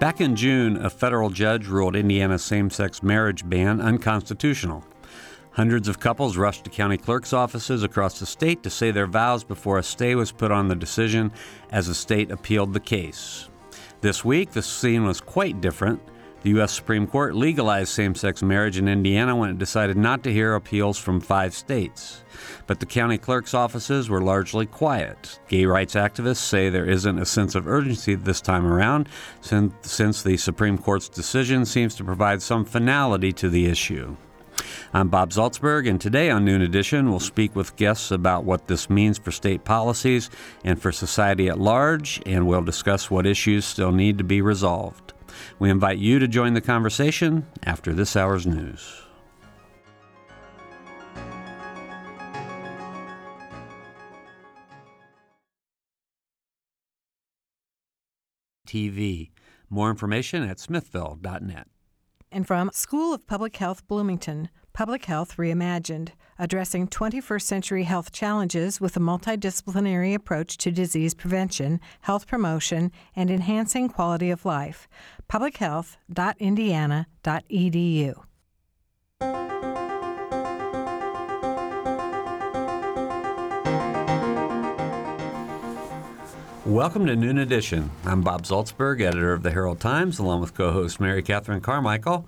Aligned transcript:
Back 0.00 0.20
in 0.20 0.34
June, 0.34 0.76
a 0.84 0.90
federal 0.90 1.30
judge 1.30 1.68
ruled 1.68 1.94
Indiana's 1.94 2.44
same 2.44 2.68
sex 2.68 3.02
marriage 3.02 3.48
ban 3.48 3.80
unconstitutional. 3.80 4.84
Hundreds 5.52 5.86
of 5.86 6.00
couples 6.00 6.36
rushed 6.36 6.64
to 6.64 6.70
county 6.70 6.98
clerk's 6.98 7.32
offices 7.32 7.84
across 7.84 8.18
the 8.18 8.26
state 8.26 8.64
to 8.64 8.70
say 8.70 8.90
their 8.90 9.06
vows 9.06 9.44
before 9.44 9.78
a 9.78 9.84
stay 9.84 10.16
was 10.16 10.32
put 10.32 10.50
on 10.50 10.66
the 10.66 10.74
decision 10.74 11.30
as 11.70 11.86
the 11.86 11.94
state 11.94 12.32
appealed 12.32 12.72
the 12.72 12.80
case. 12.80 13.48
This 14.00 14.24
week, 14.24 14.50
the 14.50 14.62
scene 14.62 15.04
was 15.04 15.20
quite 15.20 15.60
different. 15.60 16.02
The 16.44 16.50
U.S. 16.50 16.72
Supreme 16.72 17.06
Court 17.06 17.34
legalized 17.34 17.88
same 17.88 18.14
sex 18.14 18.42
marriage 18.42 18.76
in 18.76 18.86
Indiana 18.86 19.34
when 19.34 19.48
it 19.48 19.58
decided 19.58 19.96
not 19.96 20.22
to 20.24 20.32
hear 20.32 20.54
appeals 20.54 20.98
from 20.98 21.18
five 21.18 21.54
states. 21.54 22.22
But 22.66 22.80
the 22.80 22.86
county 22.86 23.16
clerk's 23.16 23.54
offices 23.54 24.10
were 24.10 24.20
largely 24.20 24.66
quiet. 24.66 25.40
Gay 25.48 25.64
rights 25.64 25.94
activists 25.94 26.44
say 26.44 26.68
there 26.68 26.84
isn't 26.84 27.18
a 27.18 27.24
sense 27.24 27.54
of 27.54 27.66
urgency 27.66 28.14
this 28.14 28.42
time 28.42 28.66
around, 28.66 29.08
since, 29.40 30.22
the 30.22 30.36
Supreme 30.36 30.76
Court's 30.76 31.08
decision 31.08 31.64
seems 31.64 31.94
to 31.94 32.04
provide 32.04 32.42
some 32.42 32.66
finality 32.66 33.32
to 33.32 33.48
the 33.48 33.64
issue. 33.64 34.14
I'm 34.92 35.08
Bob 35.08 35.30
Zaltsberg, 35.30 35.88
and 35.88 35.98
today 35.98 36.28
on 36.28 36.44
Noon 36.44 36.60
Edition, 36.60 37.08
we'll 37.08 37.20
speak 37.20 37.56
with 37.56 37.74
guests 37.76 38.10
about 38.10 38.44
what 38.44 38.66
this 38.66 38.90
means 38.90 39.16
for 39.16 39.32
state 39.32 39.64
policies 39.64 40.28
and 40.62 40.78
for 40.78 40.92
society 40.92 41.48
at 41.48 41.58
large, 41.58 42.20
and 42.26 42.46
we'll 42.46 42.60
discuss 42.60 43.10
what 43.10 43.26
issues 43.26 43.64
still 43.64 43.92
need 43.92 44.18
to 44.18 44.24
be 44.24 44.42
resolved. 44.42 45.13
We 45.58 45.70
invite 45.70 45.98
you 45.98 46.18
to 46.18 46.28
join 46.28 46.54
the 46.54 46.60
conversation 46.60 47.46
after 47.62 47.92
this 47.92 48.16
hour's 48.16 48.46
news. 48.46 49.02
TV. 58.66 59.30
More 59.70 59.90
information 59.90 60.42
at 60.42 60.58
smithville.net. 60.58 61.68
And 62.32 62.46
from 62.46 62.70
School 62.72 63.14
of 63.14 63.28
Public 63.28 63.56
Health 63.56 63.86
Bloomington, 63.86 64.48
Public 64.72 65.04
Health 65.04 65.36
Reimagined, 65.36 66.08
addressing 66.36 66.88
21st 66.88 67.42
century 67.42 67.84
health 67.84 68.10
challenges 68.10 68.80
with 68.80 68.96
a 68.96 69.00
multidisciplinary 69.00 70.12
approach 70.12 70.56
to 70.58 70.72
disease 70.72 71.14
prevention, 71.14 71.80
health 72.00 72.26
promotion, 72.26 72.90
and 73.14 73.30
enhancing 73.30 73.88
quality 73.88 74.30
of 74.30 74.44
life. 74.44 74.88
publichealth.indiana.edu. 75.28 78.24
Welcome 86.66 87.04
to 87.06 87.14
Noon 87.14 87.36
Edition. 87.36 87.90
I'm 88.06 88.22
Bob 88.22 88.44
Zaltsberg, 88.44 89.02
editor 89.02 89.34
of 89.34 89.42
the 89.42 89.50
Herald 89.50 89.80
Times, 89.80 90.18
along 90.18 90.40
with 90.40 90.54
co 90.54 90.72
host 90.72 90.98
Mary 90.98 91.22
Catherine 91.22 91.60
Carmichael. 91.60 92.26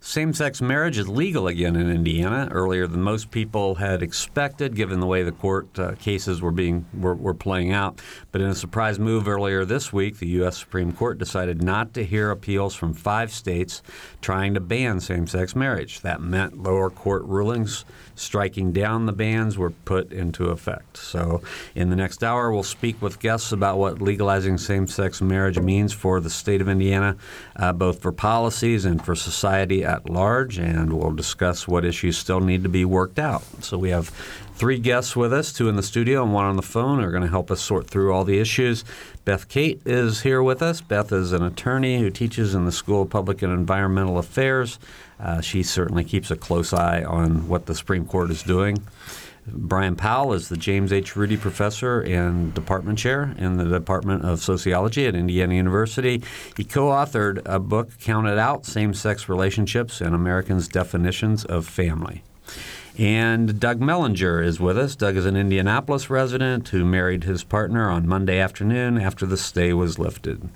Same 0.00 0.32
sex 0.32 0.62
marriage 0.62 0.96
is 0.96 1.08
legal 1.08 1.48
again 1.48 1.74
in 1.74 1.90
Indiana 1.90 2.48
earlier 2.52 2.86
than 2.86 3.02
most 3.02 3.32
people 3.32 3.74
had 3.74 4.00
expected, 4.00 4.76
given 4.76 5.00
the 5.00 5.06
way 5.06 5.24
the 5.24 5.32
court 5.32 5.76
uh, 5.76 5.96
cases 5.96 6.40
were 6.40 6.52
being 6.52 6.86
were, 6.96 7.16
were, 7.16 7.34
playing 7.34 7.72
out. 7.72 8.00
But 8.30 8.40
in 8.40 8.46
a 8.46 8.54
surprise 8.54 9.00
move 9.00 9.26
earlier 9.26 9.64
this 9.64 9.92
week, 9.92 10.18
the 10.18 10.28
U.S. 10.28 10.56
Supreme 10.56 10.92
Court 10.92 11.18
decided 11.18 11.62
not 11.64 11.94
to 11.94 12.04
hear 12.04 12.30
appeals 12.30 12.76
from 12.76 12.94
five 12.94 13.32
states 13.32 13.82
trying 14.20 14.54
to 14.54 14.60
ban 14.60 15.00
same 15.00 15.26
sex 15.26 15.56
marriage. 15.56 16.00
That 16.02 16.20
meant 16.20 16.62
lower 16.62 16.90
court 16.90 17.24
rulings 17.24 17.84
striking 18.14 18.72
down 18.72 19.06
the 19.06 19.12
bans 19.12 19.58
were 19.58 19.70
put 19.70 20.12
into 20.12 20.46
effect. 20.46 20.96
So, 20.96 21.42
in 21.74 21.90
the 21.90 21.96
next 21.96 22.22
hour, 22.22 22.52
we'll 22.52 22.62
speak 22.62 23.00
with 23.02 23.18
guests 23.18 23.50
about 23.50 23.78
what 23.78 24.00
legalizing 24.00 24.58
same 24.58 24.86
sex 24.86 25.20
marriage 25.20 25.58
means 25.58 25.92
for 25.92 26.20
the 26.20 26.30
state 26.30 26.60
of 26.60 26.68
Indiana, 26.68 27.16
uh, 27.56 27.72
both 27.72 28.00
for 28.00 28.12
policies 28.12 28.84
and 28.84 29.04
for 29.04 29.16
society 29.16 29.84
at 29.88 30.08
large, 30.08 30.58
and 30.58 30.92
we'll 30.92 31.12
discuss 31.12 31.66
what 31.66 31.84
issues 31.84 32.18
still 32.18 32.40
need 32.40 32.62
to 32.62 32.68
be 32.68 32.84
worked 32.84 33.18
out. 33.18 33.42
So, 33.64 33.78
we 33.78 33.88
have 33.90 34.10
three 34.54 34.78
guests 34.78 35.16
with 35.16 35.32
us, 35.32 35.52
two 35.52 35.68
in 35.68 35.76
the 35.76 35.82
studio 35.82 36.22
and 36.22 36.34
one 36.34 36.44
on 36.44 36.56
the 36.56 36.62
phone, 36.62 37.00
are 37.00 37.10
going 37.10 37.22
to 37.22 37.28
help 37.28 37.50
us 37.50 37.60
sort 37.60 37.88
through 37.88 38.12
all 38.12 38.24
the 38.24 38.38
issues. 38.38 38.84
Beth 39.24 39.48
Cate 39.48 39.80
is 39.84 40.22
here 40.22 40.42
with 40.42 40.62
us. 40.62 40.80
Beth 40.80 41.12
is 41.12 41.32
an 41.32 41.42
attorney 41.42 42.00
who 42.00 42.10
teaches 42.10 42.54
in 42.54 42.64
the 42.64 42.72
School 42.72 43.02
of 43.02 43.10
Public 43.10 43.42
and 43.42 43.52
Environmental 43.52 44.18
Affairs. 44.18 44.78
Uh, 45.20 45.40
she 45.40 45.62
certainly 45.62 46.04
keeps 46.04 46.30
a 46.30 46.36
close 46.36 46.72
eye 46.72 47.02
on 47.02 47.48
what 47.48 47.66
the 47.66 47.74
Supreme 47.74 48.04
Court 48.04 48.30
is 48.30 48.42
doing. 48.42 48.78
Brian 49.52 49.96
Powell 49.96 50.32
is 50.32 50.48
the 50.48 50.56
James 50.56 50.92
H. 50.92 51.16
Rudy 51.16 51.36
Professor 51.36 52.00
and 52.00 52.54
Department 52.54 52.98
Chair 52.98 53.34
in 53.38 53.56
the 53.56 53.64
Department 53.64 54.24
of 54.24 54.40
Sociology 54.40 55.06
at 55.06 55.14
Indiana 55.14 55.54
University. 55.54 56.22
He 56.56 56.64
co 56.64 56.86
authored 56.86 57.42
a 57.44 57.58
book, 57.58 57.98
Counted 58.00 58.38
Out 58.38 58.66
Same 58.66 58.94
Sex 58.94 59.28
Relationships 59.28 60.00
and 60.00 60.14
Americans' 60.14 60.68
Definitions 60.68 61.44
of 61.44 61.66
Family. 61.66 62.22
And 62.98 63.60
Doug 63.60 63.78
Mellinger 63.78 64.44
is 64.44 64.58
with 64.58 64.76
us. 64.76 64.96
Doug 64.96 65.16
is 65.16 65.24
an 65.24 65.36
Indianapolis 65.36 66.10
resident 66.10 66.68
who 66.70 66.84
married 66.84 67.22
his 67.22 67.44
partner 67.44 67.88
on 67.88 68.08
Monday 68.08 68.40
afternoon 68.40 68.98
after 68.98 69.24
the 69.24 69.36
stay 69.36 69.72
was 69.72 70.00
lifted. 70.00 70.48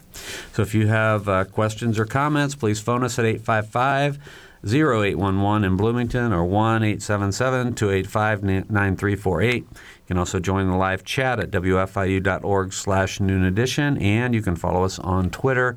So 0.52 0.62
if 0.62 0.74
you 0.74 0.88
have 0.88 1.28
uh, 1.28 1.44
questions 1.44 2.00
or 2.00 2.04
comments, 2.04 2.56
please 2.56 2.80
phone 2.80 3.04
us 3.04 3.18
at 3.20 3.24
855 3.24 4.18
0811 4.64 5.64
in 5.64 5.76
Bloomington 5.76 6.32
or 6.32 6.44
1 6.44 6.82
877 6.82 7.74
285 7.74 8.42
9348. 8.42 9.54
You 9.54 9.68
can 10.06 10.18
also 10.18 10.38
join 10.38 10.68
the 10.68 10.76
live 10.76 11.04
chat 11.04 11.40
at 11.40 11.50
wfiu.org 11.50 12.72
slash 12.72 13.20
noon 13.20 13.44
edition, 13.44 13.98
and 13.98 14.34
you 14.34 14.42
can 14.42 14.56
follow 14.56 14.84
us 14.84 14.98
on 14.98 15.30
Twitter 15.30 15.76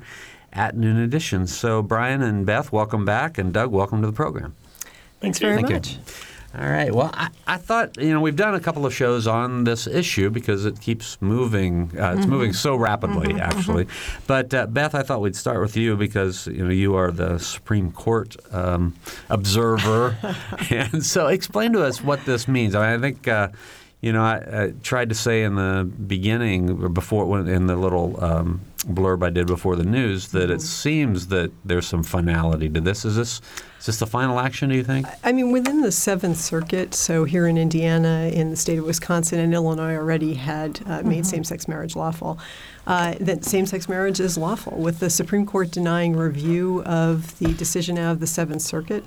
at 0.52 0.76
noon 0.76 0.98
edition. 0.98 1.46
So, 1.46 1.82
Brian 1.82 2.22
and 2.22 2.46
Beth, 2.46 2.72
welcome 2.72 3.04
back, 3.04 3.38
and 3.38 3.52
Doug, 3.52 3.72
welcome 3.72 4.00
to 4.02 4.06
the 4.06 4.12
program. 4.12 4.54
Thanks 5.20 5.38
very 5.38 5.56
Thank 5.56 5.70
much. 5.70 5.92
You. 5.94 5.98
All 6.58 6.70
right. 6.70 6.94
Well, 6.94 7.10
I, 7.12 7.28
I, 7.46 7.56
thought 7.58 7.98
you 7.98 8.14
know 8.14 8.20
we've 8.20 8.36
done 8.36 8.54
a 8.54 8.60
couple 8.60 8.86
of 8.86 8.94
shows 8.94 9.26
on 9.26 9.64
this 9.64 9.86
issue 9.86 10.30
because 10.30 10.64
it 10.64 10.80
keeps 10.80 11.20
moving. 11.20 11.90
Uh, 11.98 12.12
it's 12.12 12.22
mm-hmm. 12.22 12.30
moving 12.30 12.52
so 12.54 12.76
rapidly, 12.76 13.28
mm-hmm, 13.28 13.40
actually. 13.40 13.84
Mm-hmm. 13.84 14.22
But 14.26 14.54
uh, 14.54 14.66
Beth, 14.66 14.94
I 14.94 15.02
thought 15.02 15.20
we'd 15.20 15.36
start 15.36 15.60
with 15.60 15.76
you 15.76 15.96
because 15.96 16.46
you 16.46 16.64
know 16.64 16.70
you 16.70 16.94
are 16.94 17.10
the 17.10 17.38
Supreme 17.38 17.92
Court 17.92 18.36
um, 18.52 18.94
observer, 19.28 20.16
and 20.70 21.04
so 21.04 21.26
explain 21.26 21.74
to 21.74 21.84
us 21.84 22.02
what 22.02 22.24
this 22.24 22.48
means. 22.48 22.74
I 22.74 22.86
mean, 22.90 22.98
I 22.98 23.02
think. 23.02 23.28
Uh, 23.28 23.48
you 24.06 24.12
know, 24.12 24.22
I, 24.22 24.36
I, 24.52 24.72
tried 24.84 25.08
to 25.08 25.16
say 25.16 25.42
in 25.42 25.56
the 25.56 25.82
beginning, 26.06 26.80
or 26.80 26.88
before, 26.88 27.40
in 27.40 27.66
the 27.66 27.74
little 27.74 28.22
um, 28.22 28.60
blurb 28.86 29.24
I 29.24 29.30
did 29.30 29.48
before 29.48 29.74
the 29.74 29.84
news, 29.84 30.28
that 30.28 30.48
it 30.48 30.58
mm-hmm. 30.58 30.60
seems 30.60 31.26
that 31.26 31.50
there's 31.64 31.88
some 31.88 32.04
finality 32.04 32.68
to 32.68 32.80
this. 32.80 33.04
Is 33.04 33.16
this 33.16 33.40
is 33.80 33.86
this 33.86 33.98
the 33.98 34.06
final 34.06 34.38
action? 34.38 34.68
Do 34.68 34.76
you 34.76 34.84
think? 34.84 35.08
I 35.24 35.32
mean, 35.32 35.50
within 35.50 35.80
the 35.80 35.90
Seventh 35.90 36.36
Circuit, 36.36 36.94
so 36.94 37.24
here 37.24 37.48
in 37.48 37.58
Indiana, 37.58 38.30
in 38.32 38.50
the 38.50 38.56
state 38.56 38.78
of 38.78 38.84
Wisconsin, 38.84 39.40
and 39.40 39.52
Illinois 39.52 39.96
already 39.96 40.34
had 40.34 40.80
uh, 40.86 41.02
made 41.02 41.22
mm-hmm. 41.22 41.22
same-sex 41.24 41.66
marriage 41.66 41.96
lawful. 41.96 42.38
Uh, 42.86 43.16
that 43.18 43.44
same-sex 43.44 43.88
marriage 43.88 44.20
is 44.20 44.38
lawful, 44.38 44.78
with 44.78 45.00
the 45.00 45.10
Supreme 45.10 45.46
Court 45.46 45.72
denying 45.72 46.14
review 46.14 46.84
of 46.84 47.36
the 47.40 47.52
decision 47.54 47.98
out 47.98 48.12
of 48.12 48.20
the 48.20 48.28
Seventh 48.28 48.62
Circuit. 48.62 49.04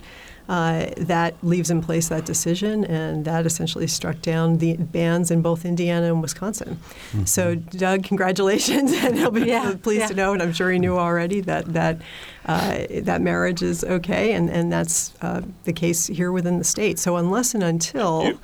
Uh, 0.49 0.89
that 0.97 1.35
leaves 1.43 1.69
in 1.69 1.79
place 1.79 2.07
that 2.09 2.25
decision, 2.25 2.83
and 2.85 3.23
that 3.23 3.45
essentially 3.45 3.85
struck 3.85 4.19
down 4.23 4.57
the 4.57 4.75
bans 4.77 5.29
in 5.29 5.43
both 5.43 5.63
Indiana 5.63 6.07
and 6.07 6.23
Wisconsin. 6.23 6.79
Mm-hmm. 7.11 7.25
So, 7.25 7.53
Doug, 7.53 8.03
congratulations, 8.03 8.91
and 8.95 9.15
he'll 9.15 9.29
be 9.29 9.41
yeah, 9.41 9.75
pleased 9.79 10.01
yeah. 10.01 10.07
to 10.07 10.15
know, 10.15 10.33
and 10.33 10.41
I'm 10.41 10.51
sure 10.51 10.71
he 10.71 10.79
knew 10.79 10.97
already 10.97 11.41
that 11.41 11.71
that 11.73 12.01
uh, 12.47 12.79
that 12.89 13.21
marriage 13.21 13.61
is 13.61 13.83
okay, 13.83 14.33
and 14.33 14.49
and 14.49 14.71
that's 14.71 15.13
uh, 15.21 15.43
the 15.65 15.73
case 15.73 16.07
here 16.07 16.31
within 16.31 16.57
the 16.57 16.63
state. 16.63 16.97
So, 16.97 17.15
unless 17.17 17.53
and 17.53 17.61
until 17.63 18.39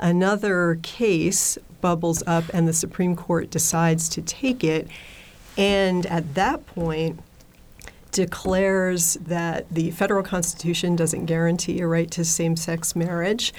another 0.00 0.78
case 0.82 1.56
bubbles 1.80 2.22
up 2.26 2.44
and 2.52 2.68
the 2.68 2.74
Supreme 2.74 3.16
Court 3.16 3.48
decides 3.48 4.10
to 4.10 4.20
take 4.20 4.62
it, 4.62 4.86
and 5.56 6.04
at 6.04 6.34
that 6.34 6.66
point 6.66 7.20
declares 8.12 9.14
that 9.14 9.68
the 9.70 9.90
federal 9.90 10.22
constitution 10.22 10.96
doesn't 10.96 11.26
guarantee 11.26 11.80
a 11.80 11.86
right 11.86 12.10
to 12.12 12.24
same 12.24 12.56
sex 12.56 12.96
marriage. 12.96 13.52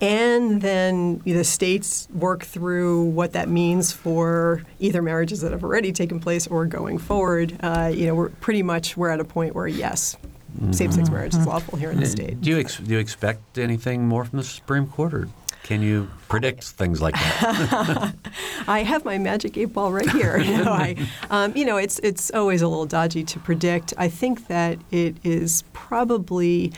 And 0.00 0.60
then 0.60 1.18
the 1.20 1.44
states 1.44 2.08
work 2.12 2.42
through 2.44 3.04
what 3.04 3.32
that 3.32 3.48
means 3.48 3.92
for 3.92 4.62
either 4.80 5.00
marriages 5.00 5.40
that 5.42 5.52
have 5.52 5.62
already 5.62 5.92
taken 5.92 6.18
place 6.18 6.48
or 6.48 6.66
going 6.66 6.98
forward. 6.98 7.56
Uh, 7.60 7.92
you 7.94 8.06
know, 8.06 8.14
we're 8.14 8.30
pretty 8.30 8.62
much 8.62 8.96
we're 8.96 9.10
at 9.10 9.20
a 9.20 9.24
point 9.24 9.54
where 9.54 9.68
yes, 9.68 10.16
mm-hmm. 10.56 10.72
same-sex 10.72 11.10
marriage 11.10 11.34
is 11.34 11.46
lawful 11.46 11.78
here 11.78 11.92
in 11.92 12.00
the 12.00 12.06
state. 12.06 12.40
Do 12.40 12.50
you 12.50 12.58
ex- 12.58 12.78
do 12.78 12.92
you 12.92 12.98
expect 12.98 13.56
anything 13.56 14.08
more 14.08 14.24
from 14.24 14.38
the 14.38 14.44
Supreme 14.44 14.88
Court, 14.88 15.14
or 15.14 15.28
can 15.64 15.80
you 15.80 16.10
predict 16.28 16.62
things 16.62 17.00
like 17.00 17.14
that? 17.14 18.14
I 18.68 18.82
have 18.82 19.04
my 19.06 19.16
magic 19.16 19.56
eight 19.56 19.72
ball 19.72 19.90
right 19.92 20.08
here. 20.10 20.38
You 20.44 20.62
know, 20.62 20.72
I, 20.72 20.96
um, 21.30 21.56
you 21.56 21.64
know, 21.64 21.78
it's 21.78 21.98
it's 22.00 22.30
always 22.30 22.60
a 22.60 22.68
little 22.68 22.84
dodgy 22.84 23.24
to 23.24 23.38
predict. 23.38 23.94
I 23.96 24.08
think 24.08 24.46
that 24.48 24.78
it 24.90 25.16
is 25.24 25.64
probably 25.72 26.72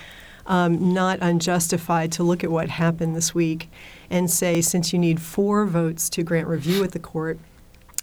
um, 0.46 0.94
not 0.94 1.18
unjustified 1.20 2.12
to 2.12 2.22
look 2.22 2.44
at 2.44 2.50
what 2.50 2.68
happened 2.68 3.16
this 3.16 3.34
week 3.34 3.68
and 4.08 4.30
say, 4.30 4.60
since 4.60 4.92
you 4.92 5.00
need 5.00 5.20
four 5.20 5.66
votes 5.66 6.08
to 6.10 6.22
grant 6.22 6.46
review 6.46 6.84
at 6.84 6.92
the 6.92 7.00
court, 7.00 7.40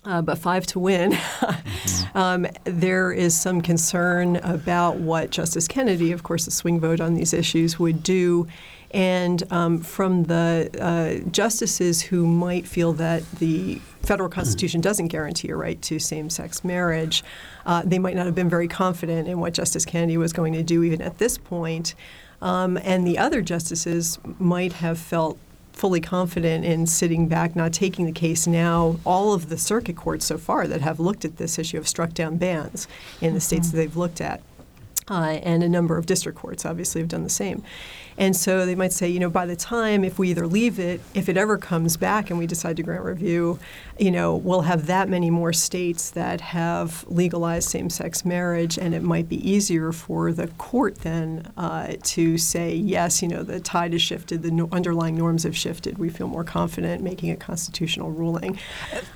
uh, 0.04 0.22
but 0.22 0.38
five 0.38 0.66
to 0.68 0.80
win. 0.80 1.18
um, 2.14 2.46
there 2.66 3.14
is 3.14 3.40
some 3.40 3.62
concern 3.62 4.36
about 4.38 4.98
what 4.98 5.30
Justice 5.30 5.68
Kennedy, 5.68 6.12
of 6.12 6.24
course, 6.24 6.44
the 6.44 6.52
swing 6.52 6.80
vote 6.80 7.00
on 7.00 7.14
these 7.14 7.34
issues, 7.34 7.80
would 7.80 8.04
do. 8.04 8.48
And 8.94 9.44
um, 9.52 9.80
from 9.80 10.26
the 10.26 10.70
uh, 10.80 11.28
justices 11.32 12.02
who 12.04 12.28
might 12.28 12.68
feel 12.68 12.94
that 12.94 13.30
the 13.40 13.82
federal 14.04 14.30
constitution 14.30 14.82
doesn't 14.82 15.08
guarantee 15.08 15.50
a 15.50 15.56
right 15.56 15.82
to 15.82 15.98
same 15.98 16.30
sex 16.30 16.64
marriage, 16.64 17.24
uh, 17.66 17.82
they 17.84 17.98
might 17.98 18.16
not 18.16 18.26
have 18.28 18.36
been 18.36 18.50
very 18.50 18.68
confident 18.68 19.28
in 19.28 19.40
what 19.40 19.54
Justice 19.54 19.86
Kennedy 19.86 20.18
was 20.18 20.32
going 20.32 20.54
to 20.54 20.64
do, 20.64 20.84
even 20.84 21.02
at 21.02 21.18
this 21.18 21.38
point. 21.38 21.96
Um, 22.42 22.78
and 22.84 23.08
the 23.08 23.18
other 23.18 23.42
justices 23.42 24.20
might 24.38 24.74
have 24.74 25.00
felt 25.00 25.40
fully 25.72 26.02
confident 26.02 26.64
in 26.64 26.86
sitting 26.86 27.28
back, 27.28 27.56
not 27.56 27.74
taking 27.74 28.06
the 28.06 28.12
case 28.12 28.46
now. 28.46 29.00
All 29.06 29.34
of 29.34 29.50
the 29.50 29.58
circuit 29.58 29.96
courts 29.96 30.26
so 30.26 30.38
far 30.38 30.68
that 30.68 30.82
have 30.82 31.00
looked 31.00 31.26
at 31.26 31.38
this 31.38 31.58
issue 31.58 31.78
have 31.78 31.88
struck 31.88 32.14
down 32.14 32.38
bans 32.38 32.88
in 33.22 33.34
the 33.34 33.42
states 33.42 33.72
that 33.72 33.78
they've 33.78 33.98
looked 33.98 34.22
at. 34.22 34.42
Uh, 35.10 35.40
and 35.44 35.64
a 35.64 35.70
number 35.70 35.98
of 35.98 36.06
district 36.06 36.38
courts 36.38 36.66
obviously 36.66 37.02
have 37.02 37.10
done 37.10 37.24
the 37.24 37.30
same. 37.30 37.64
And 38.18 38.36
so 38.36 38.66
they 38.66 38.76
might 38.76 38.94
say, 38.94 39.10
you 39.10 39.20
know, 39.20 39.30
by 39.30 39.46
the 39.48 39.56
time 39.56 40.04
if 40.04 40.20
we 40.20 40.30
either 40.30 40.46
leave 40.46 40.80
it, 40.80 41.02
if 41.16 41.28
it 41.30 41.36
ever 41.36 41.58
comes 41.58 41.98
back 41.98 42.30
and 42.30 42.38
we 42.38 42.46
decide 42.46 42.78
to 42.78 42.84
grant 42.84 43.04
review, 43.04 43.60
you 44.00 44.12
know, 44.12 44.36
we'll 44.36 44.62
have 44.62 44.86
that 44.86 45.10
many 45.10 45.32
more 45.32 45.52
states 45.52 46.12
that 46.12 46.40
have 46.40 47.06
legalized 47.08 47.70
same-sex 47.70 48.24
marriage, 48.24 48.78
and 48.78 48.94
it 48.94 49.02
might 49.02 49.28
be 49.28 49.50
easier 49.50 49.92
for 49.92 50.32
the 50.32 50.48
court 50.60 51.00
then 51.00 51.52
uh, 51.58 51.94
to 52.04 52.38
say, 52.38 52.76
yes, 52.76 53.22
you 53.22 53.28
know, 53.28 53.42
the 53.42 53.60
tide 53.60 53.94
has 53.94 54.02
shifted, 54.02 54.44
the 54.44 54.52
no- 54.52 54.70
underlying 54.72 55.18
norms 55.18 55.44
have 55.44 55.58
shifted. 55.58 55.98
We 55.98 56.10
feel 56.10 56.28
more 56.28 56.44
confident 56.44 57.02
making 57.02 57.32
a 57.32 57.36
constitutional 57.36 58.12
ruling. 58.12 58.60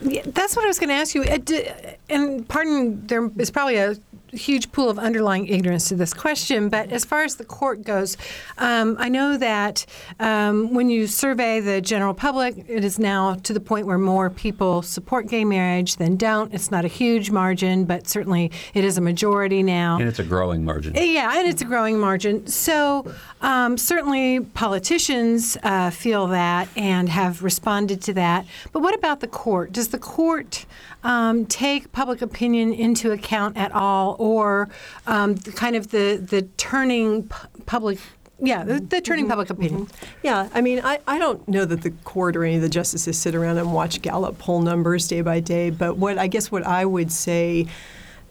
Yeah, 0.01 0.23
That's 0.25 0.55
what 0.55 0.65
I 0.65 0.67
was 0.67 0.79
going 0.79 0.89
to 0.89 0.95
ask 0.95 1.13
you. 1.13 1.23
Uh, 1.23 1.95
And 2.09 2.47
pardon, 2.49 3.05
there 3.05 3.29
is 3.37 3.51
probably 3.51 3.75
a 3.77 3.95
huge 4.31 4.71
pool 4.71 4.89
of 4.89 4.99
underlying 4.99 5.47
ignorance 5.47 5.87
to 5.89 5.95
this 5.95 6.13
question, 6.13 6.69
but 6.69 6.91
as 6.91 7.05
far 7.05 7.23
as 7.23 7.35
the 7.35 7.45
court 7.45 7.83
goes, 7.83 8.17
um, 8.57 8.95
I 8.99 9.09
know 9.09 9.37
that 9.37 9.85
um, 10.19 10.73
when 10.73 10.89
you 10.89 11.07
survey 11.07 11.59
the 11.59 11.81
general 11.81 12.13
public, 12.13 12.65
it 12.67 12.83
is 12.83 12.99
now 12.99 13.35
to 13.35 13.53
the 13.53 13.59
point 13.59 13.87
where 13.87 13.97
more 13.97 14.29
people 14.29 14.81
support 14.81 15.27
gay 15.27 15.45
marriage 15.45 15.95
than 15.95 16.15
don't. 16.15 16.53
It's 16.53 16.71
not 16.71 16.85
a 16.85 16.89
huge 16.89 17.31
margin, 17.31 17.85
but 17.85 18.07
certainly 18.07 18.51
it 18.73 18.83
is 18.83 18.97
a 18.97 19.01
majority 19.01 19.63
now. 19.63 19.97
And 19.97 20.07
it's 20.07 20.19
a 20.19 20.23
growing 20.23 20.65
margin. 20.65 20.93
Yeah, 20.95 21.37
and 21.37 21.47
it's 21.47 21.61
a 21.61 21.65
growing 21.65 21.99
margin. 21.99 22.47
So 22.47 23.11
um, 23.41 23.77
certainly 23.77 24.39
politicians 24.41 25.57
uh, 25.63 25.89
feel 25.89 26.27
that 26.27 26.67
and 26.75 27.09
have 27.09 27.43
responded 27.43 28.01
to 28.03 28.13
that. 28.13 28.45
But 28.71 28.81
what 28.81 28.95
about 28.95 29.19
the 29.19 29.27
court? 29.27 29.71
Does 29.71 29.89
the 29.89 29.99
court 29.99 30.65
um, 31.03 31.45
take 31.45 31.91
public 31.91 32.21
opinion 32.21 32.73
into 32.73 33.11
account 33.11 33.57
at 33.57 33.71
all, 33.71 34.15
or 34.19 34.69
um, 35.05 35.35
the, 35.35 35.51
kind 35.51 35.75
of 35.75 35.91
the 35.91 36.17
the 36.23 36.43
turning 36.57 37.27
pu- 37.27 37.47
public? 37.65 37.99
Yeah, 38.39 38.63
the, 38.63 38.79
the 38.79 39.01
turning 39.01 39.27
public 39.27 39.49
opinion. 39.49 39.87
Yeah, 40.21 40.49
I 40.53 40.61
mean, 40.61 40.79
I, 40.83 40.99
I 41.07 41.17
don't 41.17 41.47
know 41.47 41.65
that 41.65 41.81
the 41.81 41.89
court 41.89 42.37
or 42.37 42.43
any 42.43 42.57
of 42.57 42.61
the 42.61 42.69
justices 42.69 43.17
sit 43.17 43.33
around 43.33 43.57
and 43.57 43.73
watch 43.73 43.99
Gallup 44.03 44.37
poll 44.37 44.61
numbers 44.61 45.07
day 45.07 45.21
by 45.21 45.39
day, 45.39 45.71
but 45.71 45.97
what 45.97 46.19
I 46.19 46.27
guess 46.27 46.51
what 46.51 46.63
I 46.63 46.85
would 46.85 47.11
say 47.11 47.67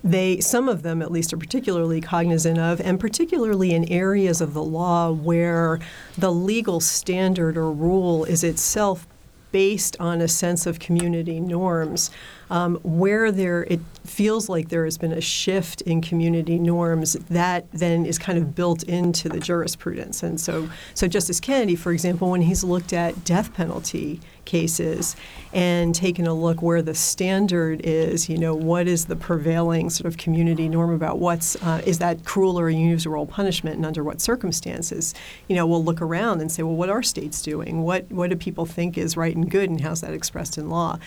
they 0.04 0.38
some 0.40 0.68
of 0.68 0.82
them 0.82 1.02
at 1.02 1.10
least 1.10 1.32
are 1.32 1.36
particularly 1.36 2.00
cognizant 2.00 2.58
of 2.58 2.80
and 2.80 3.00
particularly 3.00 3.74
in 3.74 3.90
areas 3.90 4.40
of 4.40 4.54
the 4.54 4.62
law 4.62 5.10
where 5.10 5.80
the 6.16 6.30
legal 6.30 6.80
standard 6.80 7.56
or 7.56 7.72
rule 7.72 8.24
is 8.24 8.44
itself 8.44 9.06
based 9.50 9.96
on 9.98 10.20
a 10.20 10.28
sense 10.28 10.66
of 10.66 10.78
community 10.78 11.40
norms 11.40 12.10
um, 12.50 12.76
where 12.82 13.32
there 13.32 13.64
it 13.64 13.80
feels 14.04 14.48
like 14.48 14.68
there 14.68 14.84
has 14.84 14.96
been 14.96 15.12
a 15.12 15.20
shift 15.20 15.80
in 15.82 16.00
community 16.00 16.58
norms 16.58 17.14
that 17.28 17.70
then 17.72 18.06
is 18.06 18.18
kind 18.18 18.38
of 18.38 18.54
built 18.54 18.82
into 18.84 19.28
the 19.28 19.40
jurisprudence. 19.40 20.22
And 20.22 20.40
so 20.40 20.68
so 20.94 21.08
justice 21.08 21.40
kennedy 21.40 21.76
for 21.76 21.92
example 21.92 22.30
when 22.30 22.42
he's 22.42 22.62
looked 22.62 22.92
at 22.92 23.24
death 23.24 23.52
penalty 23.54 24.20
cases 24.44 25.16
and 25.52 25.92
taken 25.92 26.26
a 26.26 26.32
look 26.32 26.62
where 26.62 26.82
the 26.82 26.94
standard 26.94 27.80
is 27.82 28.28
you 28.28 28.38
know 28.38 28.54
what 28.54 28.86
is 28.86 29.06
the 29.06 29.16
prevailing 29.16 29.90
sort 29.90 30.06
of 30.06 30.16
community 30.16 30.68
norm 30.68 30.92
about 30.92 31.18
what's 31.18 31.56
uh, 31.64 31.82
is 31.84 31.98
that 31.98 32.24
cruel 32.24 32.58
or 32.58 32.68
unusual 32.68 33.26
punishment 33.26 33.76
and 33.76 33.84
under 33.84 34.04
what 34.04 34.20
circumstances? 34.20 35.14
You 35.48 35.56
know 35.56 35.66
we'll 35.66 35.84
look 35.84 36.00
around 36.00 36.40
and 36.40 36.50
say 36.50 36.62
well 36.62 36.76
what 36.76 36.90
are 36.90 37.02
states 37.02 37.42
doing? 37.42 37.82
What 37.82 38.10
what 38.12 38.30
do 38.30 38.36
people 38.36 38.66
think 38.66 38.96
is 38.96 39.16
right 39.16 39.34
and 39.34 39.50
good 39.50 39.68
and 39.68 39.80
how's 39.80 40.00
that 40.02 40.14
expressed 40.14 40.56
in 40.58 40.70
law 40.70 40.98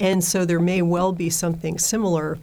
and 0.00 0.24
so 0.24 0.44
there 0.44 0.58
may 0.58 0.82
well 0.82 1.12
be 1.12 1.30
something 1.30 1.78
similar 1.78 2.38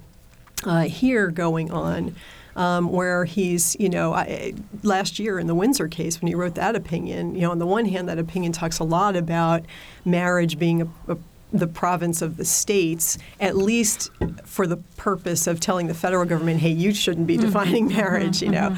uh, 0.64 0.84
here 0.84 1.28
going 1.28 1.72
on. 1.72 2.16
Um, 2.56 2.92
where 2.92 3.24
he's, 3.26 3.76
you 3.80 3.88
know, 3.88 4.16
I, 4.16 4.56
last 4.82 5.20
year 5.20 5.38
in 5.38 5.46
the 5.46 5.54
Windsor 5.54 5.88
case, 5.88 6.20
when 6.20 6.28
he 6.28 6.34
wrote 6.34 6.56
that 6.56 6.76
opinion, 6.76 7.36
you 7.36 7.42
know, 7.42 7.52
on 7.52 7.60
the 7.60 7.68
one 7.68 7.86
hand, 7.86 8.10
that 8.10 8.18
opinion 8.18 8.52
talks 8.52 8.80
a 8.80 8.84
lot 8.84 9.16
about 9.16 9.64
marriage 10.06 10.58
being 10.58 10.82
a, 10.82 10.88
a 11.08 11.18
the 11.54 11.68
province 11.68 12.22
of 12.22 12.38
the 12.38 12.46
states, 12.46 13.18
at 13.40 13.56
least 13.56 14.12
for 14.44 14.68
the 14.68 14.78
purpose 14.98 15.48
of 15.48 15.60
telling 15.60 15.88
the 15.88 15.94
federal 15.94 16.26
government, 16.26 16.60
hey, 16.60 16.70
you 16.70 16.94
shouldn't 16.94 17.28
be 17.28 17.38
defining 17.38 17.88
marriage, 17.96 18.42
you 18.42 18.50
know. 18.50 18.76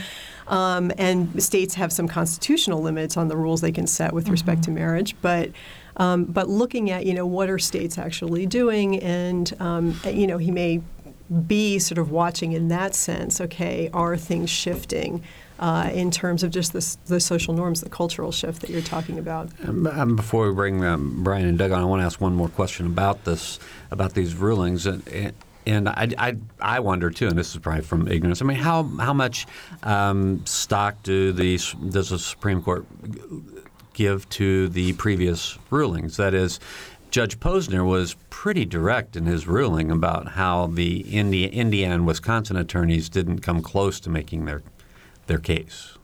Um, 0.48 0.92
and 0.98 1.42
states 1.42 1.76
have 1.76 1.94
some 1.94 2.08
constitutional 2.08 2.82
limits 2.82 3.18
on 3.18 3.28
the 3.28 3.38
rules 3.38 3.62
they 3.62 3.72
can 3.72 3.88
set 3.88 4.14
with 4.14 4.30
respect 4.30 4.64
to 4.64 4.72
marriage, 4.72 5.16
but 5.22 5.52
um, 6.00 6.26
but 6.26 6.50
looking 6.50 6.90
at 6.90 7.06
you 7.06 7.14
know 7.14 7.26
what 7.26 7.50
are 7.50 7.60
states 7.60 7.98
actually 7.98 8.46
doing, 8.46 9.00
and 9.00 9.54
um, 9.60 10.00
you 10.06 10.26
know 10.26 10.38
he 10.38 10.50
may 10.50 10.82
be 11.46 11.78
sort 11.78 12.00
of 12.00 12.10
watching 12.10 12.54
in 12.54 12.70
that 12.70 12.96
sense. 12.96 13.40
Okay, 13.40 13.90
are 13.94 14.18
things 14.18 14.50
shifting? 14.50 15.24
Uh, 15.60 15.90
in 15.94 16.10
terms 16.10 16.42
of 16.42 16.52
just 16.52 16.72
the, 16.72 16.98
the 17.08 17.20
social 17.20 17.54
norms, 17.54 17.82
the 17.82 17.90
cultural 17.90 18.32
shift 18.32 18.62
that 18.62 18.70
you're 18.70 18.82
talking 18.82 19.20
about. 19.20 19.50
Um, 19.68 20.16
before 20.16 20.48
we 20.48 20.56
bring 20.56 20.86
um, 20.86 21.22
Brian 21.22 21.46
and 21.46 21.58
Doug 21.58 21.74
on, 21.74 21.82
I 21.82 21.84
want 21.84 22.00
to 22.00 22.06
ask 22.06 22.22
one 22.22 22.34
more 22.34 22.48
question 22.48 22.86
about 22.86 23.26
this, 23.26 23.60
about 23.92 24.14
these 24.14 24.36
rulings. 24.36 24.86
And, 24.86 25.34
and 25.66 25.90
I, 25.90 26.08
I, 26.18 26.38
I 26.62 26.80
wonder 26.80 27.10
too, 27.10 27.28
and 27.28 27.38
this 27.38 27.52
is 27.54 27.58
probably 27.58 27.82
from 27.82 28.08
ignorance. 28.08 28.42
I 28.42 28.46
mean, 28.46 28.58
how 28.58 28.84
how 28.84 29.14
much 29.14 29.48
um, 29.84 30.46
stock 30.46 31.04
do 31.04 31.32
the 31.32 31.60
does 31.90 32.10
the 32.10 32.20
Supreme 32.20 32.62
Court 32.62 32.86
give 34.00 34.30
to 34.30 34.70
the 34.70 34.94
previous 34.94 35.60
rulings? 35.70 36.16
That 36.16 36.34
is, 36.34 36.58
Judge 37.12 37.38
Posner 37.38 37.86
was 37.86 38.16
pretty 38.30 38.64
direct 38.64 39.18
in 39.18 39.26
his 39.26 39.46
ruling 39.46 39.92
about 39.92 40.30
how 40.30 40.68
the 40.68 41.02
Indi- 41.02 41.48
Indiana 41.48 41.96
and 41.96 42.08
Wisconsin 42.08 42.56
attorneys 42.56 43.10
didn't 43.10 43.40
come 43.40 43.62
close 43.62 44.00
to 44.00 44.10
making 44.10 44.46
their 44.46 44.64
their 45.28 45.38
case. 45.38 45.98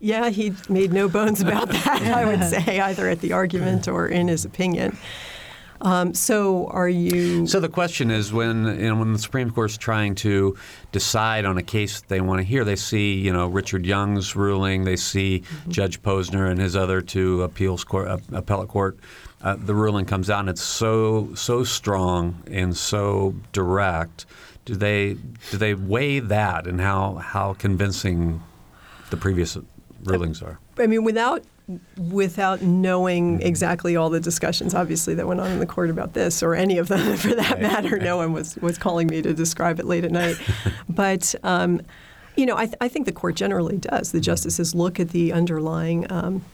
Yeah, 0.00 0.30
he 0.30 0.54
made 0.68 0.92
no 0.92 1.08
bones 1.08 1.40
about 1.42 1.68
that, 1.68 2.02
I 2.02 2.24
would 2.24 2.42
say, 2.64 2.80
either 2.80 3.08
at 3.08 3.20
the 3.20 3.32
argument 3.32 3.86
or 3.86 4.08
in 4.08 4.28
his 4.28 4.46
opinion. 4.46 4.96
Um, 5.80 6.14
so, 6.14 6.68
are 6.68 6.88
you? 6.88 7.46
So 7.46 7.60
the 7.60 7.68
question 7.68 8.10
is, 8.10 8.32
when 8.32 8.64
you 8.66 8.88
know, 8.88 8.96
when 8.96 9.12
the 9.12 9.18
Supreme 9.18 9.50
Court's 9.50 9.76
trying 9.76 10.14
to 10.16 10.56
decide 10.92 11.44
on 11.44 11.58
a 11.58 11.62
case 11.62 12.00
that 12.00 12.08
they 12.08 12.20
want 12.20 12.40
to 12.40 12.44
hear, 12.44 12.64
they 12.64 12.76
see 12.76 13.14
you 13.14 13.32
know 13.32 13.48
Richard 13.48 13.84
Young's 13.84 14.36
ruling, 14.36 14.84
they 14.84 14.96
see 14.96 15.40
mm-hmm. 15.40 15.70
Judge 15.70 16.00
Posner 16.02 16.50
and 16.50 16.60
his 16.60 16.76
other 16.76 17.00
two 17.00 17.42
appeals 17.42 17.84
court, 17.84 18.08
uh, 18.08 18.18
appellate 18.32 18.68
court. 18.68 18.98
Uh, 19.42 19.56
the 19.58 19.74
ruling 19.74 20.06
comes 20.06 20.30
out, 20.30 20.40
and 20.40 20.48
it's 20.48 20.62
so 20.62 21.34
so 21.34 21.64
strong 21.64 22.42
and 22.50 22.76
so 22.76 23.34
direct. 23.52 24.26
Do 24.64 24.74
they 24.74 25.16
do 25.50 25.58
they 25.58 25.74
weigh 25.74 26.20
that 26.20 26.66
and 26.66 26.80
how 26.80 27.16
how 27.16 27.52
convincing 27.54 28.42
the 29.10 29.16
previous 29.16 29.58
rulings 30.04 30.42
are? 30.42 30.58
I 30.78 30.86
mean, 30.86 31.04
without 31.04 31.44
without 31.98 32.62
knowing 32.62 33.40
exactly 33.40 33.96
all 33.96 34.10
the 34.10 34.20
discussions, 34.20 34.74
obviously, 34.74 35.14
that 35.14 35.26
went 35.26 35.40
on 35.40 35.50
in 35.50 35.58
the 35.60 35.66
court 35.66 35.90
about 35.90 36.12
this, 36.12 36.42
or 36.42 36.54
any 36.54 36.78
of 36.78 36.88
them 36.88 37.16
for 37.16 37.34
that 37.34 37.60
matter. 37.60 37.98
No 37.98 38.18
one 38.18 38.32
was, 38.32 38.56
was 38.56 38.78
calling 38.78 39.06
me 39.06 39.22
to 39.22 39.32
describe 39.32 39.80
it 39.80 39.86
late 39.86 40.04
at 40.04 40.10
night. 40.10 40.36
but, 40.88 41.34
um, 41.42 41.80
you 42.36 42.46
know, 42.46 42.56
I, 42.56 42.66
th- 42.66 42.76
I, 42.80 42.88
think 42.88 43.06
the 43.06 43.12
court 43.12 43.36
generally 43.36 43.78
does. 43.78 44.12
The 44.12 44.20
justices 44.20 44.74
look 44.74 44.98
at 44.98 45.10
the 45.10 45.32
underlying 45.32 46.10
um, 46.10 46.44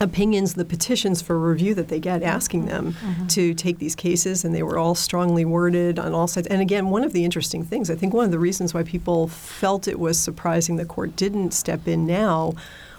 opinions, 0.00 0.54
the 0.54 0.64
petitions 0.64 1.22
for 1.22 1.38
review 1.38 1.74
that 1.74 1.88
they 1.88 1.98
get, 1.98 2.22
asking 2.22 2.66
them 2.66 2.92
mm-hmm. 2.92 3.26
to 3.28 3.54
take 3.54 3.78
these 3.78 3.94
cases, 3.94 4.44
and 4.44 4.54
they 4.54 4.62
were 4.62 4.78
all 4.78 4.94
strongly 4.94 5.44
worded 5.44 5.98
on 5.98 6.14
all 6.14 6.26
sides. 6.26 6.46
And 6.48 6.60
again, 6.60 6.90
one 6.90 7.02
of 7.02 7.12
the 7.12 7.24
interesting 7.24 7.64
things, 7.64 7.90
I 7.90 7.94
think 7.94 8.12
one 8.14 8.24
of 8.24 8.30
the 8.30 8.38
reasons 8.38 8.74
why 8.74 8.82
people 8.82 9.28
felt 9.28 9.88
it 9.88 9.98
was 9.98 10.18
surprising 10.18 10.76
the 10.76 10.84
court 10.84 11.16
didn't 11.16 11.52
step 11.52 11.88
in 11.88 12.06
now 12.06 12.54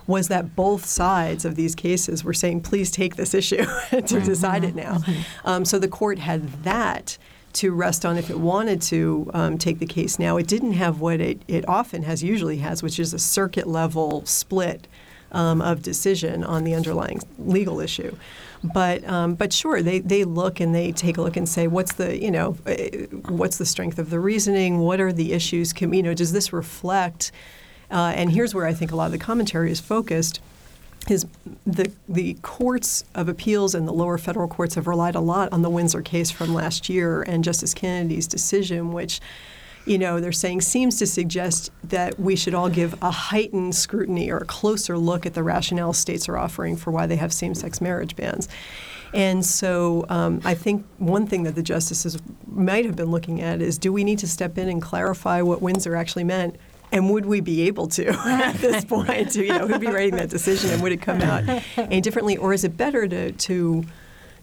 was 0.08 0.28
that 0.28 0.56
both 0.56 0.86
sides 0.86 1.46
of 1.46 1.56
these 1.56 1.76
cases 1.76 2.24
were 2.24 2.34
saying, 2.34 2.62
please 2.62 2.92
take 2.92 3.16
this 3.16 3.34
issue 3.34 3.58
to 3.66 3.66
mm-hmm. 3.66 4.26
decide 4.26 4.64
it 4.64 4.76
now. 4.76 4.96
Mm-hmm. 4.96 5.48
Um, 5.48 5.66
so 5.66 5.80
the 5.80 5.88
court 5.88 6.20
had 6.20 6.64
that 6.64 7.18
to 7.54 7.72
rest 7.72 8.06
on 8.06 8.18
if 8.18 8.30
it 8.30 8.40
wanted 8.40 8.82
to 8.82 9.30
um, 9.34 9.58
take 9.58 9.80
the 9.80 9.86
case 9.86 10.18
now. 10.18 10.38
It 10.38 10.48
didn't 10.48 10.74
have 10.74 11.00
what 11.00 11.22
it, 11.22 11.42
it 11.48 11.68
often 11.70 12.04
has, 12.04 12.24
usually 12.24 12.58
has, 12.58 12.82
which 12.82 13.00
is 13.00 13.14
a 13.14 13.20
circuit 13.20 13.68
level 13.68 14.26
split 14.26 14.88
um, 15.32 15.62
of 15.62 15.82
decision 15.82 16.44
on 16.44 16.64
the 16.64 16.74
underlying 16.74 17.20
legal 17.38 17.80
issue. 17.80 18.16
But 18.74 19.04
um, 19.10 19.36
but 19.36 19.52
sure, 19.52 19.82
they, 19.82 20.00
they 20.00 20.24
look 20.24 20.62
and 20.62 20.74
they 20.74 20.94
take 20.94 21.18
a 21.18 21.22
look 21.22 21.36
and 21.36 21.50
say, 21.50 21.68
what's 21.68 21.94
the 21.94 22.18
you 22.18 22.32
know, 22.32 22.56
uh, 22.66 22.74
what's 23.28 23.58
the 23.58 23.66
strength 23.66 24.00
of 24.00 24.10
the 24.10 24.22
reasoning? 24.22 24.80
What 24.80 25.02
are 25.02 25.12
the 25.12 25.34
issues? 25.34 25.74
Can, 25.74 25.92
you 25.94 26.02
know, 26.02 26.14
does 26.14 26.32
this 26.32 26.54
reflect? 26.54 27.32
Uh, 27.94 28.12
and 28.16 28.32
here's 28.32 28.54
where 28.54 28.66
I 28.66 28.74
think 28.74 28.92
a 28.92 28.96
lot 28.96 29.06
of 29.06 29.12
the 29.12 29.18
commentary 29.18 29.72
is 29.72 29.80
focused. 29.80 30.42
Is 31.10 31.26
the 31.66 31.92
the 32.08 32.36
courts 32.42 33.04
of 33.14 33.28
appeals 33.28 33.76
and 33.76 33.88
the 33.88 33.92
lower 33.92 34.18
federal 34.18 34.48
courts 34.48 34.76
have 34.76 34.88
relied 34.88 35.16
a 35.16 35.20
lot 35.20 35.52
on 35.52 35.62
the 35.62 35.70
Windsor 35.70 36.02
case 36.02 36.32
from 36.32 36.54
last 36.54 36.88
year 36.88 37.22
and 37.24 37.44
Justice 37.44 37.74
Kennedy's 37.74 38.26
decision, 38.26 38.94
which 38.94 39.20
you 39.86 39.98
know, 39.98 40.20
they're 40.20 40.32
saying 40.32 40.62
seems 40.62 40.98
to 41.00 41.06
suggest 41.06 41.70
that 41.84 42.20
we 42.20 42.36
should 42.36 42.54
all 42.54 42.70
give 42.70 42.96
a 43.02 43.12
heightened 43.12 43.76
scrutiny 43.76 44.32
or 44.32 44.38
a 44.38 44.46
closer 44.46 44.98
look 44.98 45.26
at 45.26 45.34
the 45.34 45.44
rationale 45.44 45.94
states 45.94 46.30
are 46.30 46.38
offering 46.38 46.78
for 46.78 46.92
why 46.92 47.06
they 47.06 47.18
have 47.18 47.34
same 47.34 47.54
sex 47.54 47.82
marriage 47.82 48.16
bans. 48.16 48.48
And 49.14 49.46
so 49.46 50.06
um, 50.10 50.42
I 50.44 50.56
think 50.56 50.86
one 50.98 51.28
thing 51.28 51.44
that 51.44 51.56
the 51.56 51.62
justices 51.62 52.18
might 52.48 52.86
have 52.86 52.96
been 52.96 53.12
looking 53.12 53.42
at 53.42 53.62
is 53.62 53.78
do 53.78 53.92
we 53.92 54.04
need 54.04 54.20
to 54.20 54.28
step 54.28 54.58
in 54.58 54.70
and 54.70 54.82
clarify 54.82 55.42
what 55.42 55.62
Windsor 55.62 55.96
actually 55.96 56.24
meant? 56.24 56.56
And 56.94 57.10
would 57.10 57.26
we 57.26 57.42
be 57.42 57.64
able 57.64 57.88
to 57.88 58.08
at 58.26 58.56
this 58.56 58.86
point? 58.86 59.36
you 59.36 59.48
know, 59.48 59.68
who'd 59.68 59.82
be 59.82 59.88
writing 59.88 60.16
that 60.16 60.30
decision 60.30 60.70
and 60.70 60.82
would 60.82 60.92
it 60.92 61.02
come 61.02 61.22
out 61.22 61.44
any 61.78 62.02
differently? 62.02 62.38
Or 62.38 62.54
is 62.54 62.64
it 62.64 62.78
better 62.78 63.08
to, 63.08 63.32
to 63.32 63.84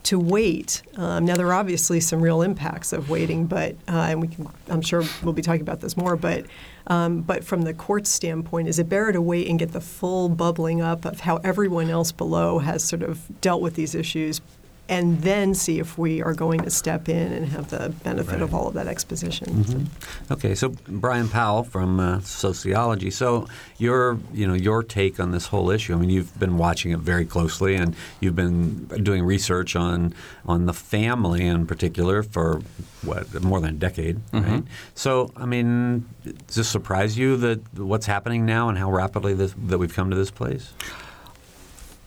to 0.03 0.19
wait. 0.19 0.83
Um, 0.97 1.27
now 1.27 1.37
there 1.37 1.47
are 1.47 1.53
obviously 1.53 2.01
some 2.01 2.23
real 2.23 2.43
impacts 2.43 2.93
of 2.93 3.11
waiting, 3.11 3.47
but 3.47 3.77
uh, 3.87 4.09
and 4.09 4.23
we 4.23 4.29
can, 4.29 4.49
I'm 4.69 4.81
sure 4.81 5.03
we'll 5.23 5.35
be 5.35 5.43
talking 5.43 5.61
about 5.61 5.81
this 5.81 5.97
more. 5.97 6.17
But 6.17 6.47
um, 6.87 7.21
but 7.21 7.45
from 7.45 7.63
the 7.63 7.75
court 7.75 8.07
standpoint, 8.07 8.69
is 8.69 8.79
it 8.79 8.89
better 8.89 9.13
to 9.13 9.21
wait 9.21 9.49
and 9.49 9.59
get 9.59 9.73
the 9.73 9.81
full 9.81 10.29
bubbling 10.29 10.81
up 10.81 11.05
of 11.05 11.21
how 11.21 11.37
everyone 11.39 11.91
else 11.91 12.13
below 12.13 12.61
has 12.61 12.83
sort 12.83 13.03
of 13.03 13.21
dealt 13.41 13.61
with 13.61 13.75
these 13.75 13.95
issues 13.95 14.41
and 14.89 15.23
then 15.23 15.55
see 15.55 15.79
if 15.79 15.97
we 15.97 16.21
are 16.21 16.35
going 16.35 16.61
to 16.61 16.71
step 16.71 17.09
in 17.09 17.33
and 17.33 17.47
have 17.47 17.71
the 17.71 17.91
benefit 18.03 18.33
right. 18.33 18.43
of 18.43 18.55
all 18.55 18.67
of 18.67 18.75
that 18.75 18.89
exposition. 18.89 19.47
Mm-hmm. 19.49 20.33
Okay, 20.33 20.55
so 20.55 20.71
Brian 20.89 21.29
Powell 21.29 21.63
from 21.63 22.01
uh, 22.01 22.21
sociology. 22.21 23.11
So 23.11 23.47
your 23.79 24.19
you 24.33 24.47
know 24.47 24.55
your 24.55 24.83
take 24.83 25.21
on 25.21 25.31
this 25.31 25.47
whole 25.47 25.71
issue. 25.71 25.95
I 25.95 25.97
mean, 25.97 26.11
you've 26.11 26.37
been 26.39 26.59
watching 26.59 26.91
it 26.93 26.99
very 26.99 27.25
closely, 27.25 27.77
and 27.77 27.95
you've 28.21 28.37
been 28.37 28.87
doing 28.87 29.25
research 29.25 29.77
on 29.77 30.13
on 30.47 30.67
the 30.67 30.75
family 30.75 31.47
in 31.47 31.67
particular 31.67 32.23
for 32.23 32.61
what 33.03 33.43
more 33.43 33.61
than 33.61 33.71
a 33.71 33.79
decade, 33.79 34.17
mm-hmm. 34.33 34.51
right? 34.51 34.65
So 34.95 35.33
I 35.37 35.47
mean, 35.47 36.09
does 36.25 36.57
this 36.57 36.69
surprise 36.69 37.17
you 37.17 37.37
that 37.39 37.79
what's 37.79 38.07
happening 38.07 38.45
now 38.45 38.69
and 38.69 38.77
how 38.77 38.91
rapidly 38.91 39.35
this, 39.35 39.55
that 39.67 39.79
we've 39.79 39.95
come 39.95 40.11
to 40.11 40.17
this 40.17 40.31
place? 40.31 40.73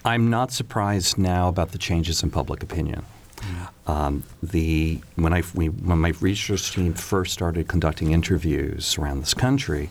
I'm 0.06 0.30
not 0.30 0.52
surprised 0.52 1.18
now 1.18 1.48
about 1.48 1.72
the 1.72 1.78
changes 1.78 2.24
in 2.24 2.30
public 2.30 2.62
opinion. 2.62 3.06
Um, 3.88 4.24
the 4.42 5.02
when 5.16 5.34
I 5.34 5.44
we, 5.54 5.68
when 5.68 6.00
my 6.00 6.14
research 6.22 6.72
team 6.74 6.94
first 6.94 7.34
started 7.34 7.68
conducting 7.68 8.12
interviews 8.12 8.98
around 8.98 9.20
this 9.20 9.34
country, 9.34 9.90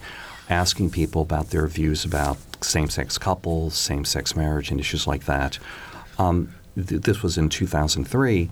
asking 0.48 0.90
people 0.90 1.22
about 1.22 1.50
their 1.50 1.66
views 1.66 2.04
about 2.04 2.38
same-sex 2.64 3.18
couples, 3.18 3.74
same-sex 3.74 4.34
marriage, 4.34 4.70
and 4.70 4.80
issues 4.80 5.06
like 5.06 5.26
that. 5.26 5.58
Um, 6.18 6.54
th- 6.74 7.02
this 7.02 7.22
was 7.22 7.36
in 7.36 7.50
2003. 7.50 8.48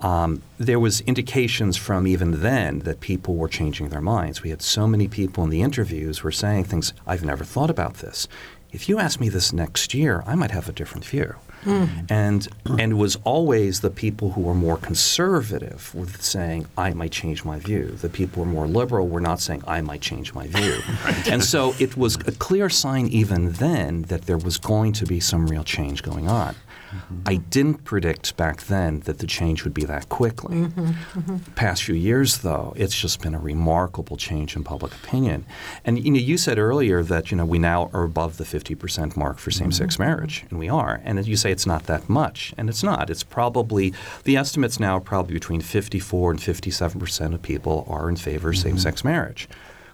Um, 0.00 0.42
there 0.58 0.78
was 0.78 1.00
indications 1.02 1.76
from 1.76 2.06
even 2.06 2.40
then 2.40 2.80
that 2.80 3.00
people 3.00 3.34
were 3.34 3.48
changing 3.48 3.88
their 3.88 4.00
minds. 4.00 4.42
We 4.42 4.50
had 4.50 4.62
so 4.62 4.86
many 4.86 5.08
people 5.08 5.42
in 5.44 5.50
the 5.50 5.60
interviews 5.60 6.22
were 6.22 6.30
saying 6.30 6.64
things. 6.64 6.94
I've 7.06 7.24
never 7.24 7.44
thought 7.44 7.68
about 7.68 7.94
this 7.94 8.28
if 8.72 8.88
you 8.88 8.98
ask 8.98 9.20
me 9.20 9.28
this 9.28 9.52
next 9.52 9.94
year, 9.94 10.22
I 10.26 10.34
might 10.34 10.50
have 10.50 10.68
a 10.68 10.72
different 10.72 11.04
view. 11.04 11.34
Mm. 11.64 12.10
And 12.10 12.48
and 12.78 12.92
it 12.92 12.94
was 12.94 13.16
always 13.24 13.80
the 13.80 13.90
people 13.90 14.32
who 14.32 14.42
were 14.42 14.54
more 14.54 14.76
conservative 14.76 15.92
were 15.94 16.06
saying 16.06 16.66
I 16.76 16.94
might 16.94 17.10
change 17.10 17.44
my 17.44 17.58
view. 17.58 17.86
The 18.00 18.08
people 18.08 18.44
who 18.44 18.50
were 18.50 18.54
more 18.54 18.68
liberal 18.68 19.08
were 19.08 19.20
not 19.20 19.40
saying 19.40 19.64
I 19.66 19.80
might 19.80 20.00
change 20.00 20.34
my 20.34 20.46
view. 20.46 20.78
right. 21.04 21.28
And 21.28 21.42
so 21.42 21.74
it 21.78 21.96
was 21.96 22.14
a 22.26 22.32
clear 22.32 22.68
sign 22.68 23.08
even 23.08 23.52
then 23.52 24.02
that 24.02 24.26
there 24.26 24.38
was 24.38 24.56
going 24.56 24.92
to 24.94 25.06
be 25.06 25.18
some 25.18 25.48
real 25.48 25.64
change 25.64 26.02
going 26.02 26.28
on. 26.28 26.54
Mm-hmm. 26.90 27.20
I 27.26 27.36
didn't 27.36 27.84
predict 27.84 28.36
back 28.36 28.62
then 28.64 29.00
that 29.00 29.18
the 29.18 29.26
change 29.26 29.64
would 29.64 29.74
be 29.74 29.84
that 29.84 30.08
quickly. 30.08 30.56
Mm-hmm. 30.56 30.86
Mm-hmm. 31.20 31.36
Past 31.54 31.84
few 31.84 31.94
years, 31.94 32.38
though, 32.38 32.72
it's 32.76 32.98
just 32.98 33.20
been 33.20 33.34
a 33.34 33.38
remarkable 33.38 34.16
change 34.16 34.56
in 34.56 34.64
public 34.64 34.92
opinion. 34.94 35.44
And 35.84 36.02
you 36.02 36.10
know, 36.10 36.18
you 36.18 36.38
said 36.38 36.58
earlier 36.58 37.02
that 37.02 37.30
you 37.30 37.36
know 37.36 37.44
we 37.44 37.58
now 37.58 37.90
are 37.92 38.04
above 38.04 38.36
the 38.36 38.44
50% 38.44 39.16
mark 39.16 39.38
for 39.38 39.50
same-sex 39.50 39.94
mm-hmm. 39.94 40.02
marriage, 40.02 40.44
and 40.50 40.58
we 40.58 40.68
are. 40.68 41.00
And 41.04 41.24
you 41.26 41.36
say 41.36 41.52
it's 41.52 41.66
not 41.66 41.84
that 41.84 42.08
much, 42.08 42.54
and 42.56 42.68
it's 42.68 42.82
not. 42.82 43.10
It's 43.10 43.22
probably 43.22 43.92
the 44.24 44.36
estimates 44.36 44.80
now 44.80 44.96
are 44.96 45.00
probably 45.00 45.34
between 45.34 45.60
54 45.60 46.32
and 46.32 46.40
57% 46.40 47.34
of 47.34 47.42
people 47.42 47.86
are 47.88 48.08
in 48.08 48.16
favor 48.16 48.50
of 48.50 48.54
mm-hmm. 48.54 48.68
same-sex 48.68 49.04
marriage. 49.04 49.48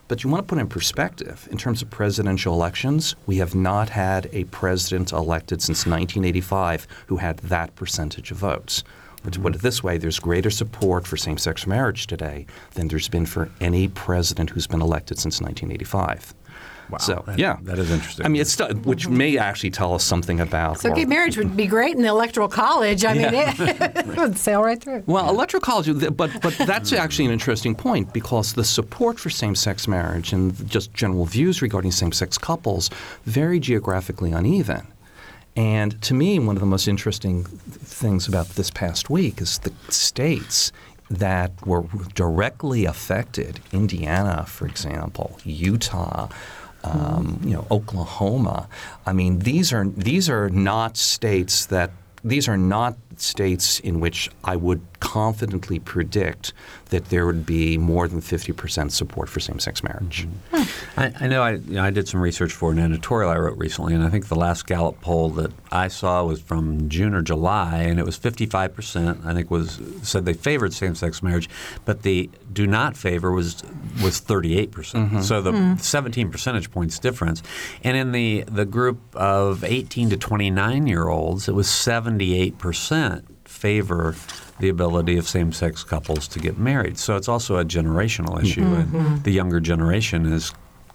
But 0.07 0.23
you 0.23 0.29
want 0.29 0.47
to 0.47 0.55
put 0.55 0.61
in 0.61 0.69
perspective, 0.69 1.49
in 1.51 1.57
terms 1.57 1.81
of 1.81 1.89
presidential 1.89 2.53
elections, 2.53 3.17
we 3.25 3.39
have 3.39 3.55
not 3.55 3.89
had 3.89 4.29
a 4.33 4.45
president 4.45 5.13
elected 5.13 5.63
since 5.63 5.87
1985 5.87 6.87
who 7.07 7.17
had 7.17 7.39
that 7.39 7.75
percentage 7.75 8.31
of 8.31 8.37
votes. 8.37 8.85
But 9.23 9.33
to 9.33 9.41
put 9.41 9.55
it 9.55 9.63
this 9.63 9.83
way, 9.83 9.97
there's 9.97 10.19
greater 10.19 10.51
support 10.51 11.07
for 11.07 11.17
same 11.17 11.39
sex 11.39 11.67
marriage 11.67 12.07
today 12.07 12.45
than 12.75 12.89
there's 12.89 13.09
been 13.09 13.25
for 13.25 13.51
any 13.63 13.89
president 13.89 14.51
who's 14.51 14.67
been 14.67 14.83
elected 14.83 15.19
since 15.19 15.41
1985. 15.41 16.35
Wow. 16.91 16.99
So 16.99 17.25
that, 17.27 17.39
yeah, 17.39 17.57
that 17.63 17.79
is 17.79 17.91
interesting. 17.91 18.27
I 18.27 18.29
mean, 18.29 18.43
it's 18.43 18.59
which 18.85 19.09
may 19.09 19.39
actually 19.39 19.71
tell 19.71 19.95
us 19.95 20.05
something 20.05 20.41
about. 20.41 20.81
So 20.81 20.95
gay 20.95 21.05
marriage 21.05 21.37
would 21.37 21.57
be 21.57 21.67
great 21.67 21.97
in 21.97 22.03
the 22.03 22.09
electoral 22.09 22.49
college. 22.49 23.05
I 23.05 23.15
yeah. 23.15 23.31
mean, 23.31 23.67
it 23.81 24.17
would 24.17 24.39
sail 24.39 24.63
right 24.63 24.81
through. 24.81 25.03
Well, 25.07 25.29
electoral 25.29 25.61
college, 25.61 25.89
but 26.17 26.31
but 26.43 26.57
that's 26.59 26.93
actually 26.93 27.27
an 27.27 27.33
interesting 27.33 27.75
point 27.75 28.13
because 28.13 28.53
the 28.53 28.65
support 28.65 29.19
for 29.19 29.31
same-sex 29.31 29.89
marriage 29.89 30.33
and 30.33 30.69
just 30.69 30.93
general 30.95 31.25
views 31.25 31.63
regarding 31.63 31.91
same-sex 31.91 32.39
couples 32.39 32.91
very 33.25 33.59
geographically 33.59 34.33
uneven. 34.33 34.87
And 35.57 36.01
to 36.03 36.15
me, 36.15 36.39
one 36.39 36.57
of 36.57 36.61
the 36.61 36.67
most 36.67 36.89
interesting 36.89 37.45
things 37.45 38.27
about 38.27 38.49
this 38.51 38.71
past 38.71 39.09
week 39.09 39.41
is 39.41 39.59
the 39.61 39.73
states 39.89 40.73
that 41.11 41.53
were 41.67 41.85
directly 42.15 42.85
affected 42.87 43.61
Indiana, 43.73 44.45
for 44.47 44.67
example, 44.67 45.39
Utah, 45.45 46.29
um, 46.85 47.41
you 47.43 47.55
know, 47.55 47.67
Oklahoma. 47.71 48.69
I 49.07 49.13
mean, 49.13 49.41
these 49.41 49.73
are 49.73 49.87
these 49.87 50.29
are 50.29 50.51
not 50.51 50.97
states 50.97 51.67
that 51.67 51.91
these 52.23 52.49
are 52.49 52.57
not 52.57 52.97
states 53.21 53.81
in 53.81 54.01
which 54.01 54.31
I 54.45 54.57
would 54.57 54.81
confidently 55.01 55.79
predict 55.79 56.53
that 56.91 57.07
there 57.07 57.27
would 57.27 57.45
be 57.45 57.77
more 57.77 58.09
than 58.09 58.21
50% 58.21 58.91
support 58.91 59.29
for 59.29 59.41
same-sex 59.41 59.83
marriage. 59.83 60.27
Mm-hmm. 60.53 61.01
I, 61.01 61.13
I, 61.21 61.27
know 61.27 61.43
I, 61.43 61.53
you 61.53 61.75
know 61.75 61.83
I 61.83 61.91
did 61.91 62.09
some 62.09 62.21
research 62.21 62.53
for 62.53 62.71
an 62.73 62.79
editorial 62.79 63.31
I 63.31 63.37
wrote 63.37 63.59
recently, 63.59 63.95
and 63.95 64.05
I 64.05 64.09
think 64.09 64.29
the 64.29 64.37
last 64.37 64.67
Gallup 64.67 65.01
poll 65.01 65.31
that 65.31 65.53
I 65.73 65.89
saw 65.89 66.25
was 66.25 66.41
from 66.41 66.89
June 66.89 67.15
or 67.15 67.23
July, 67.23 67.83
and 67.83 67.99
it 67.99 68.07
was 68.07 68.19
55%. 68.19 69.27
I 69.27 69.35
think 69.35 69.51
was 69.51 69.81
said 70.03 70.25
they 70.25 70.35
favored 70.35 70.73
same-sex 70.73 71.23
marriage, 71.23 71.49
but 71.85 72.03
the 72.03 72.31
do 72.53 72.67
not 72.67 72.97
favor 72.97 73.33
was 73.33 73.63
was 74.03 74.21
38%. 74.21 74.71
Mm-hmm. 74.71 75.21
So 75.21 75.43
the 75.43 75.53
mm. 75.53 75.81
17 75.81 76.31
percentage 76.31 76.71
points 76.71 76.99
difference. 76.99 77.43
And 77.83 77.97
in 77.97 78.13
the 78.13 78.45
the 78.47 78.65
group 78.65 79.01
of 79.15 79.65
18 79.65 80.11
to 80.11 80.17
29 80.17 80.87
year 80.87 81.09
olds, 81.09 81.49
it 81.49 81.55
was 81.55 81.67
78% 81.67 83.04
favor 83.45 84.15
the 84.61 84.69
ability 84.69 85.17
of 85.17 85.29
same-sex 85.29 85.85
couples 85.85 86.29
to 86.29 86.39
get 86.39 86.59
married. 86.59 86.99
So 86.99 87.17
it's 87.17 87.29
also 87.29 87.59
a 87.59 87.65
generational 87.65 88.43
issue, 88.43 88.63
mm-hmm. 88.63 88.97
and 88.97 89.25
the 89.25 89.33
younger 89.33 89.61
generation 89.61 90.33
is 90.33 90.53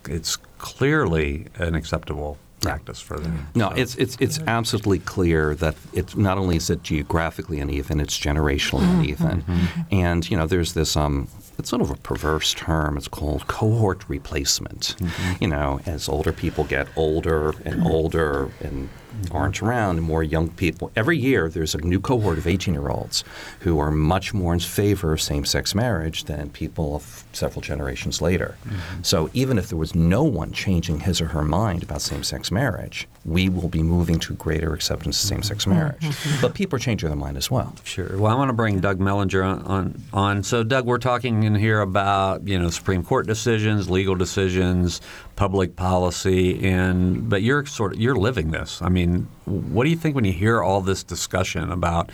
it's 0.07 0.37
clearly 0.57 1.47
an 1.55 1.75
acceptable 1.75 2.37
practice 2.61 2.99
for 2.99 3.19
them. 3.19 3.47
No, 3.55 3.69
so. 3.69 3.75
it's 3.75 3.95
it's 3.95 4.17
it's 4.19 4.39
absolutely 4.47 4.99
clear 4.99 5.55
that 5.55 5.75
it's 5.93 6.15
not 6.15 6.37
only 6.37 6.57
is 6.57 6.69
it 6.69 6.83
geographically 6.83 7.59
uneven, 7.59 7.99
it's 7.99 8.17
generationally 8.17 8.81
mm-hmm. 8.81 8.99
uneven, 8.99 9.41
mm-hmm. 9.41 9.81
and 9.91 10.29
you 10.29 10.37
know 10.37 10.47
there's 10.47 10.73
this 10.73 10.95
um, 10.95 11.27
it's 11.57 11.69
sort 11.69 11.81
of 11.81 11.89
a 11.89 11.95
perverse 11.95 12.53
term. 12.53 12.97
It's 12.97 13.07
called 13.07 13.47
cohort 13.47 14.07
replacement. 14.07 14.95
Mm-hmm. 14.99 15.43
You 15.43 15.49
know, 15.49 15.79
as 15.85 16.09
older 16.09 16.31
people 16.31 16.63
get 16.63 16.87
older 16.95 17.53
and 17.65 17.85
older 17.85 18.51
and 18.61 18.89
aren't 19.31 19.61
around 19.61 19.97
and 19.97 20.05
more 20.05 20.23
young 20.23 20.49
people. 20.49 20.91
Every 20.95 21.17
year, 21.17 21.49
there's 21.49 21.75
a 21.75 21.79
new 21.79 21.99
cohort 21.99 22.37
of 22.37 22.47
18 22.47 22.73
year 22.73 22.89
olds 22.89 23.23
who 23.61 23.79
are 23.79 23.91
much 23.91 24.33
more 24.33 24.53
in 24.53 24.59
favor 24.59 25.13
of 25.13 25.21
same 25.21 25.45
sex 25.45 25.75
marriage 25.75 26.25
than 26.25 26.49
people 26.49 26.95
of 26.95 27.23
several 27.33 27.61
generations 27.61 28.21
later. 28.21 28.57
Mm-hmm. 28.63 29.03
So 29.03 29.29
even 29.33 29.57
if 29.57 29.69
there 29.69 29.77
was 29.77 29.95
no 29.95 30.23
one 30.23 30.51
changing 30.51 31.01
his 31.01 31.21
or 31.21 31.27
her 31.27 31.43
mind 31.43 31.83
about 31.83 32.01
same 32.01 32.23
sex 32.23 32.51
marriage, 32.51 33.07
we 33.25 33.49
will 33.49 33.69
be 33.69 33.83
moving 33.83 34.19
to 34.19 34.33
greater 34.33 34.73
acceptance 34.73 35.21
of 35.21 35.27
same 35.27 35.43
sex 35.43 35.65
mm-hmm. 35.65 35.73
marriage. 35.73 36.01
Mm-hmm. 36.01 36.41
But 36.41 36.53
people 36.53 36.77
are 36.77 36.79
changing 36.79 37.09
their 37.09 37.17
mind 37.17 37.37
as 37.37 37.51
well. 37.51 37.75
Sure. 37.83 38.17
Well, 38.17 38.33
I 38.33 38.35
want 38.35 38.49
to 38.49 38.53
bring 38.53 38.79
Doug 38.79 38.99
Mellinger 38.99 39.45
on, 39.45 39.61
on, 39.65 40.01
on. 40.13 40.43
So, 40.43 40.63
Doug, 40.63 40.85
we're 40.85 40.97
talking 40.97 41.43
in 41.43 41.55
here 41.55 41.81
about 41.81 42.47
you 42.47 42.57
know 42.57 42.69
Supreme 42.69 43.03
Court 43.03 43.27
decisions, 43.27 43.89
legal 43.89 44.15
decisions, 44.15 45.01
public 45.39 45.77
policy, 45.77 46.61
and 46.67 47.29
but 47.29 47.41
you're 47.41 47.65
sort 47.65 47.93
of 47.93 47.99
you're 47.99 48.17
living 48.17 48.51
this. 48.51 48.81
I 48.81 48.89
mean, 48.89 49.29
what 49.45 49.85
do 49.85 49.89
you 49.89 49.95
think 49.95 50.13
when 50.13 50.25
you 50.25 50.33
hear 50.33 50.61
all 50.61 50.81
this 50.81 51.01
discussion 51.01 51.71
about, 51.71 52.11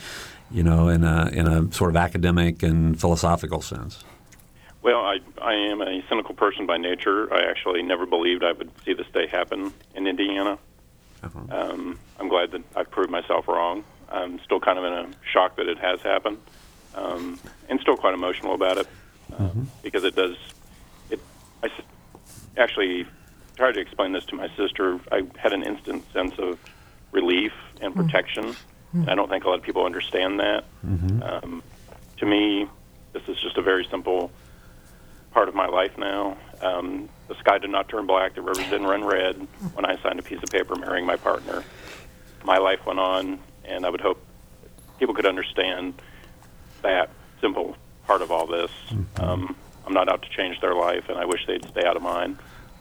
you 0.52 0.62
know, 0.62 0.90
in 0.90 1.04
a 1.04 1.30
in 1.34 1.48
a 1.48 1.74
sort 1.74 1.90
of 1.90 1.98
academic 1.98 2.62
and 2.62 3.02
philosophical 3.02 3.64
sense? 3.64 4.04
Well, 4.84 5.02
I, 5.02 5.18
I 5.42 5.56
am 5.56 5.82
a 5.82 6.04
cynical 6.08 6.36
person 6.36 6.68
by 6.68 6.78
nature. 6.78 7.34
I 7.34 7.50
actually 7.50 7.82
never 7.82 8.06
believed 8.06 8.44
I 8.44 8.52
would 8.52 8.70
see 8.86 8.94
this 8.94 9.08
day 9.08 9.26
happen 9.26 9.74
in 9.96 10.06
Indiana. 10.06 10.60
Uh-huh. 11.24 11.40
Um, 11.50 12.00
I'm 12.20 12.30
glad 12.30 12.52
that 12.52 12.62
I've 12.76 12.92
proved 12.92 13.10
myself 13.10 13.48
wrong. 13.48 13.84
I'm 14.10 14.40
still 14.42 14.60
kind 14.60 14.78
of 14.78 14.86
in 14.86 14.94
a 14.94 15.08
shock 15.34 15.56
that 15.56 15.68
it 15.68 15.80
has 15.80 16.00
happened, 16.02 16.38
um, 16.94 17.40
and 17.70 17.80
still 17.80 17.98
quite 17.98 18.14
emotional 18.14 18.54
about 18.54 18.78
it 18.78 18.88
uh, 19.40 19.50
because 19.82 20.04
it 20.04 20.16
does. 20.16 20.38
It. 21.10 21.20
I 21.64 21.70
actually 22.58 23.06
tried 23.56 23.74
to 23.74 23.80
explain 23.80 24.12
this 24.12 24.26
to 24.26 24.36
my 24.36 24.50
sister. 24.56 25.00
I 25.12 25.24
had 25.38 25.54
an 25.54 25.64
instant 25.64 26.04
sense 26.14 26.34
of 26.38 26.60
relief 27.12 27.54
and 27.82 27.94
protection. 27.96 28.56
And 28.94 29.10
I 29.10 29.16
don't 29.16 29.30
think 29.30 29.44
a 29.44 29.50
lot 29.50 29.60
of 29.60 29.64
people 29.64 29.86
understand 29.86 30.40
that. 30.40 30.64
Um, 31.24 31.64
to 32.18 32.26
me, 32.26 32.68
this 33.14 33.24
is 33.28 33.38
just 33.42 33.58
a 33.58 33.62
very 33.62 33.86
simple 33.92 34.32
part 35.32 35.50
of 35.50 35.56
my 35.56 35.68
life 35.68 35.98
now. 35.98 36.38
Um, 36.62 37.10
the 37.28 37.36
sky 37.36 37.58
did 37.58 37.70
not 37.70 37.90
turn 37.90 38.06
black, 38.06 38.36
the 38.36 38.42
rivers 38.42 38.64
didn't 38.66 38.88
run 38.88 39.04
red 39.04 39.36
when 39.74 39.84
I 39.86 40.02
signed 40.02 40.20
a 40.20 40.24
piece 40.24 40.42
of 40.42 40.50
paper 40.50 40.76
marrying 40.76 41.06
my 41.06 41.18
partner. 41.18 41.64
My 42.46 42.58
life 42.58 42.86
went 42.86 43.00
on, 43.00 43.40
and 43.66 43.86
I 43.86 43.90
would 43.90 44.00
hope 44.02 44.24
people 45.00 45.14
could 45.14 45.26
understand 45.26 45.96
that 46.84 47.10
simple 47.42 47.76
part 48.08 48.22
of 48.22 48.32
all 48.32 48.48
this. 48.48 48.72
Um, 49.18 49.56
I'm 49.86 49.94
not 49.94 50.10
out 50.10 50.22
to 50.24 50.30
change 50.30 50.60
their 50.62 50.74
life, 50.76 51.10
and 51.10 51.18
I 51.18 51.26
wish 51.26 51.46
they'd 51.48 51.64
stay 51.70 51.86
out 51.86 51.96
of 51.96 52.02
mine. 52.02 52.38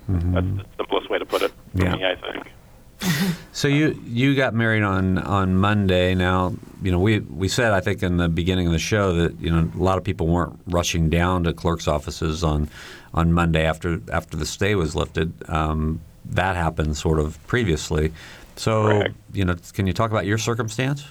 That's 0.08 0.46
the 0.46 0.64
simplest 0.76 1.08
way 1.10 1.18
to 1.18 1.24
put 1.26 1.42
it 1.42 1.52
for 1.76 1.84
Yeah. 1.84 1.96
me, 1.96 2.04
I 2.04 2.14
think. 2.16 2.52
So 3.52 3.68
you 3.68 4.00
you 4.04 4.34
got 4.34 4.52
married 4.54 4.82
on 4.82 5.16
on 5.18 5.56
Monday. 5.56 6.14
Now 6.16 6.54
you 6.82 6.90
know 6.90 6.98
we 6.98 7.20
we 7.20 7.46
said 7.48 7.72
I 7.72 7.80
think 7.80 8.02
in 8.02 8.16
the 8.16 8.28
beginning 8.28 8.66
of 8.66 8.72
the 8.72 8.78
show 8.80 9.12
that 9.14 9.40
you 9.40 9.48
know 9.50 9.70
a 9.78 9.82
lot 9.82 9.96
of 9.96 10.02
people 10.04 10.26
weren't 10.26 10.58
rushing 10.66 11.08
down 11.08 11.44
to 11.44 11.52
clerks' 11.52 11.86
offices 11.86 12.42
on 12.42 12.68
on 13.12 13.32
Monday 13.32 13.64
after 13.64 14.00
after 14.12 14.36
the 14.36 14.44
stay 14.46 14.74
was 14.74 14.96
lifted. 14.96 15.32
Um, 15.48 16.00
that 16.26 16.56
happened 16.56 16.96
sort 16.96 17.20
of 17.20 17.38
previously. 17.46 18.12
So 18.56 18.84
Correct. 18.88 19.14
you 19.32 19.44
know, 19.44 19.54
can 19.72 19.86
you 19.86 19.92
talk 19.92 20.10
about 20.10 20.26
your 20.26 20.38
circumstance? 20.38 21.04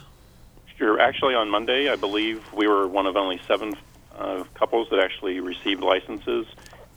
Sure. 0.78 1.00
Actually, 1.00 1.36
on 1.36 1.50
Monday, 1.50 1.90
I 1.90 1.96
believe 1.96 2.44
we 2.54 2.68
were 2.68 2.88
one 2.88 3.08
of 3.08 3.16
only 3.16 3.40
seven 3.48 3.74
uh, 4.18 4.44
couples 4.56 4.88
that 4.92 5.00
actually 5.00 5.40
received 5.40 5.82
licenses. 5.82 6.46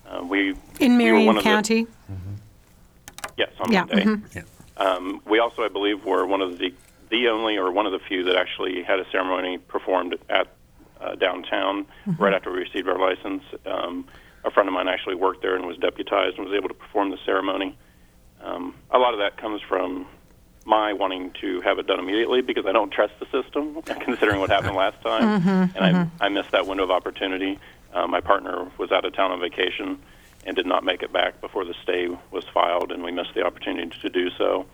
Uh, 0.08 0.22
we 0.22 0.50
In 0.80 0.96
we 0.96 1.04
were 1.06 1.12
Marion 1.12 1.26
one 1.26 1.36
of 1.38 1.44
the- 1.44 1.50
County? 1.50 1.86
yes, 3.36 3.50
on 3.60 3.72
Yeah, 3.72 3.84
Monday. 3.84 4.04
mhm. 4.04 4.34
Yeah. 4.34 4.42
Um, 4.76 5.22
we 5.26 5.38
also, 5.38 5.62
I 5.64 5.68
believe, 5.68 6.04
were 6.04 6.26
one 6.26 6.42
of 6.42 6.58
the 6.58 6.72
the 7.08 7.28
only 7.28 7.56
or 7.56 7.70
one 7.70 7.86
of 7.86 7.92
the 7.92 8.00
few 8.00 8.24
that 8.24 8.34
actually 8.36 8.82
had 8.82 8.98
a 8.98 9.08
ceremony 9.10 9.58
performed 9.58 10.18
at 10.28 10.48
uh, 11.00 11.14
downtown 11.14 11.86
right 12.18 12.34
after 12.34 12.50
we 12.50 12.58
received 12.58 12.88
our 12.88 12.98
license. 12.98 13.44
Um, 13.64 14.06
a 14.44 14.50
friend 14.50 14.68
of 14.68 14.72
mine 14.74 14.88
actually 14.88 15.14
worked 15.14 15.40
there 15.40 15.54
and 15.54 15.66
was 15.66 15.76
deputized 15.76 16.36
and 16.36 16.44
was 16.48 16.54
able 16.56 16.66
to 16.68 16.74
perform 16.74 17.10
the 17.10 17.18
ceremony. 17.24 17.78
Um, 18.42 18.74
a 18.90 18.98
lot 18.98 19.12
of 19.12 19.20
that 19.20 19.36
comes 19.36 19.60
from 19.62 20.06
my 20.66 20.92
wanting 20.92 21.30
to 21.40 21.60
have 21.62 21.78
it 21.78 21.86
done 21.86 21.98
immediately 22.00 22.42
because 22.42 22.66
I 22.66 22.72
don't 22.72 22.90
trust 22.90 23.14
the 23.20 23.26
system, 23.30 23.80
considering 24.00 24.40
what 24.40 24.50
happened 24.50 24.76
last 24.76 25.00
time, 25.00 25.70
and 25.74 26.10
I, 26.20 26.26
I 26.26 26.28
missed 26.28 26.50
that 26.50 26.66
window 26.66 26.84
of 26.84 26.90
opportunity. 26.90 27.58
Uh, 27.94 28.06
my 28.06 28.20
partner 28.20 28.70
was 28.76 28.90
out 28.92 29.04
of 29.04 29.14
town 29.14 29.30
on 29.30 29.40
vacation 29.40 29.98
and 30.44 30.54
did 30.54 30.66
not 30.66 30.84
make 30.84 31.02
it 31.02 31.12
back 31.12 31.40
before 31.40 31.64
the 31.64 31.74
stay 31.82 32.08
was 32.30 32.44
filed, 32.52 32.92
and 32.92 33.02
we 33.02 33.10
missed 33.12 33.32
the 33.34 33.42
opportunity 33.42 33.96
to 34.00 34.08
do 34.10 34.28
so. 34.36 34.66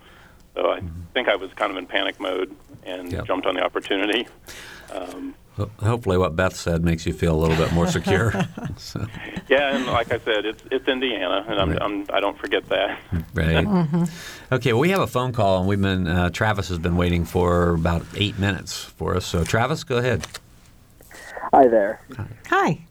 So 0.54 0.70
I 0.70 0.80
think 1.14 1.28
I 1.28 1.36
was 1.36 1.52
kind 1.54 1.70
of 1.70 1.76
in 1.78 1.86
panic 1.86 2.18
mode 2.20 2.54
and 2.84 3.12
Yep. 3.12 3.26
jumped 3.26 3.46
on 3.46 3.54
the 3.54 3.62
opportunity. 3.62 4.26
Um, 4.92 5.34
Hopefully, 5.80 6.16
what 6.16 6.34
Beth 6.34 6.56
said 6.56 6.82
makes 6.82 7.04
you 7.06 7.12
feel 7.12 7.34
a 7.34 7.40
little 7.40 7.56
bit 7.56 7.72
more 7.74 7.86
secure. 7.86 8.32
so, 8.78 9.06
yeah, 9.50 9.76
and 9.76 9.86
like 9.86 10.10
I 10.10 10.18
said, 10.18 10.46
it's 10.46 10.62
it's 10.70 10.88
Indiana, 10.88 11.44
and 11.46 11.60
I'm, 11.60 11.70
Right. 11.70 11.82
I'm 11.82 12.06
I 12.10 12.20
don't 12.20 12.38
forget 12.38 12.68
that. 12.70 12.98
right. 13.34 14.08
Okay. 14.52 14.72
Well, 14.72 14.80
we 14.80 14.90
have 14.90 15.00
a 15.00 15.06
phone 15.06 15.32
call, 15.32 15.58
and 15.60 15.68
we've 15.68 15.80
been 15.80 16.06
uh, 16.06 16.30
Travis 16.30 16.68
has 16.68 16.78
been 16.78 16.96
waiting 16.96 17.24
for 17.24 17.70
about 17.70 18.04
eight 18.16 18.38
minutes 18.38 18.82
for 18.84 19.14
us. 19.16 19.24
So, 19.26 19.44
Travis, 19.44 19.82
go 19.84 19.96
ahead. 19.98 20.26
Hi 21.54 21.66
there. 21.68 22.00
Hi. 22.48 22.84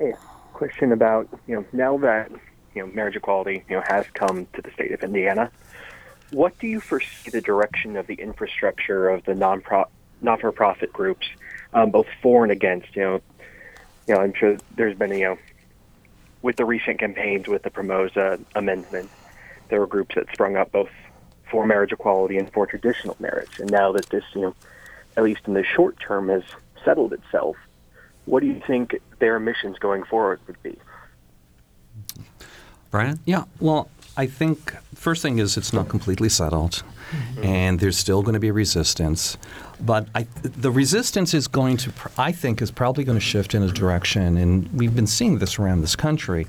A 0.00 0.12
question 0.54 0.92
about 0.92 1.28
you 1.46 1.54
know 1.56 1.64
now 1.72 1.98
that 1.98 2.30
you 2.74 2.82
know 2.82 2.92
marriage 2.94 3.16
equality 3.16 3.62
you 3.68 3.76
know 3.76 3.82
has 3.86 4.06
come 4.14 4.46
to 4.54 4.62
the 4.62 4.70
state 4.72 4.92
of 4.92 5.02
Indiana, 5.02 5.50
what 6.30 6.58
do 6.58 6.66
you 6.66 6.80
foresee 6.80 7.30
the 7.30 7.40
direction 7.42 7.96
of 7.96 8.06
the 8.06 8.14
infrastructure 8.14 9.10
of 9.10 9.24
the 9.24 9.34
non 9.34 9.62
non 10.22 10.38
for 10.38 10.52
profit 10.52 10.92
groups, 10.92 11.26
um, 11.72 11.90
both 11.90 12.06
for 12.20 12.44
and 12.44 12.52
against? 12.52 12.94
You 12.94 13.02
know, 13.02 13.20
you 14.06 14.14
know 14.14 14.20
I'm 14.20 14.34
sure 14.34 14.56
there's 14.76 14.96
been 14.96 15.12
you 15.12 15.24
know 15.24 15.38
with 16.42 16.56
the 16.56 16.64
recent 16.64 16.98
campaigns 16.98 17.48
with 17.48 17.62
the 17.62 17.70
Promosa 17.70 18.38
amendment, 18.54 19.10
there 19.68 19.80
were 19.80 19.86
groups 19.86 20.14
that 20.16 20.26
sprung 20.32 20.56
up 20.56 20.72
both 20.72 20.90
for 21.50 21.66
marriage 21.66 21.92
equality 21.92 22.38
and 22.38 22.52
for 22.52 22.66
traditional 22.66 23.16
marriage, 23.20 23.60
and 23.60 23.70
now 23.70 23.92
that 23.92 24.06
this 24.06 24.24
you 24.34 24.42
know 24.42 24.54
at 25.16 25.24
least 25.24 25.42
in 25.46 25.54
the 25.54 25.64
short 25.64 25.98
term 26.00 26.28
has 26.28 26.42
settled 26.84 27.12
itself 27.12 27.56
what 28.24 28.40
do 28.40 28.46
you 28.46 28.60
think 28.66 29.00
their 29.18 29.38
missions 29.40 29.78
going 29.78 30.04
forward 30.04 30.40
would 30.46 30.62
be? 30.62 30.76
Brian. 32.90 33.18
Yeah, 33.24 33.44
well, 33.58 33.88
I 34.16 34.26
think 34.26 34.74
first 34.94 35.22
thing 35.22 35.38
is 35.38 35.56
it's 35.56 35.72
not 35.72 35.88
completely 35.88 36.28
settled, 36.28 36.82
and 37.42 37.80
there's 37.80 37.96
still 37.96 38.22
going 38.22 38.34
to 38.34 38.40
be 38.40 38.50
resistance. 38.50 39.36
But 39.84 40.06
I, 40.14 40.26
the 40.42 40.70
resistance 40.70 41.34
is 41.34 41.48
going 41.48 41.76
to, 41.78 41.92
I 42.16 42.32
think, 42.32 42.62
is 42.62 42.70
probably 42.70 43.04
going 43.04 43.18
to 43.18 43.24
shift 43.24 43.54
in 43.54 43.62
a 43.62 43.68
direction, 43.68 44.36
and 44.36 44.72
we've 44.72 44.94
been 44.94 45.08
seeing 45.08 45.38
this 45.38 45.58
around 45.58 45.80
this 45.80 45.96
country 45.96 46.46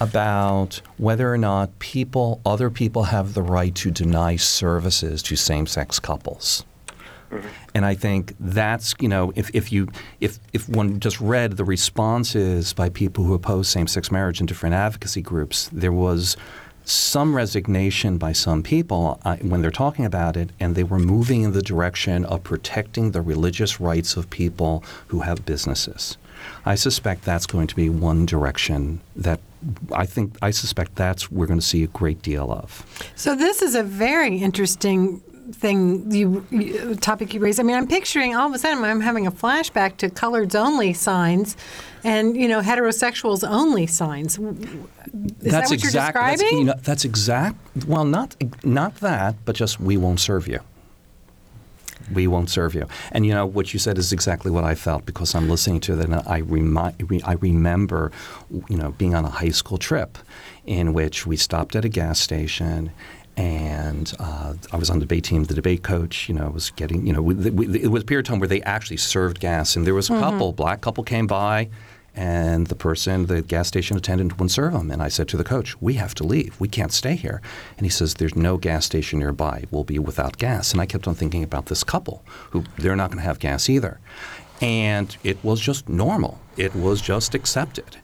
about 0.00 0.80
whether 0.96 1.32
or 1.32 1.38
not 1.38 1.76
people, 1.80 2.40
other 2.46 2.70
people, 2.70 3.04
have 3.04 3.34
the 3.34 3.42
right 3.42 3.74
to 3.74 3.90
deny 3.90 4.36
services 4.36 5.22
to 5.24 5.34
same-sex 5.34 5.98
couples. 5.98 6.64
Mm-hmm. 7.30 7.48
And 7.74 7.84
I 7.84 7.94
think 7.94 8.34
that's 8.40 8.94
you 9.00 9.08
know 9.08 9.32
if, 9.36 9.50
if 9.54 9.70
you 9.70 9.88
if 10.20 10.38
if 10.54 10.66
one 10.68 10.98
just 10.98 11.20
read 11.20 11.58
the 11.58 11.64
responses 11.64 12.72
by 12.72 12.88
people 12.88 13.24
who 13.24 13.34
oppose 13.34 13.68
same-sex 13.68 14.10
marriage 14.10 14.40
in 14.40 14.46
different 14.46 14.74
advocacy 14.74 15.20
groups, 15.20 15.68
there 15.70 15.92
was 15.92 16.38
some 16.88 17.36
resignation 17.36 18.16
by 18.16 18.32
some 18.32 18.62
people 18.62 19.20
uh, 19.24 19.36
when 19.36 19.60
they're 19.60 19.70
talking 19.70 20.04
about 20.04 20.36
it, 20.36 20.50
and 20.58 20.74
they 20.74 20.84
were 20.84 20.98
moving 20.98 21.42
in 21.42 21.52
the 21.52 21.62
direction 21.62 22.24
of 22.24 22.42
protecting 22.42 23.10
the 23.10 23.20
religious 23.20 23.78
rights 23.78 24.16
of 24.16 24.30
people 24.30 24.82
who 25.08 25.20
have 25.20 25.44
businesses. 25.44 26.16
I 26.64 26.76
suspect 26.76 27.24
that's 27.24 27.46
going 27.46 27.66
to 27.66 27.76
be 27.76 27.90
one 27.90 28.24
direction 28.24 29.00
that 29.16 29.40
I 29.92 30.06
think 30.06 30.36
I 30.40 30.50
suspect 30.50 30.94
that's 30.94 31.30
we're 31.30 31.46
going 31.46 31.58
to 31.58 31.66
see 31.66 31.82
a 31.82 31.88
great 31.88 32.22
deal 32.22 32.50
of. 32.52 32.86
So 33.16 33.34
this 33.34 33.60
is 33.60 33.74
a 33.74 33.82
very 33.82 34.38
interesting 34.38 35.20
thing 35.52 36.10
you, 36.10 36.44
you 36.50 36.94
topic 36.96 37.32
you 37.34 37.40
raised. 37.40 37.58
I 37.60 37.62
mean, 37.62 37.76
I'm 37.76 37.86
picturing 37.86 38.36
all 38.36 38.48
of 38.48 38.54
a 38.54 38.58
sudden 38.58 38.84
I'm 38.84 39.00
having 39.00 39.26
a 39.26 39.32
flashback 39.32 39.96
to 39.98 40.08
coloreds 40.08 40.54
only 40.54 40.92
signs, 40.92 41.56
and 42.04 42.36
you 42.36 42.48
know 42.48 42.60
heterosexuals 42.60 43.48
only 43.48 43.86
signs. 43.86 44.38
Is 44.38 45.52
that 45.52 45.64
what 45.68 45.70
you're 45.70 45.74
exact- 45.78 46.14
that's- 46.14 46.38
describing? 46.40 46.58
you 46.58 46.64
know, 46.64 46.74
that's 46.82 47.04
exact. 47.04 47.56
Well, 47.86 48.04
not 48.04 48.36
not 48.64 48.96
that, 48.96 49.36
but 49.44 49.56
just 49.56 49.80
we 49.80 49.96
won't 49.96 50.20
serve 50.20 50.46
you. 50.48 50.60
We 52.12 52.26
won't 52.26 52.48
serve 52.48 52.74
you. 52.74 52.86
And 53.12 53.26
you 53.26 53.34
know 53.34 53.44
what 53.44 53.74
you 53.74 53.78
said 53.78 53.98
is 53.98 54.12
exactly 54.12 54.50
what 54.50 54.64
I 54.64 54.74
felt 54.74 55.04
because 55.04 55.34
I'm 55.34 55.48
listening 55.48 55.80
to 55.80 55.96
that, 55.96 56.06
and 56.06 56.14
I 56.26 56.38
remi- 56.38 56.94
re- 57.06 57.20
I 57.22 57.34
remember, 57.34 58.12
you 58.68 58.76
know, 58.78 58.92
being 58.92 59.14
on 59.14 59.26
a 59.26 59.30
high 59.30 59.50
school 59.50 59.76
trip, 59.76 60.16
in 60.64 60.94
which 60.94 61.26
we 61.26 61.36
stopped 61.36 61.76
at 61.76 61.84
a 61.84 61.88
gas 61.90 62.18
station. 62.18 62.92
And 63.38 64.12
uh, 64.18 64.54
I 64.72 64.76
was 64.76 64.90
on 64.90 64.98
the 64.98 65.06
debate 65.06 65.22
team. 65.22 65.44
The 65.44 65.54
debate 65.54 65.84
coach, 65.84 66.28
you 66.28 66.34
know, 66.34 66.50
was 66.50 66.70
getting, 66.70 67.06
you 67.06 67.12
know, 67.12 67.22
we, 67.22 67.34
we, 67.50 67.80
it 67.80 67.86
was 67.86 68.02
a 68.02 68.04
period 68.04 68.26
of 68.26 68.30
time 68.30 68.40
where 68.40 68.48
they 68.48 68.62
actually 68.62 68.96
served 68.96 69.38
gas, 69.38 69.76
and 69.76 69.86
there 69.86 69.94
was 69.94 70.10
a 70.10 70.18
couple, 70.18 70.52
black 70.52 70.80
couple, 70.80 71.04
came 71.04 71.28
by, 71.28 71.68
and 72.16 72.66
the 72.66 72.74
person, 72.74 73.26
the 73.26 73.40
gas 73.42 73.68
station 73.68 73.96
attendant, 73.96 74.32
wouldn't 74.32 74.50
serve 74.50 74.72
them. 74.72 74.90
And 74.90 75.00
I 75.00 75.06
said 75.06 75.28
to 75.28 75.36
the 75.36 75.44
coach, 75.44 75.80
"We 75.80 75.94
have 75.94 76.16
to 76.16 76.24
leave. 76.24 76.58
We 76.58 76.66
can't 76.66 76.90
stay 76.90 77.14
here." 77.14 77.40
And 77.76 77.86
he 77.86 77.90
says, 77.90 78.14
"There's 78.14 78.34
no 78.34 78.56
gas 78.56 78.84
station 78.86 79.20
nearby. 79.20 79.66
We'll 79.70 79.84
be 79.84 80.00
without 80.00 80.36
gas." 80.36 80.72
And 80.72 80.80
I 80.80 80.86
kept 80.86 81.06
on 81.06 81.14
thinking 81.14 81.44
about 81.44 81.66
this 81.66 81.84
couple 81.84 82.24
who 82.50 82.64
they're 82.76 82.96
not 82.96 83.10
going 83.10 83.18
to 83.18 83.24
have 83.24 83.38
gas 83.38 83.68
either, 83.68 84.00
and 84.60 85.16
it 85.22 85.38
was 85.44 85.60
just 85.60 85.88
normal. 85.88 86.40
It 86.56 86.74
was 86.74 87.00
just 87.00 87.36
accepted. 87.36 87.98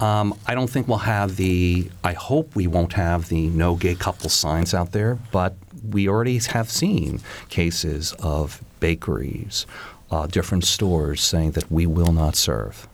Um, 0.00 0.38
I 0.46 0.54
don't 0.54 0.70
think 0.70 0.86
we'll 0.86 0.98
have 0.98 1.36
the. 1.36 1.90
I 2.04 2.12
hope 2.12 2.54
we 2.54 2.66
won't 2.66 2.92
have 2.92 3.28
the 3.28 3.48
no 3.48 3.74
gay 3.74 3.94
couple 3.94 4.30
signs 4.30 4.72
out 4.72 4.92
there, 4.92 5.18
but 5.32 5.56
we 5.88 6.08
already 6.08 6.38
have 6.38 6.70
seen 6.70 7.20
cases 7.48 8.12
of 8.20 8.62
bakeries, 8.80 9.66
uh, 10.10 10.26
different 10.26 10.64
stores 10.64 11.20
saying 11.20 11.52
that 11.52 11.70
we 11.70 11.86
will 11.86 12.12
not 12.12 12.36
serve. 12.36 12.88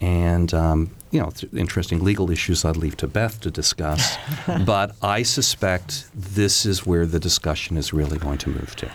And 0.00 0.52
um, 0.52 0.90
you 1.12 1.20
know, 1.20 1.30
th- 1.30 1.52
interesting 1.54 2.02
legal 2.02 2.30
issues 2.30 2.64
I'd 2.64 2.76
leave 2.76 2.96
to 2.98 3.06
Beth 3.06 3.40
to 3.42 3.50
discuss. 3.50 4.18
but 4.66 4.96
I 5.00 5.22
suspect 5.22 6.06
this 6.14 6.66
is 6.66 6.84
where 6.84 7.06
the 7.06 7.20
discussion 7.20 7.76
is 7.76 7.92
really 7.92 8.18
going 8.18 8.38
to 8.38 8.50
move 8.50 8.74
to. 8.76 8.90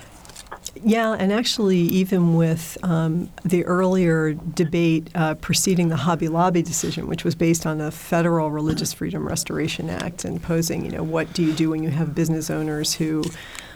Yeah, 0.84 1.16
and 1.18 1.34
actually, 1.34 1.80
even 1.80 2.36
with 2.36 2.78
um, 2.84 3.30
the 3.44 3.66
earlier 3.66 4.34
debate 4.34 5.10
uh, 5.16 5.36
preceding 5.36 5.90
the 5.90 5.96
Hobby 5.98 6.28
Lobby 6.28 6.62
decision, 6.62 7.08
which 7.08 7.24
was 7.24 7.36
based 7.36 7.66
on 7.66 7.80
the 7.80 7.92
Federal 7.92 8.50
Religious 8.52 8.94
Freedom 8.94 9.28
Restoration 9.28 9.90
Act 9.90 10.24
and 10.26 10.42
posing, 10.42 10.86
you 10.86 10.92
know, 10.92 11.04
what 11.04 11.34
do 11.34 11.44
you 11.44 11.54
do 11.54 11.72
when 11.72 11.84
you 11.84 11.90
have 11.90 12.16
business 12.16 12.50
owners 12.50 12.94
who 12.94 13.24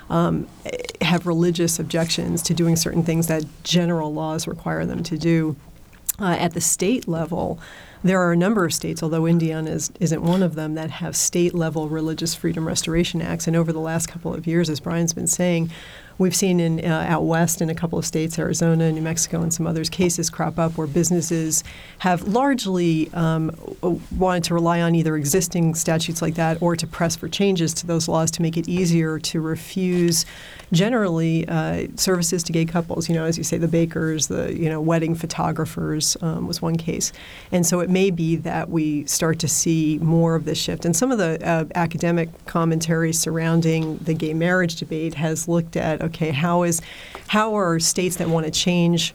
um, 0.10 0.48
have 1.02 1.26
religious 1.26 1.80
objections 1.80 2.42
to 2.44 2.54
doing 2.54 2.76
certain 2.76 3.04
things 3.04 3.28
that 3.28 3.44
general 3.64 4.14
laws 4.14 4.48
require 4.48 4.86
them 4.86 5.04
to 5.04 5.18
do 5.18 5.56
uh, 6.20 6.38
at 6.40 6.54
the 6.54 6.62
state 6.62 7.08
level? 7.08 7.60
There 8.04 8.20
are 8.20 8.34
a 8.34 8.38
number 8.38 8.66
of 8.66 8.74
states, 8.74 9.02
although 9.02 9.26
Indiana 9.26 9.72
is, 9.72 9.92
isn't 10.00 10.22
one 10.22 10.44
of 10.44 10.56
them, 10.56 10.76
that 10.76 10.92
have 10.92 11.16
state 11.16 11.54
level 11.54 11.88
religious 11.88 12.36
freedom 12.36 12.68
restoration 12.68 13.22
acts. 13.22 13.48
And 13.48 13.56
over 13.56 13.72
the 13.72 13.80
last 13.80 14.08
couple 14.08 14.34
of 14.34 14.46
years, 14.46 14.70
as 14.70 14.82
Brian's 14.82 15.14
been 15.14 15.28
saying, 15.28 15.72
We've 16.18 16.36
seen 16.36 16.60
in 16.60 16.86
uh, 16.86 17.06
out 17.10 17.26
west 17.26 17.62
in 17.62 17.70
a 17.70 17.76
couple 17.76 17.98
of 17.98 18.06
states, 18.06 18.38
Arizona, 18.38 18.92
New 18.92 19.02
Mexico, 19.02 19.42
and 19.42 19.52
some 19.52 19.66
others, 19.66 19.90
cases 19.90 20.30
crop 20.30 20.60
up 20.60 20.78
where 20.78 20.86
businesses 20.86 21.64
have 22.00 22.28
largely 22.28 23.12
um, 23.14 23.52
wanted 24.16 24.44
to 24.46 24.54
rely 24.54 24.82
on 24.82 24.94
either 24.94 25.16
existing 25.16 25.74
statutes 25.74 26.22
like 26.22 26.36
that 26.36 26.62
or 26.62 26.76
to 26.76 26.86
press 26.86 27.16
for 27.16 27.28
changes 27.28 27.74
to 27.76 27.88
those 27.88 28.08
laws 28.08 28.30
to 28.32 28.42
make 28.44 28.58
it 28.58 28.70
easier 28.70 29.18
to 29.20 29.42
refuse 29.42 30.26
generally 30.72 31.48
uh, 31.48 31.88
services 31.96 32.44
to 32.44 32.52
gay 32.52 32.66
couples. 32.66 33.10
You 33.10 33.16
know, 33.16 33.26
as 33.26 33.38
you 33.38 33.44
say, 33.44 33.58
the 33.58 33.68
bakers, 33.68 34.28
the 34.28 34.56
you 34.56 34.70
know 34.70 34.80
wedding 34.80 35.16
photographers 35.16 36.16
um, 36.22 36.48
was 36.48 36.62
one 36.62 36.76
case, 36.76 37.12
and 37.52 37.66
so 37.66 37.80
it 37.80 37.90
may 37.94 38.10
be 38.10 38.36
that 38.36 38.70
we 38.70 39.06
start 39.06 39.40
to 39.40 39.48
see 39.48 40.00
more 40.02 40.36
of 40.36 40.46
this 40.46 40.58
shift. 40.58 40.84
And 40.84 40.96
some 40.96 41.12
of 41.12 41.20
the 41.20 41.40
uh, 41.48 41.66
academic 41.76 42.30
commentary 42.46 43.14
surrounding 43.14 43.98
the 44.00 44.14
gay 44.14 44.34
marriage 44.34 44.76
debate 44.76 45.14
has 45.14 45.48
looked 45.48 45.78
at 45.78 46.02
okay, 46.02 46.32
how 46.32 46.64
is 46.64 46.82
how 47.28 47.56
are 47.56 47.80
states 47.80 48.18
that 48.18 48.28
want 48.28 48.46
to 48.46 48.52
change 48.52 49.14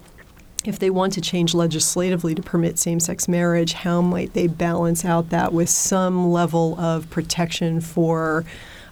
if 0.64 0.78
they 0.78 0.90
want 0.90 1.12
to 1.14 1.20
change 1.20 1.54
legislatively 1.54 2.34
to 2.34 2.42
permit 2.42 2.78
same 2.78 3.00
sex 3.00 3.28
marriage, 3.28 3.72
how 3.72 4.00
might 4.00 4.34
they 4.34 4.48
balance 4.48 5.04
out 5.04 5.30
that 5.30 5.52
with 5.52 5.68
some 5.68 6.30
level 6.30 6.78
of 6.80 7.08
protection 7.10 7.80
for 7.80 8.44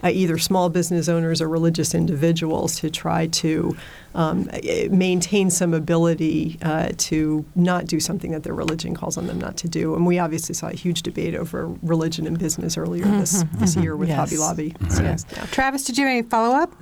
uh, 0.07 0.11
either 0.11 0.39
small 0.39 0.69
business 0.69 1.09
owners 1.09 1.41
or 1.43 1.49
religious 1.49 1.95
individuals 1.95 2.79
to 2.81 2.91
try 2.91 3.27
to 3.27 3.77
um, 4.15 4.49
maintain 4.91 5.51
some 5.51 5.75
ability 5.75 6.59
uh, 6.63 6.91
to 6.97 7.45
not 7.55 7.87
do 7.87 7.99
something 7.99 8.31
that 8.31 8.45
their 8.45 8.55
religion 8.55 8.95
calls 8.95 9.19
on 9.19 9.27
them 9.27 9.39
not 9.39 9.57
to 9.57 9.69
do. 9.69 9.95
And 9.95 10.07
we 10.07 10.19
obviously 10.19 10.55
saw 10.55 10.69
a 10.69 10.75
huge 10.75 11.03
debate 11.03 11.35
over 11.35 11.67
religion 11.83 12.27
and 12.27 12.39
business 12.39 12.77
earlier 12.77 13.05
mm-hmm, 13.05 13.21
this, 13.21 13.45
this 13.55 13.75
mm-hmm. 13.75 13.83
year 13.83 13.97
with 13.97 14.09
yes. 14.09 14.19
Hobby 14.19 14.37
Lobby. 14.37 14.77
So, 14.91 15.03
yes. 15.03 15.27
Yeah. 15.33 15.47
Travis, 15.47 15.85
did 15.85 15.99
you 15.99 16.07
have 16.07 16.13
any 16.13 16.23
follow 16.23 16.55
up? 16.55 16.73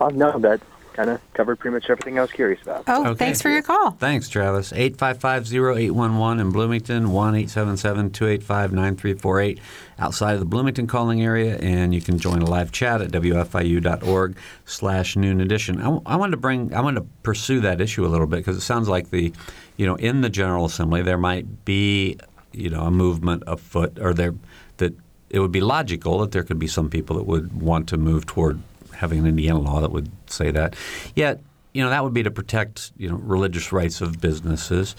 Uh, 0.00 0.10
no, 0.10 0.38
that 0.38 0.60
kind 0.98 1.10
of 1.10 1.20
covered 1.32 1.60
pretty 1.60 1.74
much 1.74 1.88
everything 1.88 2.18
I 2.18 2.22
was 2.22 2.32
curious 2.32 2.60
about. 2.62 2.82
Oh, 2.88 3.10
okay. 3.10 3.26
thanks 3.26 3.40
for 3.40 3.50
your 3.50 3.62
call. 3.62 3.92
Thanks, 3.92 4.28
Travis. 4.28 4.72
855-0811 4.72 6.40
in 6.40 6.50
Bloomington, 6.50 7.06
1-877-285-9348 7.06 9.60
outside 10.00 10.32
of 10.32 10.40
the 10.40 10.44
Bloomington 10.44 10.88
calling 10.88 11.22
area, 11.22 11.56
and 11.58 11.94
you 11.94 12.00
can 12.00 12.18
join 12.18 12.42
a 12.42 12.46
live 12.46 12.72
chat 12.72 13.00
at 13.00 13.12
wfiu.org 13.12 14.36
slash 14.64 15.14
noon 15.14 15.40
edition. 15.40 15.80
I, 15.80 16.00
I 16.04 16.16
wanted 16.16 16.32
to 16.32 16.38
bring, 16.38 16.74
I 16.74 16.80
wanted 16.80 17.02
to 17.02 17.06
pursue 17.22 17.60
that 17.60 17.80
issue 17.80 18.04
a 18.04 18.08
little 18.08 18.26
bit 18.26 18.38
because 18.38 18.56
it 18.56 18.62
sounds 18.62 18.88
like 18.88 19.10
the, 19.10 19.32
you 19.76 19.86
know, 19.86 19.94
in 19.94 20.22
the 20.22 20.28
General 20.28 20.64
Assembly 20.64 21.02
there 21.02 21.16
might 21.16 21.64
be, 21.64 22.18
you 22.50 22.70
know, 22.70 22.82
a 22.82 22.90
movement 22.90 23.44
afoot 23.46 24.00
or 24.00 24.12
there 24.12 24.34
that 24.78 24.94
it 25.30 25.38
would 25.38 25.52
be 25.52 25.60
logical 25.60 26.18
that 26.18 26.32
there 26.32 26.42
could 26.42 26.58
be 26.58 26.66
some 26.66 26.90
people 26.90 27.14
that 27.14 27.24
would 27.24 27.62
want 27.62 27.88
to 27.90 27.96
move 27.96 28.26
toward 28.26 28.60
having 28.98 29.20
an 29.20 29.26
Indiana 29.26 29.60
law 29.60 29.80
that 29.80 29.92
would 29.92 30.10
say 30.26 30.50
that. 30.50 30.74
Yet, 31.14 31.40
you 31.72 31.82
know, 31.82 31.90
that 31.90 32.02
would 32.02 32.14
be 32.14 32.22
to 32.24 32.30
protect 32.30 32.92
you 32.96 33.08
know 33.08 33.16
religious 33.16 33.72
rights 33.72 34.00
of 34.00 34.20
businesses, 34.20 34.96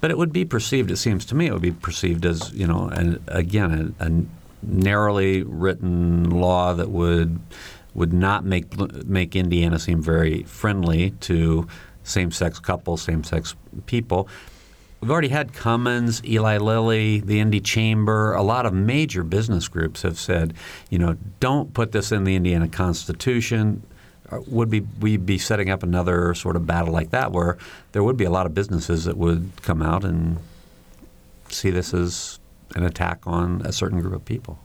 but 0.00 0.10
it 0.10 0.18
would 0.18 0.32
be 0.32 0.44
perceived. 0.44 0.90
It 0.90 0.96
seems 0.96 1.24
to 1.26 1.34
me 1.34 1.46
it 1.46 1.52
would 1.52 1.62
be 1.62 1.72
perceived 1.72 2.24
as 2.24 2.52
you 2.52 2.66
know, 2.66 2.88
an, 2.88 3.22
again, 3.28 3.94
a, 4.00 4.06
a 4.06 4.24
narrowly 4.62 5.42
written 5.42 6.30
law 6.30 6.72
that 6.72 6.90
would 6.90 7.38
would 7.94 8.12
not 8.12 8.44
make 8.44 8.76
make 9.06 9.36
Indiana 9.36 9.78
seem 9.78 10.02
very 10.02 10.44
friendly 10.44 11.10
to 11.20 11.68
same-sex 12.04 12.58
couples, 12.58 13.02
same-sex 13.02 13.54
people. 13.86 14.28
We've 15.02 15.10
already 15.10 15.28
had 15.28 15.52
Cummins, 15.52 16.24
Eli 16.24 16.58
Lilly, 16.58 17.18
the 17.18 17.40
Indy 17.40 17.60
Chamber. 17.60 18.34
A 18.34 18.42
lot 18.42 18.66
of 18.66 18.72
major 18.72 19.24
business 19.24 19.66
groups 19.66 20.02
have 20.02 20.16
said, 20.16 20.54
you 20.90 20.98
know, 21.00 21.16
don't 21.40 21.74
put 21.74 21.90
this 21.90 22.12
in 22.12 22.22
the 22.22 22.36
Indiana 22.36 22.68
Constitution. 22.68 23.82
Uh, 24.30 24.38
would 24.46 24.70
be 24.70 24.86
we 25.00 25.16
be 25.16 25.38
setting 25.38 25.70
up 25.70 25.82
another 25.82 26.34
sort 26.34 26.54
of 26.54 26.68
battle 26.68 26.92
like 26.92 27.10
that, 27.10 27.32
where 27.32 27.58
there 27.90 28.04
would 28.04 28.16
be 28.16 28.24
a 28.24 28.30
lot 28.30 28.46
of 28.46 28.54
businesses 28.54 29.04
that 29.04 29.16
would 29.16 29.50
come 29.62 29.82
out 29.82 30.04
and 30.04 30.38
see 31.48 31.70
this 31.70 31.92
as 31.92 32.38
an 32.76 32.84
attack 32.84 33.18
on 33.26 33.60
a 33.62 33.72
certain 33.72 34.00
group 34.00 34.14
of 34.14 34.24
people. 34.24 34.56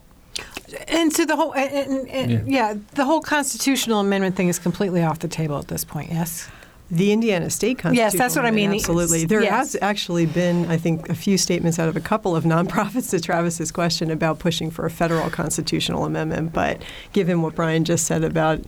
And 0.86 1.12
so 1.12 1.24
the 1.24 1.34
whole, 1.34 1.52
and, 1.52 2.08
and, 2.08 2.30
yeah. 2.30 2.42
yeah, 2.46 2.74
the 2.94 3.04
whole 3.04 3.20
constitutional 3.20 3.98
amendment 3.98 4.36
thing 4.36 4.46
is 4.46 4.60
completely 4.60 5.02
off 5.02 5.18
the 5.18 5.26
table 5.26 5.58
at 5.58 5.66
this 5.66 5.82
point. 5.82 6.12
Yes. 6.12 6.48
The 6.90 7.12
Indiana 7.12 7.50
State 7.50 7.78
Constitution. 7.78 8.12
Yes, 8.12 8.18
that's 8.18 8.34
what 8.34 8.46
I 8.46 8.50
mean. 8.50 8.72
Absolutely. 8.72 9.26
There 9.26 9.42
yes. 9.42 9.50
has 9.50 9.76
actually 9.82 10.24
been, 10.24 10.66
I 10.70 10.78
think, 10.78 11.10
a 11.10 11.14
few 11.14 11.36
statements 11.36 11.78
out 11.78 11.88
of 11.88 11.96
a 11.96 12.00
couple 12.00 12.34
of 12.34 12.44
nonprofits 12.54 13.10
to 13.10 13.20
Travis's 13.20 13.70
question 13.70 14.10
about 14.10 14.38
pushing 14.38 14.70
for 14.70 14.86
a 14.86 14.90
federal 14.90 15.28
constitutional 15.28 16.06
amendment. 16.06 16.52
But 16.54 16.80
given 17.12 17.42
what 17.42 17.54
Brian 17.54 17.84
just 17.84 18.06
said 18.06 18.24
about 18.24 18.60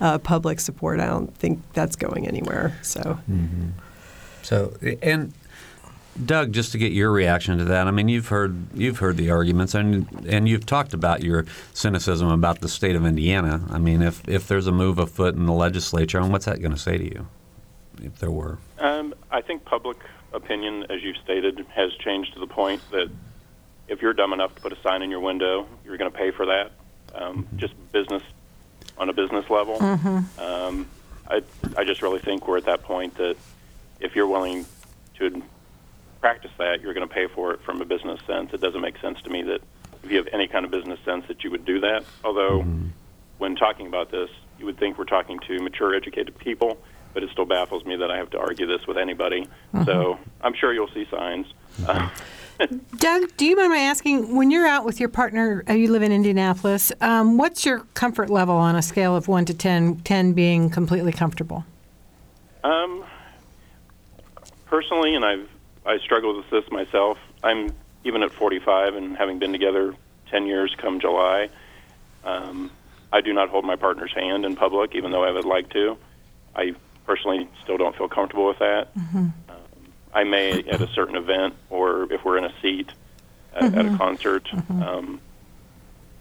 uh, 0.00 0.18
public 0.18 0.60
support, 0.60 1.00
I 1.00 1.06
don't 1.06 1.34
think 1.36 1.60
that's 1.74 1.96
going 1.96 2.26
anywhere. 2.26 2.78
So. 2.82 3.18
Mm-hmm. 3.30 3.68
So, 4.42 4.74
and 5.02 5.34
Doug, 6.24 6.52
just 6.52 6.72
to 6.72 6.78
get 6.78 6.92
your 6.92 7.10
reaction 7.10 7.58
to 7.58 7.64
that, 7.64 7.86
I 7.86 7.90
mean, 7.90 8.08
you've 8.08 8.28
heard 8.28 8.56
you've 8.74 8.98
heard 8.98 9.16
the 9.16 9.30
arguments, 9.30 9.74
and 9.74 10.06
and 10.26 10.48
you've 10.48 10.64
talked 10.64 10.94
about 10.94 11.22
your 11.22 11.44
cynicism 11.74 12.28
about 12.28 12.60
the 12.60 12.68
state 12.68 12.96
of 12.96 13.04
Indiana. 13.04 13.62
I 13.68 13.78
mean, 13.78 14.02
if 14.02 14.26
if 14.28 14.48
there's 14.48 14.66
a 14.66 14.72
move 14.72 14.98
afoot 14.98 15.34
in 15.34 15.46
the 15.46 15.52
legislature, 15.52 16.18
and 16.18 16.32
what's 16.32 16.46
that 16.46 16.60
going 16.60 16.72
to 16.72 16.78
say 16.78 16.96
to 16.96 17.04
you? 17.04 17.26
If 18.02 18.18
there 18.18 18.30
were? 18.30 18.58
Um, 18.78 19.14
I 19.30 19.40
think 19.40 19.64
public 19.64 19.98
opinion, 20.32 20.86
as 20.90 21.02
you've 21.02 21.16
stated, 21.18 21.64
has 21.74 21.92
changed 21.94 22.34
to 22.34 22.40
the 22.40 22.46
point 22.46 22.82
that 22.90 23.10
if 23.88 24.02
you're 24.02 24.12
dumb 24.12 24.32
enough 24.32 24.54
to 24.56 24.60
put 24.60 24.72
a 24.72 24.80
sign 24.82 25.02
in 25.02 25.10
your 25.10 25.20
window, 25.20 25.66
you're 25.84 25.96
going 25.96 26.10
to 26.10 26.16
pay 26.16 26.30
for 26.30 26.46
that. 26.46 26.72
Um, 27.14 27.44
mm-hmm. 27.44 27.56
Just 27.56 27.74
business 27.92 28.22
on 28.98 29.08
a 29.08 29.12
business 29.12 29.48
level. 29.48 29.78
Mm-hmm. 29.78 30.40
Um, 30.40 30.88
I, 31.28 31.42
I 31.76 31.84
just 31.84 32.02
really 32.02 32.20
think 32.20 32.46
we're 32.46 32.58
at 32.58 32.66
that 32.66 32.82
point 32.82 33.16
that 33.16 33.36
if 34.00 34.14
you're 34.14 34.26
willing 34.26 34.66
to 35.18 35.42
practice 36.20 36.50
that, 36.58 36.80
you're 36.80 36.94
going 36.94 37.06
to 37.06 37.12
pay 37.14 37.26
for 37.26 37.52
it 37.52 37.62
from 37.62 37.80
a 37.80 37.84
business 37.84 38.20
sense. 38.26 38.52
It 38.52 38.60
doesn't 38.60 38.80
make 38.80 38.98
sense 38.98 39.20
to 39.22 39.30
me 39.30 39.42
that 39.42 39.60
if 40.02 40.10
you 40.10 40.18
have 40.18 40.28
any 40.32 40.46
kind 40.46 40.64
of 40.64 40.70
business 40.70 41.00
sense 41.04 41.26
that 41.28 41.44
you 41.44 41.50
would 41.50 41.64
do 41.64 41.80
that. 41.80 42.04
Although, 42.24 42.60
mm-hmm. 42.60 42.88
when 43.38 43.56
talking 43.56 43.86
about 43.86 44.10
this, 44.10 44.30
you 44.58 44.66
would 44.66 44.78
think 44.78 44.98
we're 44.98 45.04
talking 45.04 45.38
to 45.40 45.58
mature, 45.60 45.94
educated 45.94 46.36
people 46.38 46.78
but 47.16 47.22
it 47.22 47.30
still 47.30 47.46
baffles 47.46 47.82
me 47.86 47.96
that 47.96 48.10
I 48.10 48.18
have 48.18 48.28
to 48.32 48.38
argue 48.38 48.66
this 48.66 48.86
with 48.86 48.98
anybody. 48.98 49.48
Mm-hmm. 49.72 49.84
So 49.84 50.18
I'm 50.42 50.52
sure 50.52 50.74
you'll 50.74 50.90
see 50.92 51.06
signs. 51.10 51.46
Doug, 52.98 53.34
do 53.38 53.46
you 53.46 53.56
mind 53.56 53.70
my 53.70 53.78
asking, 53.78 54.36
when 54.36 54.50
you're 54.50 54.66
out 54.66 54.84
with 54.84 55.00
your 55.00 55.08
partner, 55.08 55.64
uh, 55.66 55.72
you 55.72 55.90
live 55.90 56.02
in 56.02 56.12
Indianapolis, 56.12 56.92
um, 57.00 57.38
what's 57.38 57.64
your 57.64 57.86
comfort 57.94 58.28
level 58.28 58.54
on 58.54 58.76
a 58.76 58.82
scale 58.82 59.16
of 59.16 59.28
1 59.28 59.46
to 59.46 59.54
10, 59.54 60.00
10 60.00 60.34
being 60.34 60.68
completely 60.68 61.10
comfortable? 61.10 61.64
Um, 62.62 63.02
personally, 64.66 65.14
and 65.14 65.24
I've 65.24 65.48
I 65.86 65.96
struggle 66.00 66.36
with 66.36 66.50
this 66.50 66.70
myself, 66.70 67.16
I'm 67.42 67.72
even 68.04 68.22
at 68.24 68.30
45 68.30 68.94
and 68.94 69.16
having 69.16 69.38
been 69.38 69.52
together 69.52 69.94
10 70.30 70.46
years 70.46 70.74
come 70.76 71.00
July, 71.00 71.48
um, 72.24 72.70
I 73.10 73.22
do 73.22 73.32
not 73.32 73.48
hold 73.48 73.64
my 73.64 73.76
partner's 73.76 74.12
hand 74.12 74.44
in 74.44 74.54
public, 74.54 74.94
even 74.94 75.12
though 75.12 75.24
I 75.24 75.30
would 75.30 75.46
like 75.46 75.70
to. 75.70 75.96
I 76.54 76.74
personally 77.06 77.48
still 77.62 77.76
don't 77.76 77.96
feel 77.96 78.08
comfortable 78.08 78.46
with 78.46 78.58
that. 78.58 78.94
Mm-hmm. 78.94 79.18
Um, 79.18 79.32
I 80.12 80.24
may 80.24 80.64
at 80.64 80.80
a 80.80 80.88
certain 80.88 81.16
event 81.16 81.54
or 81.70 82.12
if 82.12 82.24
we're 82.24 82.38
in 82.38 82.44
a 82.44 82.52
seat 82.60 82.90
at, 83.54 83.62
mm-hmm. 83.62 83.78
at 83.78 83.86
a 83.86 83.88
mm-hmm. 83.88 83.96
concert. 83.96 84.44
Mm-hmm. 84.44 84.82
Um, 84.82 85.20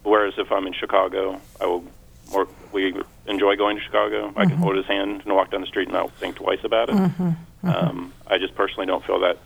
whereas 0.04 0.36
if 0.38 0.52
I'm 0.52 0.68
in 0.68 0.74
Chicago, 0.74 1.42
I 1.60 1.66
will 1.66 1.84
more. 2.32 2.48
We 2.72 2.94
enjoy 3.28 3.56
going 3.56 3.78
to 3.78 3.84
Chicago. 3.84 4.30
I 4.30 4.44
can 4.44 4.52
mm-hmm. 4.52 4.64
hold 4.64 4.76
his 4.76 4.86
hand 4.86 5.22
and 5.26 5.34
walk 5.36 5.52
down 5.52 5.62
the 5.62 5.68
street 5.68 5.88
and 5.88 5.94
not 5.94 6.12
think 6.14 6.36
twice 6.36 6.64
about 6.64 6.90
it. 6.90 6.96
Mm-hmm. 6.96 7.70
Um, 7.70 8.14
I 8.28 8.38
just 8.38 8.56
personally 8.56 8.86
don't 8.86 9.04
feel 9.04 9.20
that 9.22 9.38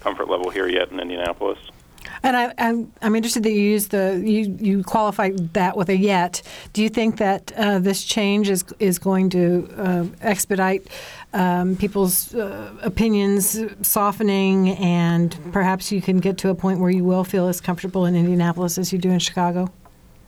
comfort 0.00 0.28
level 0.28 0.50
here 0.50 0.68
yet 0.68 0.90
in 0.90 1.00
Indianapolis. 1.00 1.58
And 2.22 2.36
I, 2.36 2.52
am 2.58 2.92
I'm 3.02 3.14
interested 3.14 3.42
that 3.44 3.52
you 3.52 3.60
use 3.60 3.88
the 3.88 4.20
you 4.24 4.56
you 4.60 4.82
qualify 4.82 5.30
that 5.52 5.76
with 5.76 5.88
a 5.88 5.96
yet. 5.96 6.42
Do 6.72 6.82
you 6.82 6.88
think 6.88 7.18
that 7.18 7.52
uh, 7.56 7.78
this 7.78 8.04
change 8.04 8.50
is 8.50 8.64
is 8.78 8.98
going 8.98 9.30
to 9.30 9.68
uh, 9.76 10.04
expedite 10.20 10.88
um, 11.32 11.76
people's 11.76 12.34
uh, 12.34 12.72
opinions 12.82 13.58
softening, 13.82 14.70
and 14.78 15.36
perhaps 15.52 15.92
you 15.92 16.00
can 16.00 16.18
get 16.18 16.38
to 16.38 16.48
a 16.50 16.54
point 16.54 16.80
where 16.80 16.90
you 16.90 17.04
will 17.04 17.24
feel 17.24 17.48
as 17.48 17.60
comfortable 17.60 18.06
in 18.06 18.16
Indianapolis 18.16 18.78
as 18.78 18.92
you 18.92 18.98
do 18.98 19.10
in 19.10 19.18
Chicago? 19.18 19.70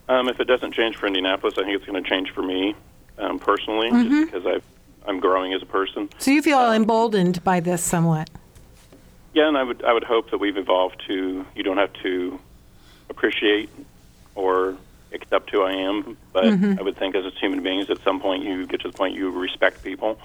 Um, 0.09 0.29
if 0.29 0.41
it 0.41 0.45
doesn't 0.45 0.73
change 0.73 0.97
for 0.97 1.07
Indianapolis, 1.07 1.55
I 1.57 1.63
think 1.63 1.77
it's 1.77 1.87
going 1.87 2.03
to 2.03 2.09
change 2.09 2.31
for 2.33 2.43
me 2.43 2.75
um, 3.19 3.39
personally, 3.39 3.91
Mm-hmm. 3.91 4.21
just 4.23 4.33
because 4.33 4.47
I've, 4.47 4.65
I'm 5.07 5.21
growing 5.21 5.53
as 5.53 5.63
a 5.63 5.67
person. 5.67 6.09
So 6.19 6.31
you 6.31 6.43
feel 6.43 6.73
emboldened 6.73 7.43
by 7.45 7.61
this 7.61 7.83
somewhat. 7.83 8.29
Yeah, 9.33 9.49
and 9.49 9.57
I 9.57 9.63
would 9.63 9.85
I 9.85 9.93
would 9.93 10.05
hope 10.05 10.31
that 10.31 10.39
we've 10.39 10.57
evolved 10.57 11.03
to 11.07 11.47
you 11.55 11.63
don't 11.63 11.79
have 11.79 11.93
to 12.03 12.39
appreciate 13.09 13.71
or 14.35 14.77
accept 15.13 15.51
who 15.51 15.63
I 15.63 15.73
am, 15.73 16.17
but 16.33 16.45
I 16.79 16.83
would 16.83 16.97
think 16.97 17.15
as 17.15 17.25
human 17.41 17.63
beings, 17.63 17.91
at 17.91 17.99
some 18.03 18.21
point 18.21 18.45
you 18.45 18.67
get 18.67 18.81
to 18.83 18.91
the 18.91 18.97
point 18.97 19.15
you 19.15 19.31
respect 19.31 19.83
people. 19.83 20.19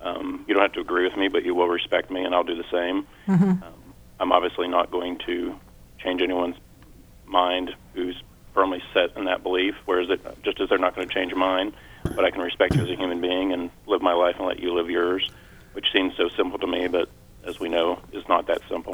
Um, 0.00 0.44
you 0.48 0.54
don't 0.54 0.62
have 0.62 0.72
to 0.72 0.80
agree 0.80 1.04
with 1.04 1.16
me, 1.16 1.28
but 1.28 1.44
you 1.44 1.54
will 1.54 1.68
respect 1.68 2.10
me, 2.10 2.24
and 2.24 2.34
I'll 2.34 2.42
do 2.42 2.56
the 2.56 2.68
same. 2.72 3.06
Um, 3.62 3.94
I'm 4.18 4.32
obviously 4.32 4.68
not 4.68 4.90
going 4.90 5.18
to 5.26 5.54
change 5.98 6.22
anyone's 6.22 6.56
mind 7.26 7.74
who's 7.94 8.20
firmly 8.52 8.82
set 8.92 9.16
in 9.16 9.26
that 9.26 9.42
belief. 9.42 9.74
Whereas, 9.84 10.10
it, 10.10 10.20
just 10.42 10.60
as 10.60 10.68
they're 10.68 10.78
not 10.78 10.94
going 10.96 11.08
to 11.08 11.14
change 11.14 11.34
mine, 11.34 11.72
but 12.02 12.24
I 12.24 12.30
can 12.30 12.40
respect 12.40 12.74
you 12.74 12.82
as 12.82 12.90
a 12.90 12.96
human 12.96 13.20
being 13.20 13.52
and 13.52 13.70
live 13.86 14.02
my 14.02 14.12
life 14.12 14.36
and 14.38 14.46
let 14.46 14.58
you 14.60 14.74
live 14.74 14.90
yours, 14.90 15.30
which 15.72 15.86
seems 15.92 16.16
so 16.16 16.28
simple 16.30 16.58
to 16.58 16.66
me, 16.66 16.88
but 16.88 17.08
as 17.44 17.60
we 17.60 17.68
know, 17.68 17.98
is 18.12 18.26
not 18.28 18.46
that 18.46 18.60
simple. 18.68 18.92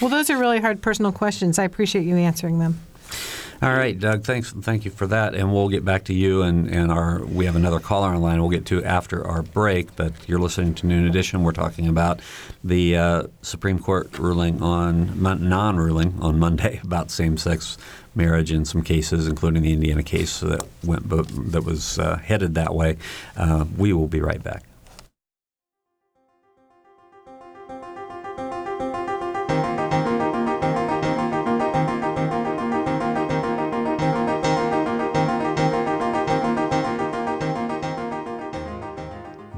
Well, 0.00 0.10
those 0.10 0.30
are 0.30 0.38
really 0.38 0.60
hard 0.60 0.82
personal 0.82 1.12
questions. 1.12 1.58
I 1.58 1.64
appreciate 1.64 2.04
you 2.04 2.16
answering 2.16 2.58
them. 2.58 2.80
All 3.62 3.72
right, 3.72 3.98
Doug. 3.98 4.22
Thanks. 4.22 4.52
Thank 4.52 4.84
you 4.84 4.90
for 4.90 5.06
that, 5.06 5.34
and 5.34 5.50
we'll 5.50 5.70
get 5.70 5.82
back 5.82 6.04
to 6.04 6.14
you 6.14 6.42
and, 6.42 6.68
and 6.68 6.92
our. 6.92 7.24
We 7.24 7.46
have 7.46 7.56
another 7.56 7.80
caller 7.80 8.08
on 8.08 8.20
line. 8.20 8.38
We'll 8.38 8.50
get 8.50 8.66
to 8.66 8.84
after 8.84 9.26
our 9.26 9.40
break. 9.40 9.96
But 9.96 10.12
you're 10.28 10.38
listening 10.38 10.74
to 10.74 10.86
Noon 10.86 11.06
Edition. 11.06 11.42
We're 11.42 11.52
talking 11.52 11.88
about 11.88 12.20
the 12.62 12.96
uh, 12.96 13.22
Supreme 13.40 13.78
Court 13.78 14.18
ruling 14.18 14.60
on 14.60 15.22
non-ruling 15.22 16.18
on 16.20 16.38
Monday 16.38 16.80
about 16.84 17.10
same-sex 17.10 17.78
marriage 18.14 18.52
in 18.52 18.66
some 18.66 18.82
cases, 18.82 19.26
including 19.26 19.62
the 19.62 19.72
Indiana 19.72 20.02
case 20.02 20.40
that 20.40 20.66
went 20.84 21.08
that 21.08 21.64
was 21.64 21.98
uh, 21.98 22.16
headed 22.18 22.56
that 22.56 22.74
way. 22.74 22.98
Uh, 23.38 23.64
we 23.78 23.94
will 23.94 24.08
be 24.08 24.20
right 24.20 24.42
back. 24.42 24.64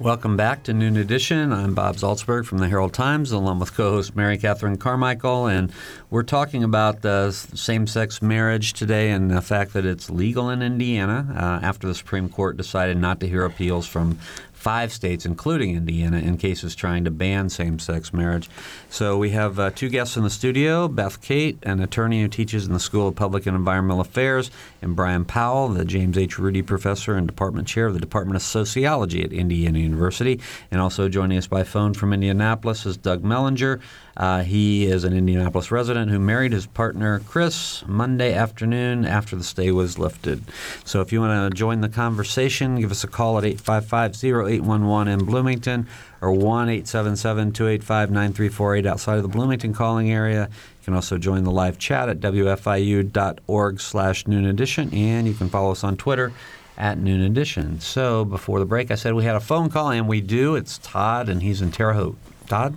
Welcome 0.00 0.34
back 0.34 0.62
to 0.62 0.72
Noon 0.72 0.96
Edition. 0.96 1.52
I'm 1.52 1.74
Bob 1.74 1.96
Zaltsberg 1.96 2.46
from 2.46 2.56
the 2.56 2.70
Herald 2.70 2.94
Times, 2.94 3.32
along 3.32 3.58
with 3.58 3.74
co-host 3.74 4.16
Mary 4.16 4.38
Catherine 4.38 4.78
Carmichael, 4.78 5.46
and 5.46 5.70
we're 6.08 6.22
talking 6.22 6.64
about 6.64 7.04
uh, 7.04 7.30
same-sex 7.30 8.22
marriage 8.22 8.72
today 8.72 9.10
and 9.10 9.30
the 9.30 9.42
fact 9.42 9.74
that 9.74 9.84
it's 9.84 10.08
legal 10.08 10.48
in 10.48 10.62
Indiana 10.62 11.26
uh, 11.36 11.66
after 11.66 11.86
the 11.86 11.94
Supreme 11.94 12.30
Court 12.30 12.56
decided 12.56 12.96
not 12.96 13.20
to 13.20 13.28
hear 13.28 13.44
appeals 13.44 13.86
from 13.86 14.18
five 14.60 14.92
states, 14.92 15.24
including 15.24 15.74
Indiana, 15.74 16.18
in 16.18 16.36
cases 16.36 16.74
trying 16.74 17.02
to 17.04 17.10
ban 17.10 17.48
same 17.48 17.78
sex 17.78 18.12
marriage. 18.12 18.50
So 18.90 19.16
we 19.16 19.30
have 19.30 19.58
uh, 19.58 19.70
two 19.70 19.88
guests 19.88 20.18
in 20.18 20.22
the 20.22 20.30
studio 20.30 20.86
Beth 20.86 21.22
Cate, 21.22 21.58
an 21.62 21.80
attorney 21.80 22.20
who 22.20 22.28
teaches 22.28 22.66
in 22.66 22.74
the 22.74 22.78
School 22.78 23.08
of 23.08 23.16
Public 23.16 23.46
and 23.46 23.56
Environmental 23.56 24.02
Affairs, 24.02 24.50
and 24.82 24.94
Brian 24.94 25.24
Powell, 25.24 25.68
the 25.68 25.84
James 25.86 26.18
H. 26.18 26.38
Rudy 26.38 26.60
Professor 26.60 27.16
and 27.16 27.26
Department 27.26 27.68
Chair 27.68 27.86
of 27.86 27.94
the 27.94 28.00
Department 28.00 28.36
of 28.36 28.42
Sociology 28.42 29.22
at 29.22 29.32
Indiana 29.32 29.78
University. 29.78 30.40
And 30.70 30.80
also 30.80 31.08
joining 31.08 31.38
us 31.38 31.46
by 31.46 31.64
phone 31.64 31.94
from 31.94 32.12
Indianapolis 32.12 32.84
is 32.84 32.98
Doug 32.98 33.22
Mellinger. 33.22 33.80
Uh, 34.20 34.42
he 34.42 34.84
is 34.84 35.04
an 35.04 35.14
Indianapolis 35.14 35.70
resident 35.70 36.10
who 36.10 36.18
married 36.18 36.52
his 36.52 36.66
partner, 36.66 37.20
Chris, 37.20 37.82
Monday 37.86 38.34
afternoon 38.34 39.06
after 39.06 39.34
the 39.34 39.42
stay 39.42 39.70
was 39.70 39.98
lifted. 39.98 40.44
So 40.84 41.00
if 41.00 41.10
you 41.10 41.22
want 41.22 41.50
to 41.50 41.56
join 41.56 41.80
the 41.80 41.88
conversation, 41.88 42.78
give 42.78 42.90
us 42.90 43.02
a 43.02 43.08
call 43.08 43.38
at 43.38 43.46
855 43.46 44.22
0811 44.22 45.08
in 45.08 45.24
Bloomington 45.24 45.86
or 46.20 46.32
1 46.32 46.68
877 46.68 47.52
285 47.52 48.10
9348 48.10 48.86
outside 48.86 49.16
of 49.16 49.22
the 49.22 49.28
Bloomington 49.30 49.72
calling 49.72 50.12
area. 50.12 50.50
You 50.50 50.84
can 50.84 50.92
also 50.92 51.16
join 51.16 51.44
the 51.44 51.50
live 51.50 51.78
chat 51.78 52.10
at 52.10 52.20
wfiu.org 52.20 53.80
slash 53.80 54.26
noon 54.26 54.44
edition, 54.44 54.92
and 54.92 55.26
you 55.26 55.32
can 55.32 55.48
follow 55.48 55.72
us 55.72 55.82
on 55.82 55.96
Twitter 55.96 56.30
at 56.76 56.98
noon 56.98 57.22
edition. 57.22 57.80
So 57.80 58.26
before 58.26 58.58
the 58.58 58.66
break, 58.66 58.90
I 58.90 58.96
said 58.96 59.14
we 59.14 59.24
had 59.24 59.36
a 59.36 59.40
phone 59.40 59.70
call, 59.70 59.90
and 59.90 60.06
we 60.06 60.20
do. 60.20 60.56
It's 60.56 60.76
Todd, 60.76 61.30
and 61.30 61.42
he's 61.42 61.62
in 61.62 61.72
Terre 61.72 61.94
Haute. 61.94 62.18
Todd? 62.46 62.76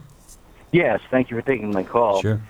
Yes, 0.74 1.02
thank 1.12 1.30
you 1.30 1.38
for 1.38 1.44
taking 1.44 1.72
my 1.72 1.84
call. 1.84 2.20
Sure. 2.20 2.42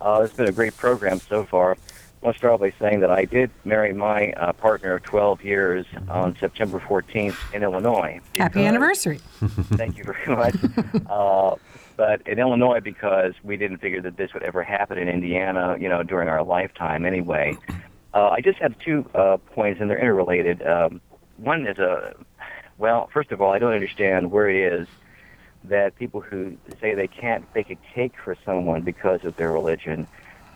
Uh, 0.00 0.22
it's 0.24 0.34
been 0.34 0.48
a 0.48 0.52
great 0.52 0.76
program 0.76 1.20
so 1.20 1.44
far. 1.44 1.72
I 1.72 2.26
want 2.26 2.34
to 2.34 2.38
start 2.38 2.60
by 2.60 2.72
saying 2.80 3.00
that 3.00 3.10
I 3.12 3.24
did 3.24 3.52
marry 3.64 3.92
my 3.92 4.32
uh, 4.32 4.52
partner 4.52 4.96
of 4.96 5.04
12 5.04 5.44
years 5.44 5.86
on 6.08 6.36
September 6.40 6.80
14th 6.80 7.36
in 7.54 7.62
Illinois. 7.62 8.20
Happy 8.34 8.64
anniversary. 8.64 9.18
Thank 9.76 9.96
you 9.96 10.02
very 10.02 10.36
much. 10.36 10.56
uh, 11.08 11.54
but 11.96 12.26
in 12.26 12.40
Illinois, 12.40 12.80
because 12.80 13.34
we 13.44 13.56
didn't 13.56 13.78
figure 13.78 14.00
that 14.02 14.16
this 14.16 14.34
would 14.34 14.42
ever 14.42 14.64
happen 14.64 14.98
in 14.98 15.08
Indiana, 15.08 15.76
you 15.78 15.88
know, 15.88 16.02
during 16.02 16.28
our 16.28 16.42
lifetime 16.42 17.04
anyway. 17.04 17.56
Uh, 18.12 18.30
I 18.30 18.40
just 18.40 18.58
have 18.58 18.76
two 18.80 19.08
uh, 19.14 19.36
points, 19.36 19.80
and 19.80 19.88
they're 19.88 19.98
interrelated. 19.98 20.66
Um, 20.66 21.00
one 21.36 21.64
is 21.68 21.78
a, 21.78 22.16
well, 22.76 23.08
first 23.12 23.30
of 23.30 23.40
all, 23.40 23.52
I 23.52 23.60
don't 23.60 23.72
understand 23.72 24.32
where 24.32 24.48
it 24.48 24.80
is 24.80 24.88
that 25.64 25.96
people 25.96 26.20
who 26.20 26.56
say 26.80 26.94
they 26.94 27.08
can't 27.08 27.52
bake 27.52 27.70
a 27.70 27.78
cake 27.94 28.14
for 28.22 28.36
someone 28.44 28.82
because 28.82 29.24
of 29.24 29.36
their 29.36 29.52
religion, 29.52 30.06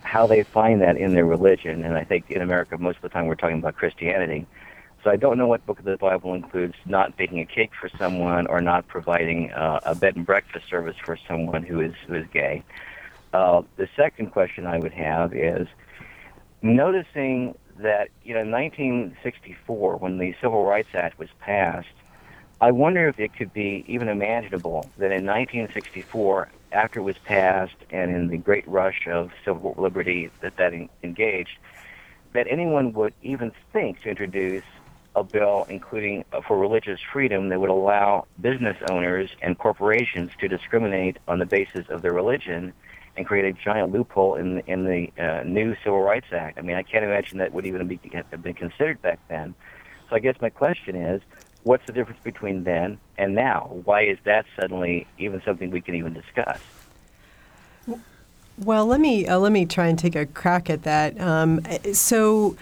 how 0.02 0.26
they 0.26 0.42
find 0.42 0.80
that 0.80 0.96
in 0.96 1.14
their 1.14 1.26
religion. 1.26 1.84
And 1.84 1.96
I 1.96 2.04
think 2.04 2.30
in 2.30 2.42
America, 2.42 2.78
most 2.78 2.96
of 2.96 3.02
the 3.02 3.08
time 3.08 3.26
we're 3.26 3.34
talking 3.34 3.58
about 3.58 3.76
Christianity. 3.76 4.46
So 5.04 5.10
I 5.10 5.16
don't 5.16 5.36
know 5.36 5.48
what 5.48 5.66
book 5.66 5.80
of 5.80 5.84
the 5.84 5.96
Bible 5.96 6.34
includes 6.34 6.74
not 6.86 7.16
baking 7.16 7.40
a 7.40 7.46
cake 7.46 7.72
for 7.78 7.90
someone 7.98 8.46
or 8.46 8.60
not 8.60 8.86
providing 8.86 9.50
uh, 9.52 9.80
a 9.84 9.94
bed 9.96 10.14
and 10.14 10.24
breakfast 10.24 10.68
service 10.70 10.96
for 11.04 11.18
someone 11.26 11.64
who 11.64 11.80
is 11.80 11.92
who 12.06 12.14
is 12.14 12.26
gay. 12.32 12.62
Uh, 13.32 13.62
the 13.76 13.88
second 13.96 14.30
question 14.30 14.66
I 14.66 14.78
would 14.78 14.92
have 14.92 15.34
is 15.34 15.66
noticing 16.62 17.56
that 17.78 18.10
you 18.22 18.34
know 18.34 18.42
in 18.42 18.50
1964 18.52 19.96
when 19.96 20.18
the 20.18 20.34
Civil 20.40 20.64
Rights 20.64 20.90
Act 20.94 21.18
was 21.18 21.28
passed, 21.40 21.88
I 22.62 22.70
wonder 22.70 23.09
if 23.09 23.18
it 23.18 23.35
could 23.35 23.53
be 23.53 23.85
even 23.88 24.09
imaginable 24.09 24.88
that 24.98 25.07
in 25.07 25.27
1964, 25.27 26.48
after 26.70 27.01
it 27.01 27.03
was 27.03 27.18
passed 27.18 27.75
and 27.90 28.14
in 28.14 28.29
the 28.29 28.37
great 28.37 28.66
rush 28.68 29.09
of 29.09 29.33
civil 29.44 29.75
liberty 29.77 30.31
that 30.42 30.57
that 30.59 30.72
en- 30.72 30.88
engaged, 31.03 31.59
that 32.35 32.46
anyone 32.48 32.92
would 32.92 33.14
even 33.20 33.51
think 33.72 34.03
to 34.03 34.11
introduce 34.11 34.62
a 35.16 35.25
bill 35.25 35.66
including 35.70 36.25
uh, 36.33 36.40
for 36.40 36.57
religious 36.57 37.01
freedom 37.12 37.48
that 37.48 37.61
would 37.61 37.68
allow 37.68 38.27
business 38.40 38.77
owners 38.88 39.29
and 39.42 39.59
corporations 39.59 40.31
to 40.38 40.46
discriminate 40.46 41.16
on 41.27 41.40
the 41.40 41.46
basis 41.46 41.85
of 41.88 42.01
their 42.01 42.12
religion 42.12 42.72
and 43.16 43.27
create 43.27 43.44
a 43.44 43.53
giant 43.53 43.90
loophole 43.90 44.37
in 44.37 44.61
in 44.68 44.85
the 44.85 45.11
uh, 45.20 45.42
new 45.42 45.75
Civil 45.83 46.01
Rights 46.01 46.29
Act. 46.31 46.59
I 46.59 46.62
mean, 46.62 46.77
I 46.77 46.85
can't 46.85 47.05
imagine 47.05 47.38
that 47.38 47.53
would 47.53 47.66
even 47.66 47.88
be 47.88 47.98
have 48.14 48.40
been 48.40 48.55
considered 48.55 49.03
back 49.03 49.18
then. 49.29 49.53
So 50.09 50.14
I 50.16 50.20
guess 50.20 50.37
my 50.40 50.51
question 50.51 50.94
is, 50.94 51.22
what's 51.64 51.87
the 51.87 51.92
difference 51.92 52.20
between 52.22 52.64
then 52.64 52.98
and 53.18 53.35
now? 53.35 53.81
Why 53.85 54.03
is 54.03 54.18
that 54.25 54.46
suddenly 54.59 55.07
even 55.18 55.42
something 55.44 55.70
we 55.70 55.81
can 55.81 55.94
even 55.94 56.12
discuss? 56.12 56.61
Well, 58.59 58.87
let 58.87 59.01
me 59.01 59.27
uh, 59.27 59.38
let 59.38 59.53
me 59.53 59.64
try 59.66 59.87
and 59.87 59.98
take 59.98 60.14
a 60.14 60.27
crack 60.27 60.68
at 60.70 60.83
that. 60.83 61.20
Um, 61.20 61.61
so. 61.92 62.57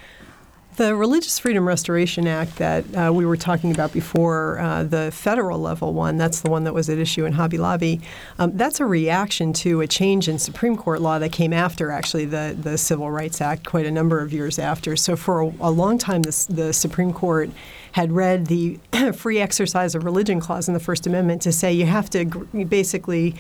The 0.77 0.95
Religious 0.95 1.39
Freedom 1.39 1.67
Restoration 1.67 2.27
Act 2.27 2.57
that 2.57 2.85
uh, 2.95 3.13
we 3.13 3.27
were 3.27 3.37
talking 3.37 3.71
about 3.73 3.93
before, 3.93 4.59
uh, 4.61 4.85
the 4.85 5.11
federal 5.11 5.59
level 5.59 5.93
one, 5.93 6.17
that's 6.17 6.41
the 6.41 6.49
one 6.49 6.65
that 6.65 6.73
was 6.73 6.89
at 6.89 6.97
issue 6.97 7.27
in 7.27 7.33
Hobby 7.33 7.59
Lobby. 7.59 8.01
Um, 8.39 8.57
that's 8.57 8.81
a 8.81 8.87
reaction 8.87 9.53
to 9.55 9.83
a 9.83 9.87
change 9.87 10.27
in 10.27 10.39
Supreme 10.39 10.77
Court 10.77 11.03
law 11.03 11.19
that 11.19 11.33
came 11.33 11.53
after 11.53 11.91
actually 11.91 12.25
the, 12.25 12.57
the 12.59 12.79
Civil 12.79 13.11
Rights 13.11 13.41
Act, 13.43 13.67
quite 13.67 13.85
a 13.85 13.91
number 13.91 14.21
of 14.21 14.33
years 14.33 14.59
after. 14.59 14.97
So 14.97 15.17
for 15.17 15.43
a, 15.43 15.53
a 15.61 15.71
long 15.71 15.99
time, 15.99 16.23
the 16.23 16.73
Supreme 16.73 17.13
Court 17.13 17.51
had 17.93 18.13
read 18.13 18.47
the 18.47 18.79
free 19.15 19.41
exercise 19.41 19.95
of 19.95 20.05
religion 20.05 20.41
clause 20.41 20.69
in 20.69 20.75
the 20.75 20.81
First 20.81 21.07
Amendment 21.07 21.43
to 21.43 21.53
say 21.53 21.73
you 21.73 21.87
have 21.87 22.11
to 22.11 22.25
basically 22.25 23.35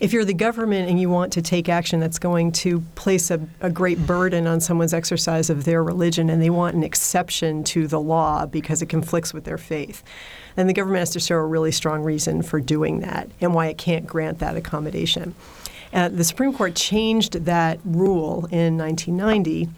if 0.00 0.12
you're 0.12 0.24
the 0.24 0.34
government 0.34 0.88
and 0.88 1.00
you 1.00 1.10
want 1.10 1.32
to 1.32 1.42
take 1.42 1.68
action 1.68 1.98
that's 1.98 2.18
going 2.18 2.52
to 2.52 2.80
place 2.94 3.30
a, 3.30 3.40
a, 3.60 3.68
great 3.68 4.06
burden 4.06 4.46
on 4.46 4.60
someone's 4.60 4.94
exercise 4.94 5.50
of 5.50 5.64
their 5.64 5.82
religion 5.82 6.30
and 6.30 6.40
they 6.40 6.50
want 6.50 6.76
an 6.76 6.84
exception 6.84 7.64
to 7.64 7.88
the 7.88 7.98
law 7.98 8.46
because 8.46 8.80
it 8.80 8.86
conflicts 8.86 9.34
with 9.34 9.44
their 9.44 9.58
faith, 9.58 10.04
then 10.54 10.68
the 10.68 10.72
government 10.72 11.00
has 11.00 11.10
to 11.10 11.20
show 11.20 11.36
a 11.36 11.44
really 11.44 11.72
strong 11.72 12.02
reason 12.04 12.42
for 12.42 12.60
doing 12.60 13.00
that 13.00 13.28
and 13.40 13.54
why 13.54 13.66
it 13.66 13.78
can't 13.78 14.06
grant 14.06 14.38
that 14.38 14.56
accommodation. 14.56 15.34
Uh, 15.92 16.08
the 16.08 16.24
Supreme 16.24 16.52
Court 16.52 16.74
changed 16.74 17.32
that 17.44 17.80
rule 17.84 18.46
in 18.52 18.76
1990 18.78 19.68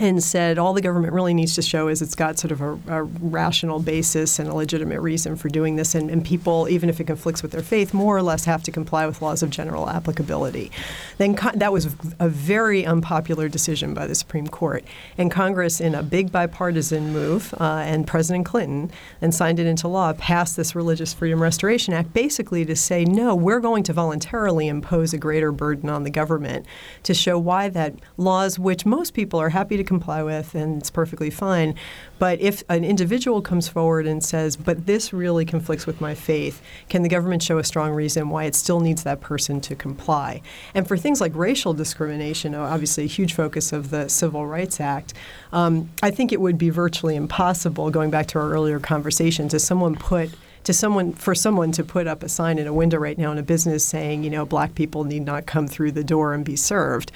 and 0.00 0.24
said 0.24 0.58
all 0.58 0.72
the 0.72 0.80
government 0.80 1.12
really 1.12 1.34
needs 1.34 1.54
to 1.54 1.62
show 1.62 1.86
is 1.88 2.00
it's 2.00 2.14
got 2.14 2.38
sort 2.38 2.50
of 2.50 2.62
a, 2.62 2.78
a 2.88 3.02
rational 3.02 3.78
basis 3.78 4.38
and 4.38 4.48
a 4.48 4.54
legitimate 4.54 5.00
reason 5.00 5.36
for 5.36 5.50
doing 5.50 5.76
this, 5.76 5.94
and, 5.94 6.10
and, 6.10 6.24
people, 6.24 6.68
even 6.70 6.88
if 6.88 7.00
it 7.00 7.04
conflicts 7.04 7.42
with 7.42 7.52
their 7.52 7.62
faith, 7.62 7.92
more 7.92 8.16
or 8.16 8.22
less 8.22 8.46
have 8.46 8.62
to 8.62 8.72
comply 8.72 9.04
with 9.04 9.20
laws 9.20 9.42
of 9.42 9.50
general 9.50 9.88
applicability. 9.90 10.70
Then 11.18 11.36
that 11.54 11.72
was 11.72 11.94
a 12.18 12.28
very 12.28 12.86
unpopular 12.86 13.48
decision 13.48 13.92
by 13.92 14.06
the 14.06 14.14
Supreme 14.14 14.48
Court, 14.48 14.84
and 15.18 15.30
Congress, 15.30 15.80
in 15.80 15.94
a 15.94 16.02
big 16.02 16.32
bipartisan 16.32 17.12
move, 17.12 17.52
uh, 17.60 17.82
and 17.84 18.06
President 18.06 18.46
Clinton, 18.46 18.90
and 19.20 19.34
signed 19.34 19.58
it 19.58 19.66
into 19.66 19.86
law, 19.86 20.14
passed 20.14 20.56
this 20.56 20.74
Religious 20.74 21.12
Freedom 21.12 21.42
Restoration 21.42 21.92
Act, 21.92 22.14
basically 22.14 22.64
to 22.64 22.74
say 22.74 23.04
no, 23.04 23.34
we're 23.34 23.60
going 23.60 23.82
to 23.82 23.92
voluntarily 23.92 24.66
impose 24.66 25.12
a 25.12 25.18
greater 25.18 25.52
burden 25.52 25.90
on 25.90 26.04
the 26.04 26.10
government 26.10 26.64
to 27.02 27.12
show 27.12 27.38
why 27.38 27.68
that 27.68 27.94
laws, 28.16 28.58
which 28.58 28.86
most 28.86 29.12
people 29.12 29.38
are 29.38 29.50
happy 29.50 29.76
to 29.76 29.89
comply 29.90 30.22
with, 30.22 30.54
and 30.54 30.78
it's 30.80 30.88
perfectly 30.88 31.30
fine. 31.30 31.74
But 32.20 32.40
if 32.40 32.62
an 32.68 32.84
individual 32.84 33.42
comes 33.42 33.66
forward 33.66 34.06
and 34.06 34.22
says, 34.22 34.56
but 34.56 34.86
this 34.86 35.12
really 35.12 35.44
conflicts 35.44 35.84
with 35.84 36.00
my 36.00 36.14
faith, 36.14 36.62
can 36.88 37.02
the 37.02 37.08
government 37.08 37.42
show 37.42 37.58
a 37.58 37.64
strong 37.64 37.90
reason 37.92 38.30
why 38.30 38.44
it 38.44 38.54
still 38.54 38.78
needs 38.78 39.02
that 39.02 39.20
person 39.20 39.60
to 39.62 39.74
comply? 39.74 40.42
And 40.76 40.86
for 40.86 40.96
things 40.96 41.20
like 41.20 41.34
racial 41.34 41.74
discrimination, 41.74 42.54
obviously 42.54 43.02
a 43.04 43.08
huge 43.08 43.34
focus 43.34 43.72
of 43.72 43.90
the 43.90 44.06
Civil 44.08 44.46
Rights 44.46 44.80
Act, 44.80 45.12
um, 45.52 45.90
I 46.04 46.12
think 46.12 46.30
it 46.30 46.40
would 46.40 46.56
be 46.56 46.70
virtually 46.70 47.16
impossible, 47.16 47.90
going 47.90 48.10
back 48.10 48.28
to 48.28 48.38
our 48.38 48.50
earlier 48.50 48.78
conversation, 48.78 49.48
to 49.48 49.58
someone 49.58 49.96
put 49.96 50.30
to 50.64 50.72
someone 50.72 51.12
for 51.12 51.34
someone 51.34 51.72
to 51.72 51.84
put 51.84 52.06
up 52.06 52.22
a 52.22 52.28
sign 52.28 52.58
in 52.58 52.66
a 52.66 52.72
window 52.72 52.98
right 52.98 53.18
now 53.18 53.32
in 53.32 53.38
a 53.38 53.42
business 53.42 53.84
saying, 53.84 54.24
you 54.24 54.30
know, 54.30 54.44
black 54.44 54.74
people 54.74 55.04
need 55.04 55.24
not 55.24 55.46
come 55.46 55.66
through 55.66 55.92
the 55.92 56.04
door 56.04 56.34
and 56.34 56.44
be 56.44 56.56
served, 56.56 57.12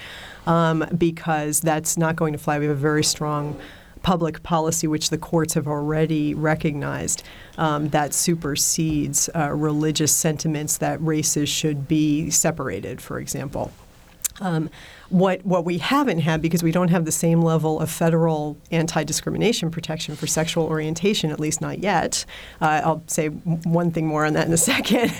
um, 0.47 0.85
because 0.97 1.61
that's 1.61 1.97
not 1.97 2.15
going 2.15 2.33
to 2.33 2.39
fly. 2.39 2.59
We 2.59 2.65
have 2.65 2.75
a 2.75 2.79
very 2.79 3.03
strong 3.03 3.59
public 4.01 4.43
policy, 4.43 4.85
which 4.85 5.09
the 5.09 5.17
courts 5.17 5.55
have 5.55 5.67
already 5.67 6.35
recognized, 6.35 7.23
um, 7.57 7.89
that 7.89 8.13
supersedes 8.13 9.29
uh, 9.35 9.51
religious 9.51 10.15
sentiments 10.15 10.77
that 10.77 11.01
races 11.01 11.49
should 11.49 11.87
be 11.87 12.29
separated, 12.29 13.01
for 13.01 13.19
example. 13.19 13.71
Um, 14.41 14.69
what 15.09 15.45
what 15.45 15.65
we 15.65 15.77
haven't 15.77 16.19
had 16.19 16.41
because 16.41 16.63
we 16.63 16.71
don't 16.71 16.89
have 16.89 17.05
the 17.05 17.11
same 17.11 17.41
level 17.41 17.79
of 17.79 17.89
federal 17.89 18.57
anti-discrimination 18.71 19.71
protection 19.71 20.15
for 20.15 20.27
sexual 20.27 20.65
orientation, 20.65 21.31
at 21.31 21.39
least 21.39 21.61
not 21.61 21.79
yet. 21.79 22.25
Uh, 22.61 22.81
I'll 22.83 23.03
say 23.07 23.27
one 23.27 23.91
thing 23.91 24.07
more 24.07 24.25
on 24.25 24.33
that 24.33 24.47
in 24.47 24.53
a 24.53 24.57
second. 24.73 25.13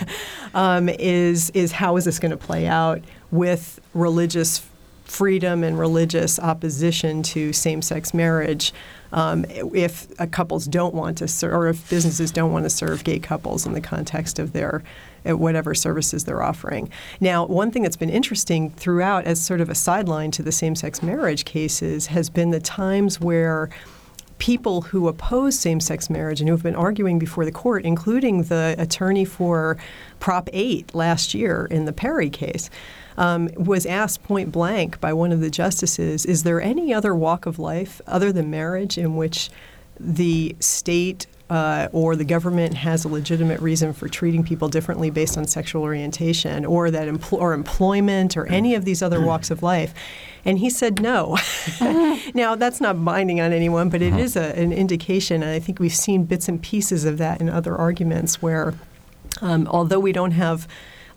Um, 0.54 0.90
is 0.90 1.50
is 1.52 1.72
how 1.72 1.98
is 1.98 2.06
this 2.06 2.20
going 2.20 2.32
to 2.32 2.38
play 2.38 2.68
out 2.68 3.02
with 3.32 3.80
religious 3.94 4.66
freedom 5.04 5.64
and 5.64 5.78
religious 5.78 6.40
opposition 6.40 7.22
to 7.22 7.54
same-sex 7.54 8.14
marriage? 8.14 8.74
Um, 9.12 9.46
if 9.50 10.08
couples 10.32 10.66
don't 10.66 10.94
want 10.94 11.18
to 11.20 11.28
serve, 11.28 11.54
or 11.54 11.68
if 11.68 11.90
businesses 11.90 12.32
don't 12.32 12.52
want 12.52 12.66
to 12.66 12.70
serve 12.70 13.04
gay 13.04 13.20
couples 13.20 13.66
in 13.66 13.74
the 13.74 13.82
context 13.82 14.40
of 14.40 14.52
their 14.52 14.84
at 15.26 15.40
whatever 15.40 15.74
services 15.74 16.24
they're 16.24 16.44
offering. 16.44 16.90
Now, 17.20 17.46
one 17.46 17.72
thing 17.72 17.84
that's 17.84 17.98
been 17.98 18.10
interesting 18.10 18.70
throughout, 18.72 19.26
as 19.26 19.44
sort 19.44 19.62
of 19.62 19.70
a 19.70 19.76
sideline 19.76 20.32
to 20.32 20.44
the 20.44 20.52
same 20.52 20.76
sex 20.76 21.02
marriage 21.02 21.46
cases, 21.46 22.08
has 22.08 22.30
been 22.30 22.52
the 22.52 22.60
times 22.60 23.20
where 23.20 23.70
people 24.38 24.82
who 24.82 25.08
oppose 25.08 25.58
same 25.58 25.80
sex 25.80 26.10
marriage 26.10 26.42
and 26.42 26.50
who 26.50 26.54
have 26.54 26.64
been 26.64 26.76
arguing 26.76 27.18
before 27.20 27.46
the 27.46 27.52
court, 27.52 27.86
including 27.86 28.44
the 28.44 28.76
attorney 28.78 29.26
for 29.26 29.78
Prop 30.20 30.50
8 30.52 30.94
last 30.94 31.34
year 31.34 31.68
in 31.72 31.86
the 31.86 31.94
Perry 31.94 32.30
case. 32.30 32.70
Um, 33.18 33.50
was 33.56 33.86
asked 33.86 34.24
point 34.24 34.52
blank 34.52 35.00
by 35.00 35.14
one 35.14 35.32
of 35.32 35.40
the 35.40 35.50
justices, 35.50 36.26
is 36.26 36.44
there 36.44 36.62
any 36.62 36.94
other 36.94 37.16
walk 37.16 37.46
of 37.46 37.58
life 37.58 38.02
other 38.08 38.34
than 38.34 38.50
marriage 38.50 38.98
in 38.98 39.16
which 39.16 39.50
the 39.98 40.54
state 40.60 41.26
uh, 41.50 41.88
or 41.92 42.16
the 42.16 42.26
government 42.26 42.74
has 42.74 43.06
a 43.06 43.08
legitimate 43.08 43.60
reason 43.62 43.94
for 43.94 44.08
treating 44.08 44.44
people 44.44 44.68
differently 44.68 45.10
based 45.10 45.38
on 45.38 45.46
sexual 45.46 45.84
orientation, 45.84 46.66
or 46.66 46.90
that 46.90 47.08
empl- 47.08 47.40
or 47.40 47.54
employment, 47.54 48.36
or 48.36 48.48
any 48.48 48.74
of 48.74 48.86
these 48.86 49.04
other 49.04 49.22
walks 49.22 49.52
of 49.52 49.62
life. 49.62 49.94
And 50.44 50.60
he 50.60 50.70
said 50.70 51.02
no. 51.02 51.38
now 52.34 52.56
that's 52.56 52.82
not 52.82 53.04
binding 53.04 53.42
on 53.42 53.54
anyone, 53.54 53.90
but 53.90 54.02
it 54.02 54.14
uh-huh. 54.14 54.40
a, 54.40 54.60
an 54.60 54.72
indication, 54.72 55.44
and 55.44 55.52
I 55.52 55.60
think 55.60 55.80
we've 55.80 55.96
seen 55.96 56.24
bits 56.24 56.48
and 56.48 56.62
pieces 56.62 57.06
of 57.06 57.18
that 57.20 57.42
in 57.42 57.50
other 57.50 57.76
arguments 57.76 58.42
where, 58.42 58.74
um, 59.42 59.68
although 59.68 60.00
we 60.00 60.12
don't 60.12 60.32
have 60.32 60.68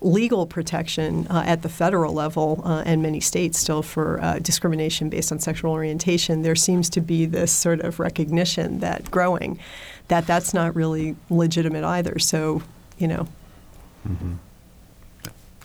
legal 0.01 0.45
protection 0.47 1.27
uh, 1.27 1.43
at 1.45 1.61
the 1.61 1.69
federal 1.69 2.13
level 2.13 2.61
uh, 2.63 2.83
and 2.85 3.01
many 3.01 3.19
states 3.19 3.59
still 3.59 3.81
for 3.81 4.21
uh, 4.21 4.39
discrimination 4.39 5.09
based 5.09 5.31
on 5.31 5.39
sexual 5.39 5.71
orientation, 5.71 6.41
there 6.41 6.55
seems 6.55 6.89
to 6.89 7.01
be 7.01 7.25
this 7.25 7.51
sort 7.51 7.81
of 7.81 7.99
recognition 7.99 8.79
that 8.79 9.09
growing 9.11 9.59
that 10.09 10.27
that's 10.27 10.53
not 10.53 10.75
really 10.75 11.15
legitimate 11.29 11.83
either. 11.83 12.19
So, 12.19 12.61
you 12.97 13.07
know. 13.07 13.27
Mm-hmm. 14.07 14.33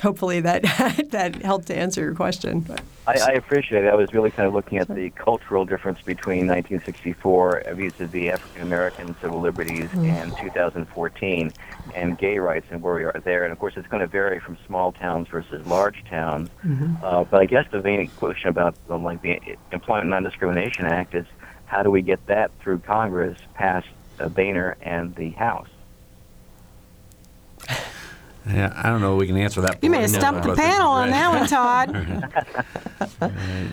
Hopefully 0.02 0.40
that 0.40 0.62
that 1.10 1.36
helped 1.42 1.66
to 1.68 1.76
answer 1.76 2.02
your 2.02 2.14
question. 2.14 2.66
I, 3.06 3.18
I, 3.18 3.32
appreciate 3.32 3.84
it. 3.84 3.88
I 3.88 3.94
was 3.94 4.12
really 4.12 4.30
kind 4.30 4.46
of 4.46 4.52
looking 4.52 4.76
at 4.78 4.88
the 4.88 5.08
cultural 5.10 5.64
difference 5.64 6.02
between 6.02 6.46
1964 6.46 7.64
vis-a-vis 7.74 8.32
African 8.32 8.62
American 8.62 9.16
civil 9.20 9.40
liberties 9.40 9.88
mm-hmm. 9.90 10.04
and 10.04 10.36
2014 10.36 11.52
and 11.94 12.18
gay 12.18 12.38
rights 12.38 12.66
and 12.70 12.82
where 12.82 12.94
we 12.94 13.04
are 13.04 13.20
there. 13.24 13.44
And 13.44 13.52
of 13.52 13.58
course, 13.58 13.74
it's 13.76 13.88
going 13.88 14.00
to 14.00 14.06
vary 14.06 14.40
from 14.40 14.58
small 14.66 14.92
towns 14.92 15.28
versus 15.28 15.66
large 15.66 16.04
towns. 16.04 16.50
Mm-hmm. 16.64 17.02
Uh, 17.02 17.24
but 17.24 17.40
I 17.40 17.46
guess 17.46 17.66
the 17.70 17.82
main 17.82 18.08
question 18.08 18.48
about 18.50 18.74
the, 18.88 18.98
like 18.98 19.22
the 19.22 19.40
Employment 19.72 20.10
Non-Discrimination 20.10 20.84
Act 20.84 21.14
is 21.14 21.26
how 21.66 21.82
do 21.82 21.90
we 21.90 22.02
get 22.02 22.26
that 22.26 22.50
through 22.60 22.78
Congress 22.80 23.38
past 23.54 23.86
uh, 23.88 23.93
Boehner 24.18 24.76
and 24.80 25.14
the 25.14 25.30
House. 25.30 25.68
Yeah, 28.46 28.72
I 28.76 28.90
don't 28.90 29.00
know. 29.00 29.16
We 29.16 29.26
can 29.26 29.38
answer 29.38 29.62
that. 29.62 29.82
You 29.82 29.88
may 29.88 30.02
have 30.02 30.10
stumped 30.10 30.44
the 30.44 30.54
panel 30.54 30.90
on 30.90 31.10
that 31.10 31.30
one, 31.30 31.48
Todd. 33.20 33.72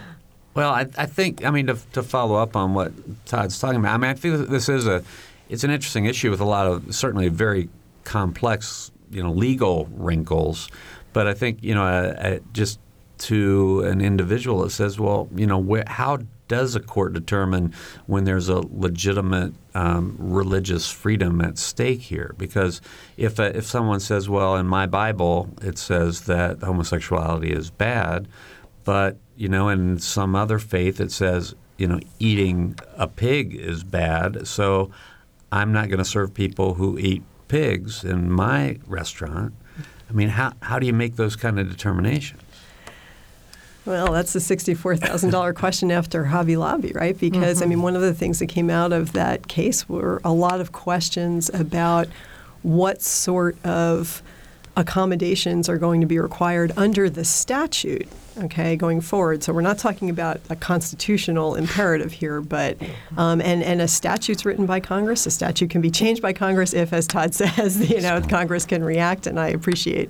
Well, 0.53 0.71
I, 0.71 0.85
I, 0.97 1.05
think 1.05 1.45
I 1.45 1.49
mean 1.49 1.67
to, 1.67 1.77
to, 1.93 2.03
follow 2.03 2.35
up 2.35 2.55
on 2.55 2.73
what 2.73 2.91
Todd's 3.25 3.59
talking 3.59 3.79
about. 3.79 3.93
I 3.93 3.97
mean, 3.97 4.11
I 4.11 4.13
think 4.13 4.49
this 4.49 4.67
is 4.67 4.85
a 4.85 5.03
it's 5.49 5.63
an 5.63 5.71
interesting 5.71 6.05
issue 6.05 6.29
with 6.29 6.41
a 6.41 6.45
lot 6.45 6.67
of 6.67 6.93
certainly 6.93 7.29
very 7.29 7.69
complex 8.03 8.91
you 9.09 9.23
know 9.23 9.31
legal 9.31 9.87
wrinkles, 9.93 10.69
but 11.13 11.27
I 11.27 11.33
think 11.33 11.63
you 11.63 11.73
know 11.73 11.83
uh, 11.83 12.15
uh, 12.17 12.39
just 12.51 12.79
to 13.19 13.81
an 13.81 14.01
individual 14.01 14.63
it 14.65 14.71
says, 14.71 14.99
well, 14.99 15.29
you 15.35 15.45
know, 15.45 15.59
where, 15.59 15.83
how 15.87 16.19
does 16.51 16.75
a 16.75 16.81
court 16.81 17.13
determine 17.13 17.73
when 18.07 18.25
there's 18.25 18.49
a 18.49 18.57
legitimate 18.57 19.53
um, 19.73 20.17
religious 20.19 20.91
freedom 20.91 21.39
at 21.39 21.57
stake 21.57 22.01
here? 22.01 22.35
Because 22.37 22.81
if 23.15 23.39
uh, 23.39 23.53
if 23.55 23.65
someone 23.65 24.01
says, 24.01 24.27
"Well, 24.27 24.57
in 24.57 24.67
my 24.67 24.85
Bible 24.85 25.49
it 25.61 25.77
says 25.77 26.23
that 26.25 26.59
homosexuality 26.59 27.53
is 27.53 27.71
bad," 27.71 28.27
but 28.83 29.15
you 29.37 29.47
know, 29.47 29.69
in 29.69 29.97
some 29.97 30.35
other 30.35 30.59
faith 30.59 30.99
it 30.99 31.13
says, 31.13 31.55
you 31.77 31.87
know, 31.87 32.01
eating 32.19 32.77
a 32.97 33.07
pig 33.07 33.55
is 33.55 33.85
bad, 33.85 34.45
so 34.45 34.91
I'm 35.53 35.71
not 35.71 35.87
going 35.87 35.99
to 35.99 36.05
serve 36.05 36.33
people 36.33 36.73
who 36.73 36.99
eat 36.99 37.23
pigs 37.47 38.03
in 38.03 38.29
my 38.29 38.77
restaurant. 38.87 39.53
I 40.09 40.13
mean, 40.13 40.27
how 40.27 40.51
how 40.61 40.79
do 40.79 40.85
you 40.85 40.93
make 40.93 41.15
those 41.15 41.37
kind 41.37 41.57
of 41.61 41.69
determinations? 41.69 42.41
Well, 43.85 44.11
that's 44.11 44.33
the 44.33 44.39
$64,000 44.39 45.55
question 45.55 45.91
after 45.91 46.25
Hobby 46.25 46.55
Lobby, 46.55 46.91
right? 46.93 47.17
Because, 47.17 47.57
mm-hmm. 47.57 47.63
I 47.63 47.67
mean, 47.67 47.77
mm-hmm. 47.77 47.83
one 47.83 47.95
of 47.95 48.01
the 48.01 48.13
things 48.13 48.39
that 48.39 48.47
came 48.47 48.69
out 48.69 48.93
of 48.93 49.13
that 49.13 49.47
case 49.47 49.89
were 49.89 50.21
a 50.23 50.31
lot 50.31 50.61
of 50.61 50.71
questions 50.71 51.49
about 51.49 52.07
what 52.61 53.01
sort 53.01 53.57
of 53.65 54.21
accommodations 54.77 55.67
are 55.67 55.77
going 55.77 56.01
to 56.01 56.07
be 56.07 56.19
required 56.19 56.71
under 56.77 57.09
the 57.09 57.25
statute 57.25 58.07
okay, 58.37 58.75
going 58.75 59.01
forward. 59.01 59.43
So 59.43 59.53
we're 59.53 59.61
not 59.61 59.77
talking 59.77 60.09
about 60.09 60.39
a 60.49 60.55
constitutional 60.55 61.55
imperative 61.55 62.11
here, 62.11 62.41
but 62.41 62.77
um, 63.17 63.41
and 63.41 63.63
and 63.63 63.81
a 63.81 63.87
statute's 63.87 64.45
written 64.45 64.65
by 64.65 64.79
Congress. 64.79 65.25
A 65.25 65.31
statute 65.31 65.69
can 65.69 65.81
be 65.81 65.91
changed 65.91 66.21
by 66.21 66.33
Congress 66.33 66.73
if, 66.73 66.93
as 66.93 67.07
Todd 67.07 67.33
says, 67.35 67.89
you 67.89 68.01
know, 68.01 68.21
Congress 68.21 68.65
can 68.65 68.83
react. 68.83 69.27
And 69.27 69.39
I 69.39 69.49
appreciate 69.49 70.09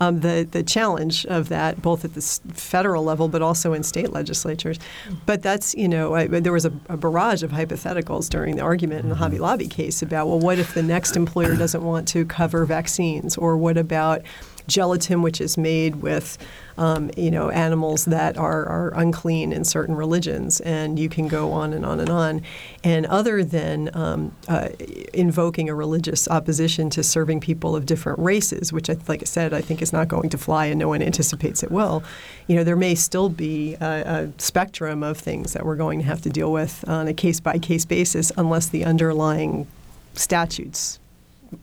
um, 0.00 0.20
the 0.20 0.48
the 0.50 0.62
challenge 0.62 1.26
of 1.26 1.48
that, 1.50 1.82
both 1.82 2.04
at 2.04 2.14
the 2.14 2.22
federal 2.54 3.04
level, 3.04 3.28
but 3.28 3.42
also 3.42 3.72
in 3.74 3.82
state 3.82 4.12
legislatures. 4.12 4.78
But 5.26 5.42
that's 5.42 5.74
you 5.74 5.88
know, 5.88 6.14
I, 6.14 6.26
there 6.26 6.52
was 6.52 6.64
a, 6.64 6.72
a 6.88 6.96
barrage 6.96 7.42
of 7.42 7.50
hypotheticals 7.50 8.28
during 8.28 8.56
the 8.56 8.62
argument 8.62 9.02
in 9.02 9.10
the 9.10 9.14
Hobby 9.16 9.38
Lobby 9.38 9.68
case 9.68 10.02
about 10.02 10.26
well, 10.26 10.40
what 10.40 10.58
if 10.58 10.74
the 10.74 10.82
next 10.82 11.16
employer 11.16 11.54
doesn't 11.56 11.84
want 11.84 12.08
to 12.08 12.24
cover 12.24 12.64
vaccines, 12.64 13.36
or 13.36 13.56
what 13.56 13.76
about 13.76 14.22
gelatin, 14.70 15.20
which 15.22 15.40
is 15.40 15.58
made 15.58 15.96
with, 15.96 16.38
um, 16.78 17.10
you 17.16 17.30
know, 17.30 17.50
animals 17.50 18.04
that 18.06 18.38
are, 18.38 18.64
are 18.66 18.92
unclean 18.94 19.52
in 19.52 19.64
certain 19.64 19.94
religions, 19.94 20.60
and 20.60 20.98
you 20.98 21.08
can 21.08 21.28
go 21.28 21.52
on 21.52 21.72
and 21.72 21.84
on 21.84 22.00
and 22.00 22.08
on. 22.08 22.42
And 22.84 23.06
other 23.06 23.44
than 23.44 23.90
um, 23.94 24.32
uh, 24.48 24.68
invoking 25.12 25.68
a 25.68 25.74
religious 25.74 26.28
opposition 26.28 26.88
to 26.90 27.02
serving 27.02 27.40
people 27.40 27.76
of 27.76 27.84
different 27.84 28.18
races, 28.18 28.72
which, 28.72 28.88
I, 28.88 28.96
like 29.08 29.22
I 29.22 29.24
said, 29.26 29.52
I 29.52 29.60
think 29.60 29.82
is 29.82 29.92
not 29.92 30.08
going 30.08 30.30
to 30.30 30.38
fly, 30.38 30.66
and 30.66 30.78
no 30.78 30.88
one 30.88 31.02
anticipates 31.02 31.62
it 31.62 31.70
will, 31.70 32.02
you 32.46 32.56
know, 32.56 32.64
there 32.64 32.76
may 32.76 32.94
still 32.94 33.28
be 33.28 33.74
a, 33.80 34.30
a 34.30 34.32
spectrum 34.38 35.02
of 35.02 35.18
things 35.18 35.52
that 35.52 35.66
we're 35.66 35.76
going 35.76 35.98
to 35.98 36.06
have 36.06 36.22
to 36.22 36.30
deal 36.30 36.52
with 36.52 36.88
on 36.88 37.08
a 37.08 37.14
case 37.14 37.40
by 37.40 37.58
case 37.58 37.84
basis, 37.84 38.32
unless 38.36 38.68
the 38.68 38.84
underlying 38.84 39.66
statutes 40.14 40.98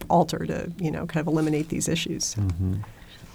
alter 0.10 0.46
to, 0.46 0.72
you 0.80 0.92
know, 0.92 1.06
kind 1.06 1.26
of 1.26 1.32
eliminate 1.32 1.70
these 1.70 1.88
issues. 1.88 2.36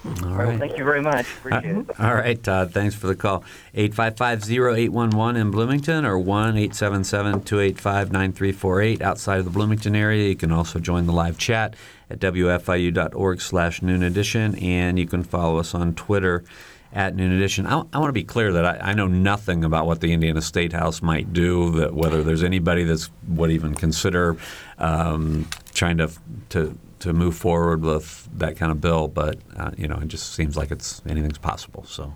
All 0.05 0.35
Well, 0.35 0.57
thank 0.57 0.77
you 0.77 0.83
very 0.83 1.01
much. 1.01 1.25
Appreciate 1.37 1.77
it. 1.77 1.99
All 1.99 2.13
right, 2.13 2.43
Todd. 2.43 2.73
Thanks 2.73 2.93
for 2.93 3.07
the 3.07 3.15
call. 3.15 3.45
855-0811 3.75 5.37
in 5.37 5.49
Bloomington 5.49 6.05
or 6.05 6.17
1-877-285-9348 6.17 9.01
outside 9.01 9.39
of 9.39 9.45
the 9.45 9.51
Bloomington 9.51 9.95
area. 9.95 10.27
You 10.27 10.35
can 10.35 10.51
also 10.51 10.79
join 10.79 11.05
the 11.05 11.13
live 11.13 11.37
chat 11.37 11.75
at 12.09 12.19
wfiu.org 12.19 13.39
slash 13.39 13.81
noon 13.81 14.03
edition, 14.03 14.55
and 14.55 14.99
you 14.99 15.07
can 15.07 15.23
follow 15.23 15.57
us 15.57 15.73
on 15.73 15.95
Twitter 15.95 16.43
at 16.91 17.15
noon 17.15 17.31
edition. 17.31 17.65
I, 17.65 17.83
I 17.93 17.97
want 17.97 18.09
to 18.09 18.13
be 18.13 18.23
clear 18.23 18.51
that 18.51 18.65
I, 18.65 18.91
I 18.91 18.93
know 18.93 19.07
nothing 19.07 19.63
about 19.63 19.87
what 19.87 20.01
the 20.01 20.11
Indiana 20.11 20.41
State 20.41 20.73
House 20.73 21.01
might 21.01 21.31
do, 21.33 21.71
that 21.71 21.93
whether 21.93 22.23
there's 22.23 22.43
anybody 22.43 22.83
that's 22.83 23.09
would 23.27 23.51
even 23.51 23.73
consider 23.73 24.35
um, 24.77 25.47
trying 25.73 25.97
to 25.97 26.11
to 26.49 26.77
to 27.03 27.11
move 27.11 27.35
forward 27.35 27.81
with 27.81 28.29
that 28.37 28.55
kind 28.55 28.71
of 28.71 28.79
bill, 28.79 29.09
but 29.09 29.37
uh, 29.57 29.71
you 29.77 29.89
know, 29.89 29.99
it 30.01 30.07
just 30.07 30.33
seems 30.33 30.55
like 30.55 30.71
it's 30.71 31.01
anything's 31.05 31.37
possible. 31.37 31.83
So 31.85 32.13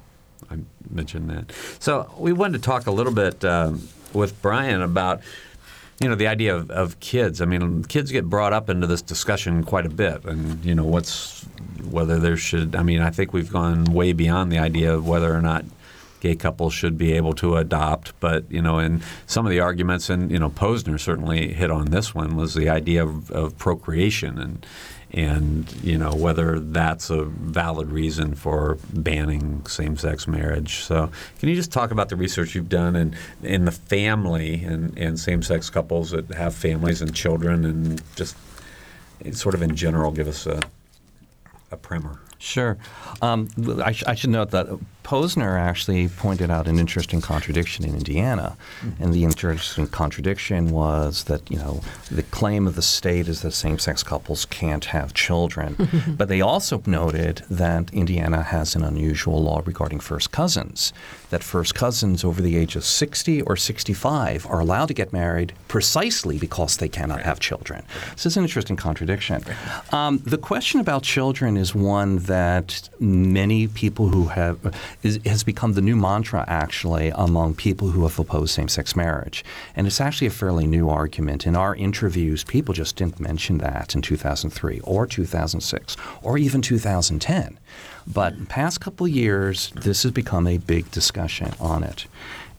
I 0.50 0.60
mentioned 0.90 1.30
that. 1.30 1.52
So 1.80 2.10
we 2.18 2.32
wanted 2.32 2.54
to 2.54 2.64
talk 2.64 2.88
a 2.88 2.92
little 2.92 3.12
bit 3.12 3.44
um, 3.44 3.86
with 4.14 4.42
Brian 4.42 4.82
about 4.82 5.20
you 6.00 6.08
know 6.08 6.16
the 6.16 6.28
idea 6.28 6.56
of, 6.56 6.72
of 6.72 6.98
kids. 7.02 7.42
I 7.42 7.46
mean, 7.46 7.84
kids 7.84 8.14
get 8.14 8.30
brought 8.30 8.54
up 8.54 8.70
into 8.70 8.88
this 8.88 9.02
discussion 9.02 9.66
quite 9.66 9.86
a 9.86 9.90
bit, 9.90 10.24
and 10.24 10.64
you 10.64 10.74
know 10.74 10.86
what's 10.86 11.44
whether 11.92 12.18
there 12.18 12.38
should. 12.38 12.74
I 12.74 12.82
mean, 12.82 13.02
I 13.02 13.10
think 13.10 13.34
we've 13.34 13.52
gone 13.52 13.84
way 13.86 14.14
beyond 14.14 14.54
the 14.54 14.60
idea 14.60 14.94
of 14.94 15.06
whether 15.06 15.36
or 15.36 15.42
not 15.42 15.66
gay 16.20 16.36
couples 16.36 16.74
should 16.74 16.98
be 16.98 17.14
able 17.14 17.34
to 17.34 17.58
adopt. 17.58 18.20
But 18.20 18.50
you 18.52 18.62
know, 18.62 18.80
and 18.80 19.02
some 19.26 19.46
of 19.46 19.52
the 19.52 19.60
arguments, 19.60 20.10
and 20.10 20.32
you 20.32 20.40
know, 20.40 20.50
Posner 20.50 21.00
certainly 21.00 21.54
hit 21.54 21.72
on 21.72 21.88
this 21.88 22.14
one 22.14 22.36
was 22.36 22.54
the 22.54 22.70
idea 22.70 23.04
of, 23.04 23.32
of 23.32 23.58
procreation 23.58 24.40
and 24.40 24.66
and 25.14 25.72
you 25.84 25.98
know 25.98 26.14
whether 26.14 26.60
that's 26.60 27.10
a 27.10 27.24
valid 27.24 27.90
reason 27.90 28.36
for 28.36 28.78
banning 28.92 29.66
same-sex 29.66 30.28
marriage. 30.28 30.80
So, 30.80 31.10
can 31.40 31.50
you 31.50 31.56
just 31.56 31.72
talk 31.72 31.92
about 31.92 32.10
the 32.10 32.18
research 32.18 32.56
you've 32.56 32.70
done 32.70 32.96
and 32.96 33.16
in 33.42 33.66
the 33.66 33.72
family 33.72 34.64
and, 34.66 34.98
and 34.98 35.18
same-sex 35.18 35.70
couples 35.70 36.12
that 36.12 36.30
have 36.32 36.54
families 36.54 37.02
and 37.02 37.16
children, 37.16 37.64
and 37.64 38.02
just 38.16 38.36
sort 39.32 39.56
of 39.56 39.62
in 39.62 39.76
general, 39.76 40.12
give 40.12 40.28
us 40.28 40.46
a 40.46 40.60
a 41.72 41.78
primer. 41.78 42.20
Sure. 42.40 42.78
Um, 43.22 43.50
I, 43.84 43.92
sh- 43.92 44.04
I 44.06 44.16
should 44.16 44.30
note 44.30 44.52
that 44.52 44.68
Posner 45.08 45.58
actually 45.58 46.10
pointed 46.10 46.52
out 46.52 46.68
an 46.68 46.78
interesting 46.78 47.22
contradiction 47.22 47.86
in 47.86 47.96
Indiana, 47.96 48.58
and 49.00 49.14
the 49.14 49.24
interesting 49.24 49.88
contradiction 49.88 50.70
was 50.70 51.24
that 51.26 51.50
you 51.50 51.58
know 51.58 51.80
the 52.12 52.24
claim 52.24 52.68
of 52.68 52.76
the 52.76 52.82
state 52.82 53.30
is 53.30 53.42
that 53.42 53.52
same-sex 53.52 54.04
couples 54.04 54.44
can't 54.44 54.84
have 54.84 55.14
children, 55.14 55.78
but 56.18 56.28
they 56.28 56.42
also 56.42 56.84
noted 56.86 57.42
that 57.50 57.90
Indiana 57.94 58.44
has 58.44 58.76
an 58.76 58.84
unusual 58.84 59.42
law 59.42 59.62
regarding 59.66 60.02
first 60.02 60.34
cousins, 60.34 60.92
that 61.30 61.42
first 61.42 61.74
cousins 61.74 62.26
over 62.26 62.42
the 62.42 62.58
age 62.58 62.76
of 62.76 62.84
60 62.84 63.44
or 63.44 63.56
65 63.56 64.46
are 64.48 64.60
allowed 64.60 64.88
to 64.88 64.94
get 64.94 65.14
married 65.14 65.54
precisely 65.70 66.38
because 66.38 66.76
they 66.76 66.90
cannot 66.90 67.22
have 67.22 67.40
children. 67.40 67.86
This 68.12 68.26
is 68.26 68.36
an 68.36 68.44
interesting 68.44 68.76
contradiction. 68.76 69.42
Um, 69.94 70.22
the 70.26 70.38
question 70.38 70.82
about 70.82 71.04
children 71.04 71.56
is 71.56 71.74
one 71.74 72.18
that 72.18 72.90
many 73.00 73.70
people 73.70 74.10
who 74.10 74.26
have 74.26 74.60
is, 75.04 75.20
has 75.26 75.44
become 75.44 75.74
the 75.74 75.82
new 75.82 75.96
mantra 75.96 76.44
actually 76.48 77.12
among 77.16 77.56
people 77.56 77.90
who 77.90 78.04
have 78.04 78.18
opposed 78.20 78.54
same-sex 78.54 78.96
marriage, 78.96 79.44
and 79.76 79.88
it's 79.88 80.02
actually 80.02 80.28
a 80.28 80.32
fairly 80.32 80.68
new 80.68 80.90
argument. 80.90 81.46
In 81.46 81.56
our 81.56 81.76
interviews, 81.76 82.44
people 82.44 82.74
just 82.74 82.96
didn't 82.96 83.20
mention 83.20 83.60
that 83.60 83.96
in 83.96 84.02
2003 84.02 84.80
or 84.82 85.06
2006 85.08 85.98
or 86.22 86.38
even 86.38 86.62
2010. 86.62 87.60
But 88.06 88.48
past 88.48 88.80
couple 88.80 89.08
years, 89.08 89.72
this 89.76 90.04
has 90.04 90.12
become 90.12 90.48
a 90.48 90.58
big 90.58 90.90
discussion 90.92 91.54
on 91.60 91.84
it. 91.84 92.06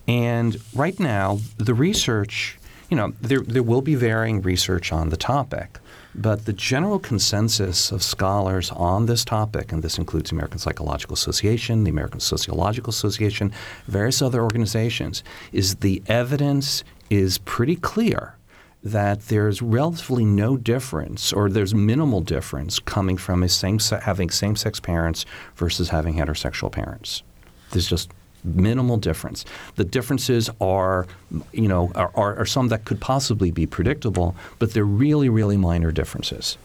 And 0.06 0.58
right 0.74 0.98
now, 0.98 1.40
the 1.56 1.74
research, 1.74 2.58
you 2.90 2.96
know, 2.96 3.12
there, 3.20 3.40
there 3.40 3.62
will 3.62 3.82
be 3.82 3.94
varying 3.94 4.42
research 4.42 4.92
on 4.92 5.10
the 5.10 5.16
topic, 5.16 5.78
but 6.14 6.46
the 6.46 6.52
general 6.52 6.98
consensus 6.98 7.92
of 7.92 8.02
scholars 8.02 8.70
on 8.72 9.06
this 9.06 9.24
topic, 9.24 9.72
and 9.72 9.82
this 9.82 9.98
includes 9.98 10.30
the 10.30 10.36
American 10.36 10.58
Psychological 10.58 11.14
Association, 11.14 11.84
the 11.84 11.90
American 11.90 12.20
Sociological 12.20 12.90
Association, 12.90 13.52
various 13.86 14.22
other 14.22 14.42
organizations, 14.42 15.22
is 15.52 15.76
the 15.76 16.02
evidence 16.06 16.82
is 17.10 17.38
pretty 17.38 17.76
clear 17.76 18.34
that 18.82 19.22
there's 19.22 19.60
relatively 19.60 20.24
no 20.24 20.56
difference 20.56 21.32
or 21.32 21.50
there's 21.50 21.74
minimal 21.74 22.20
difference 22.20 22.78
coming 22.78 23.16
from 23.16 23.46
same 23.48 23.78
having 24.02 24.30
same-sex 24.30 24.80
parents 24.80 25.26
versus 25.56 25.88
having 25.88 26.14
heterosexual 26.14 26.70
parents. 26.70 27.22
There's 27.70 27.88
just 27.88 28.10
minimal 28.44 28.96
difference. 28.96 29.44
The 29.76 29.84
differences 29.84 30.50
are, 30.60 31.06
you 31.52 31.68
know, 31.68 31.90
are, 31.94 32.10
are, 32.14 32.36
are 32.36 32.46
some 32.46 32.68
that 32.68 32.84
could 32.84 33.00
possibly 33.00 33.50
be 33.50 33.66
predictable, 33.66 34.34
but 34.58 34.72
they're 34.72 34.84
really, 34.84 35.28
really 35.28 35.56
minor 35.56 35.92
differences. 35.92 36.58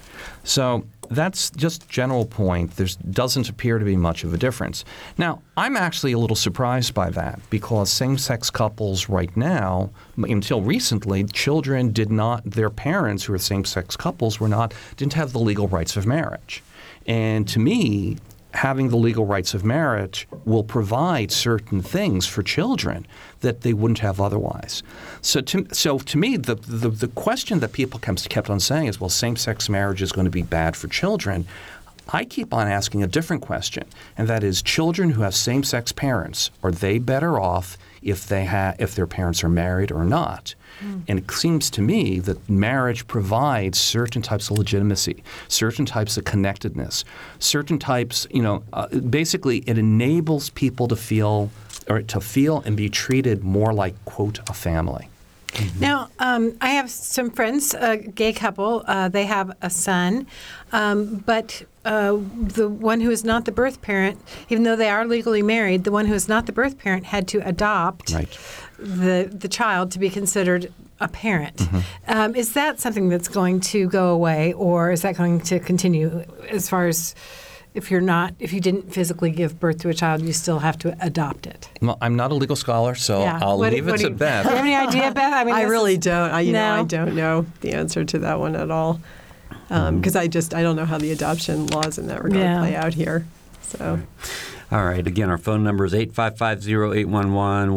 So 0.43 0.85
that's 1.09 1.49
just 1.51 1.87
general 1.89 2.25
point. 2.25 2.75
There 2.77 2.87
doesn't 3.11 3.49
appear 3.49 3.77
to 3.77 3.85
be 3.85 3.97
much 3.97 4.23
of 4.23 4.33
a 4.33 4.37
difference. 4.37 4.85
Now, 5.17 5.41
I'm 5.57 5.75
actually 5.75 6.13
a 6.13 6.17
little 6.17 6.35
surprised 6.35 6.93
by 6.93 7.09
that 7.11 7.39
because 7.49 7.91
same-sex 7.91 8.49
couples 8.49 9.09
right 9.09 9.35
now, 9.35 9.89
until 10.17 10.61
recently, 10.61 11.25
children 11.25 11.91
did 11.91 12.11
not, 12.11 12.43
their 12.49 12.69
parents 12.69 13.25
who 13.25 13.33
are 13.33 13.37
same-sex 13.37 13.95
couples 13.95 14.39
were 14.39 14.47
not, 14.47 14.73
didn't 14.97 15.13
have 15.13 15.33
the 15.33 15.39
legal 15.39 15.67
rights 15.67 15.97
of 15.97 16.05
marriage. 16.05 16.63
And 17.05 17.47
to 17.49 17.59
me, 17.59 18.17
having 18.53 18.89
the 18.89 18.97
legal 18.97 19.25
rights 19.25 19.53
of 19.53 19.65
marriage 19.65 20.27
will 20.45 20.63
provide 20.63 21.31
certain 21.31 21.81
things 21.81 22.27
for 22.27 22.43
children 22.43 23.05
that 23.41 23.61
they 23.61 23.73
wouldn't 23.73 23.99
have 23.99 24.21
otherwise. 24.21 24.83
So 25.21 25.41
to, 25.41 25.67
so 25.71 25.97
to 25.97 26.17
me, 26.17 26.37
the, 26.37 26.55
the, 26.55 26.89
the 26.89 27.07
question 27.07 27.59
that 27.59 27.73
people 27.73 27.99
kept, 27.99 28.49
on 28.49 28.59
saying 28.59 28.87
is, 28.87 28.99
well, 29.01 29.09
same-sex 29.09 29.69
marriage 29.69 30.01
is 30.01 30.11
going 30.11 30.25
to 30.25 30.31
be 30.31 30.43
bad 30.43 30.75
for 30.75 30.87
children. 30.87 31.45
I 32.09 32.25
keep 32.25 32.53
on 32.53 32.67
asking 32.67 33.01
a 33.01 33.07
different 33.07 33.41
question, 33.41 33.85
and 34.17 34.27
that 34.27 34.43
is 34.43 34.61
children 34.61 35.11
who 35.11 35.23
have 35.23 35.33
same-sex 35.33 35.91
parents, 35.91 36.51
are 36.61 36.71
they 36.71 36.99
better 36.99 37.39
off 37.39 37.77
if, 38.03 38.27
they 38.27 38.45
ha- 38.45 38.75
if 38.79 38.95
their 38.95 39.07
parents 39.07 39.43
are 39.43 39.49
married 39.49 39.91
or 39.91 40.03
not? 40.03 40.55
And 41.07 41.19
it 41.19 41.31
seems 41.31 41.69
to 41.71 41.81
me 41.81 42.19
that 42.19 42.49
marriage 42.49 43.07
provides 43.07 43.79
certain 43.79 44.21
types 44.21 44.49
of 44.49 44.57
legitimacy, 44.57 45.23
certain 45.47 45.85
types 45.85 46.17
of 46.17 46.25
connectedness, 46.25 47.05
certain 47.39 47.79
types, 47.79 48.27
you 48.31 48.41
know, 48.41 48.63
uh, 48.73 48.87
basically 48.87 49.59
it 49.59 49.77
enables 49.77 50.49
people 50.49 50.87
to 50.87 50.95
feel 50.95 51.51
or 51.87 52.01
to 52.01 52.19
feel 52.19 52.61
and 52.65 52.75
be 52.75 52.89
treated 52.89 53.43
more 53.43 53.73
like, 53.73 53.93
quote, 54.05 54.39
a 54.49 54.53
family. 54.53 55.09
Now, 55.79 56.09
um, 56.19 56.57
I 56.61 56.69
have 56.69 56.89
some 56.89 57.29
friends, 57.31 57.73
a 57.73 57.97
gay 57.97 58.33
couple. 58.33 58.83
Uh, 58.87 59.09
they 59.09 59.25
have 59.25 59.55
a 59.61 59.69
son, 59.69 60.27
um, 60.71 61.17
but 61.25 61.63
uh, 61.85 62.17
the 62.57 62.67
one 62.69 63.01
who 63.01 63.11
is 63.11 63.23
not 63.23 63.45
the 63.45 63.51
birth 63.51 63.81
parent, 63.81 64.19
even 64.49 64.63
though 64.63 64.75
they 64.75 64.89
are 64.89 65.05
legally 65.05 65.41
married, 65.41 65.83
the 65.83 65.91
one 65.91 66.05
who 66.05 66.13
is 66.13 66.27
not 66.27 66.45
the 66.45 66.51
birth 66.53 66.77
parent 66.77 67.05
had 67.05 67.27
to 67.29 67.39
adopt 67.47 68.11
Right. 68.13 68.37
the 68.79 69.29
the 69.31 69.47
child 69.47 69.91
to 69.91 69.99
be 69.99 70.09
considered 70.09 70.71
a 70.99 71.07
parent. 71.07 71.57
Mm-hmm. 71.57 71.79
Um, 72.07 72.35
is 72.35 72.53
that 72.53 72.79
something 72.79 73.09
that's 73.09 73.27
going 73.27 73.59
to 73.61 73.87
go 73.89 74.09
away, 74.11 74.53
or 74.53 74.91
is 74.91 75.01
that 75.01 75.17
going 75.17 75.41
to 75.41 75.59
continue 75.59 76.23
as 76.49 76.69
far 76.69 76.87
as 76.87 77.13
If 77.73 77.89
you're 77.89 78.01
not, 78.01 78.35
if 78.39 78.53
you 78.53 78.59
didn't 78.61 78.93
physically 78.93 79.31
give 79.31 79.59
birth 79.59 79.79
to 79.79 79.89
a 79.89 79.93
child, 79.95 80.21
you 80.21 80.31
still 80.31 80.59
have 80.59 80.77
to 80.79 80.95
adopt 81.03 81.47
it. 81.47 81.69
Well, 81.81 81.97
I'm 82.01 82.15
not 82.15 82.31
a 82.31 82.35
legal 82.35 82.55
scholar, 82.55 82.93
so 82.93 83.21
Yeah. 83.21 83.39
I'll 83.41 83.57
What 83.57 83.73
leave 83.73 83.85
what 83.87 83.95
it 83.95 84.03
to 84.03 84.09
you- 84.09 84.15
Beth. 84.15 84.43
Do 84.47 84.49
you 84.51 84.55
have 84.57 84.65
any 84.65 84.75
idea, 84.75 85.11
Beth? 85.11 85.33
I 85.33 85.43
mean, 85.43 85.55
I 85.55 85.63
really 85.63 85.93
is- 85.93 85.99
don't. 86.05 86.29
I, 86.31 86.41
you 86.41 86.53
know, 86.53 86.73
I 86.81 86.83
don't 86.83 87.15
know 87.15 87.45
the 87.61 87.73
answer 87.73 88.05
to 88.05 88.19
that 88.19 88.39
one 88.39 88.55
at 88.55 88.69
all. 88.69 88.99
Um, 89.69 89.85
mm-hmm. 89.95 89.97
Because 90.01 90.15
I 90.15 90.27
just 90.27 90.53
I 90.53 90.61
don't 90.61 90.75
know 90.75 90.85
how 90.85 90.97
the 90.99 91.11
adoption 91.11 91.65
laws 91.67 91.97
in 91.97 92.05
that 92.07 92.23
regard 92.23 92.43
Yeah. 92.43 92.59
play 92.59 92.75
out 92.75 92.93
here. 92.93 93.25
So 93.63 93.99
All 94.71 94.85
right. 94.85 95.05
Again, 95.07 95.29
our 95.31 95.37
phone 95.39 95.63
number 95.63 95.83
is 95.85 95.93
855-0811, 95.93 97.69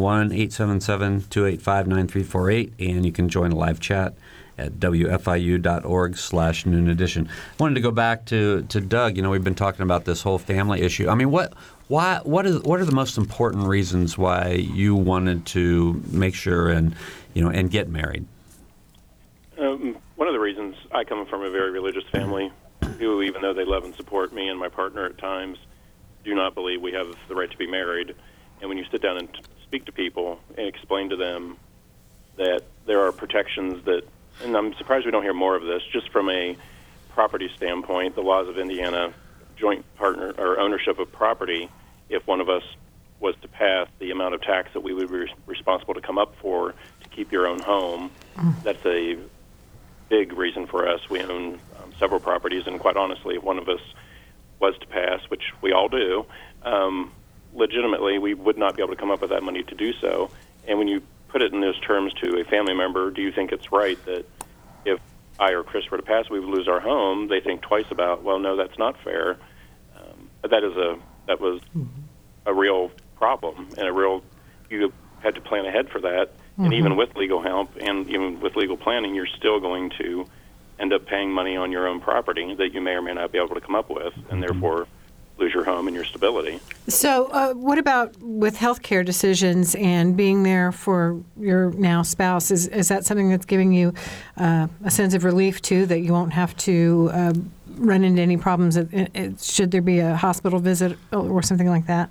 1-877-285-9348, 1.27 2.71
and 2.79 3.05
you 3.05 3.11
can 3.11 3.29
join 3.29 3.51
a 3.51 3.55
live 3.55 3.79
chat 3.79 4.13
at 4.57 4.73
wfiu.org 4.73 6.17
slash 6.17 6.65
noon 6.65 6.89
edition. 6.89 7.27
I 7.27 7.63
wanted 7.63 7.75
to 7.75 7.81
go 7.81 7.91
back 7.91 8.25
to, 8.25 8.63
to 8.63 8.81
Doug. 8.81 9.15
You 9.15 9.23
know, 9.23 9.29
we've 9.29 9.43
been 9.43 9.55
talking 9.55 9.83
about 9.83 10.05
this 10.05 10.21
whole 10.21 10.37
family 10.37 10.81
issue. 10.81 11.09
I 11.09 11.15
mean, 11.15 11.31
what 11.31 11.53
why 11.87 12.19
what 12.23 12.45
is 12.45 12.61
what 12.63 12.79
are 12.79 12.85
the 12.85 12.91
most 12.91 13.17
important 13.17 13.65
reasons 13.67 14.17
why 14.17 14.51
you 14.51 14.95
wanted 14.95 15.45
to 15.47 16.01
make 16.11 16.35
sure 16.35 16.69
and 16.69 16.95
you 17.33 17.43
know 17.43 17.49
and 17.49 17.71
get 17.71 17.87
married? 17.87 18.25
Um, 19.57 19.97
one 20.15 20.27
of 20.27 20.33
the 20.33 20.39
reasons 20.39 20.75
I 20.91 21.03
come 21.03 21.25
from 21.25 21.43
a 21.43 21.49
very 21.49 21.71
religious 21.71 22.03
family, 22.11 22.51
who, 22.99 23.21
even 23.21 23.41
though 23.41 23.53
they 23.53 23.65
love 23.65 23.85
and 23.85 23.95
support 23.95 24.33
me 24.33 24.49
and 24.49 24.59
my 24.59 24.69
partner 24.69 25.05
at 25.05 25.17
times, 25.17 25.57
do 26.23 26.35
not 26.35 26.53
believe 26.53 26.81
we 26.81 26.91
have 26.91 27.15
the 27.27 27.35
right 27.35 27.49
to 27.49 27.57
be 27.57 27.67
married. 27.67 28.13
And 28.59 28.69
when 28.69 28.77
you 28.77 28.85
sit 28.91 29.01
down 29.01 29.17
and 29.17 29.29
speak 29.63 29.85
to 29.85 29.91
people 29.91 30.39
and 30.57 30.67
explain 30.67 31.09
to 31.09 31.15
them 31.15 31.57
that 32.35 32.63
there 32.85 33.05
are 33.05 33.11
protections 33.11 33.83
that, 33.85 34.03
and 34.41 34.55
I'm 34.55 34.73
surprised 34.77 35.05
we 35.05 35.11
don't 35.11 35.23
hear 35.23 35.33
more 35.33 35.55
of 35.55 35.63
this, 35.63 35.81
just 35.91 36.11
from 36.11 36.29
a 36.29 36.55
property 37.13 37.47
standpoint, 37.55 38.15
the 38.15 38.21
laws 38.21 38.47
of 38.47 38.57
Indiana, 38.57 39.09
joint 39.59 39.85
partner 39.97 40.33
or 40.37 40.59
ownership 40.59 40.99
of 40.99 41.11
property, 41.11 41.69
if 42.09 42.23
one 42.27 42.39
of 42.39 42.49
us 42.49 42.63
was 43.19 43.33
to 43.41 43.47
pass 43.47 43.87
the 43.99 44.11
amount 44.11 44.35
of 44.35 44.41
tax 44.41 44.69
that 44.73 44.81
we 44.81 44.93
would 44.93 45.09
be 45.09 45.25
responsible 45.47 45.93
to 45.95 46.01
come 46.01 46.17
up 46.19 46.33
for 46.41 46.71
to 46.71 47.07
keep 47.15 47.31
your 47.31 47.47
own 47.47 47.59
home, 47.59 48.11
that's 48.63 48.85
a 48.85 49.15
big 50.09 50.33
reason 50.33 50.67
for 50.69 50.87
us. 50.87 50.99
We 51.09 51.21
own 51.21 51.59
um, 51.81 51.91
several 51.99 52.19
properties, 52.19 52.63
and 52.65 52.79
quite 52.79 52.97
honestly, 52.97 53.35
if 53.35 53.43
one 53.43 53.57
of 53.57 53.67
us 53.67 53.81
was 54.61 54.75
to 54.81 54.87
pass, 54.87 55.19
which 55.29 55.43
we 55.61 55.71
all 55.71 55.89
do, 55.89 56.23
um, 56.63 57.11
legitimately, 57.53 58.19
we 58.19 58.33
would 58.33 58.57
not 58.57 58.75
be 58.75 58.83
able 58.83 58.93
to 58.93 58.99
come 58.99 59.11
up 59.11 59.21
with 59.21 59.31
that 59.31 59.43
money 59.43 59.63
to 59.63 59.75
do 59.75 59.91
so. 60.01 60.31
And 60.67 60.77
when 60.77 60.87
you 60.87 61.01
put 61.29 61.41
it 61.41 61.53
in 61.53 61.61
those 61.61 61.79
terms 61.79 62.13
to 62.21 62.39
a 62.39 62.43
family 62.45 62.73
member, 62.73 63.11
do 63.11 63.21
you 63.21 63.31
think 63.31 63.51
it's 63.51 63.71
right 63.71 64.03
that 64.05 64.25
if 64.85 64.99
I 65.39 65.51
or 65.51 65.63
Chris 65.63 65.89
were 65.91 65.97
to 65.97 66.03
pass, 66.03 66.29
we 66.29 66.39
would 66.39 66.49
lose 66.49 66.67
our 66.67 66.79
home? 66.79 67.27
They 67.27 67.39
think 67.39 67.61
twice 67.61 67.85
about, 67.91 68.23
well, 68.23 68.39
no, 68.39 68.55
that's 68.55 68.77
not 68.77 68.95
fair. 69.03 69.37
Um, 69.95 70.29
but 70.41 70.51
that 70.51 70.63
is 70.63 70.75
a 70.75 70.97
that 71.27 71.41
was 71.41 71.61
a 72.45 72.53
real 72.53 72.91
problem 73.17 73.69
and 73.77 73.87
a 73.87 73.91
real 73.91 74.23
you 74.69 74.93
had 75.19 75.35
to 75.35 75.41
plan 75.41 75.65
ahead 75.65 75.89
for 75.89 75.99
that. 76.01 76.31
And 76.57 76.73
even 76.73 76.95
with 76.95 77.15
legal 77.15 77.41
help 77.41 77.75
and 77.79 78.09
even 78.09 78.39
with 78.39 78.55
legal 78.55 78.77
planning, 78.77 79.13
you're 79.13 79.27
still 79.27 79.59
going 79.59 79.91
to 79.99 80.25
end 80.79 80.91
up 80.91 81.05
paying 81.05 81.31
money 81.31 81.55
on 81.55 81.71
your 81.71 81.87
own 81.87 81.99
property 81.99 82.55
that 82.55 82.73
you 82.73 82.81
may 82.81 82.91
or 82.91 83.01
may 83.01 83.13
not 83.13 83.31
be 83.31 83.37
able 83.37 83.53
to 83.53 83.61
come 83.61 83.75
up 83.75 83.89
with, 83.89 84.13
and 84.31 84.41
therefore 84.41 84.87
lose 85.37 85.53
your 85.53 85.63
home 85.63 85.87
and 85.87 85.95
your 85.95 86.05
stability. 86.05 86.59
So, 86.87 87.27
uh, 87.27 87.53
what 87.53 87.77
about 87.77 88.15
with 88.21 88.57
healthcare 88.57 89.05
decisions 89.05 89.75
and 89.75 90.15
being 90.17 90.43
there 90.43 90.71
for 90.71 91.21
your 91.39 91.71
now 91.71 92.01
spouse? 92.01 92.51
Is, 92.51 92.67
is 92.67 92.87
that 92.87 93.05
something 93.05 93.29
that's 93.29 93.45
giving 93.45 93.71
you 93.71 93.93
uh, 94.37 94.67
a 94.83 94.91
sense 94.91 95.13
of 95.13 95.23
relief 95.23 95.61
too, 95.61 95.85
that 95.87 95.99
you 95.99 96.13
won't 96.13 96.33
have 96.33 96.55
to 96.57 97.09
uh, 97.13 97.33
run 97.75 98.03
into 98.03 98.21
any 98.21 98.37
problems? 98.37 98.77
At- 98.77 99.15
at- 99.15 99.39
should 99.39 99.71
there 99.71 99.81
be 99.81 99.99
a 99.99 100.15
hospital 100.15 100.59
visit 100.59 100.97
or 101.11 101.41
something 101.41 101.69
like 101.69 101.87
that? 101.87 102.09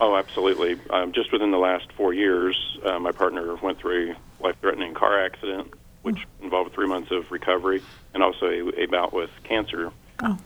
Oh, 0.00 0.16
absolutely. 0.16 0.78
Um, 0.90 1.12
just 1.12 1.30
within 1.30 1.52
the 1.52 1.58
last 1.58 1.92
four 1.92 2.12
years, 2.12 2.78
uh, 2.84 2.98
my 2.98 3.12
partner 3.12 3.54
went 3.56 3.78
through 3.78 4.14
a 4.40 4.42
life-threatening 4.42 4.94
car 4.94 5.24
accident, 5.24 5.72
which 6.02 6.26
involved 6.40 6.72
three 6.72 6.88
months 6.88 7.12
of 7.12 7.30
recovery, 7.30 7.82
and 8.12 8.22
also 8.22 8.46
a, 8.46 8.82
a 8.82 8.86
bout 8.86 9.12
with 9.12 9.30
cancer 9.44 9.92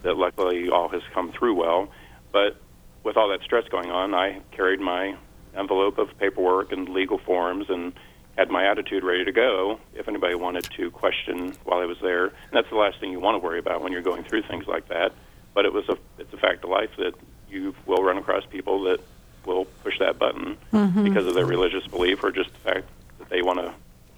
that 0.02 0.16
luckily 0.16 0.70
all 0.70 0.88
has 0.88 1.02
come 1.12 1.32
through 1.32 1.54
well. 1.54 1.88
But 2.36 2.60
with 3.02 3.16
all 3.16 3.30
that 3.30 3.40
stress 3.40 3.66
going 3.70 3.90
on, 3.90 4.12
I 4.12 4.40
carried 4.50 4.78
my 4.78 5.16
envelope 5.56 5.96
of 5.96 6.10
paperwork 6.18 6.70
and 6.70 6.86
legal 6.86 7.16
forms 7.16 7.70
and 7.70 7.94
had 8.36 8.50
my 8.50 8.70
attitude 8.70 9.04
ready 9.04 9.24
to 9.24 9.32
go 9.32 9.80
if 9.94 10.06
anybody 10.06 10.34
wanted 10.34 10.64
to 10.76 10.90
question 10.90 11.56
while 11.64 11.80
I 11.80 11.86
was 11.86 11.96
there. 12.02 12.26
And 12.26 12.52
that's 12.52 12.68
the 12.68 12.76
last 12.76 13.00
thing 13.00 13.10
you 13.10 13.20
want 13.20 13.36
to 13.36 13.38
worry 13.38 13.58
about 13.58 13.80
when 13.80 13.90
you're 13.90 14.02
going 14.02 14.22
through 14.22 14.42
things 14.42 14.66
like 14.66 14.86
that. 14.88 15.14
But 15.54 15.64
it 15.64 15.72
was 15.72 15.88
a 15.88 15.96
it's 16.18 16.30
a 16.34 16.36
fact 16.36 16.62
of 16.62 16.68
life 16.68 16.90
that 16.98 17.14
you 17.48 17.74
will 17.86 18.02
run 18.02 18.18
across 18.18 18.44
people 18.44 18.82
that 18.82 19.00
will 19.46 19.64
push 19.82 19.98
that 20.00 20.18
button 20.18 20.58
because 21.04 21.26
of 21.26 21.32
their 21.32 21.46
religious 21.46 21.86
belief 21.86 22.22
or 22.22 22.30
just 22.30 22.52
the 22.52 22.58
fact 22.58 22.86
that 23.18 23.30
they 23.30 23.40
want 23.40 23.60
to 23.60 23.72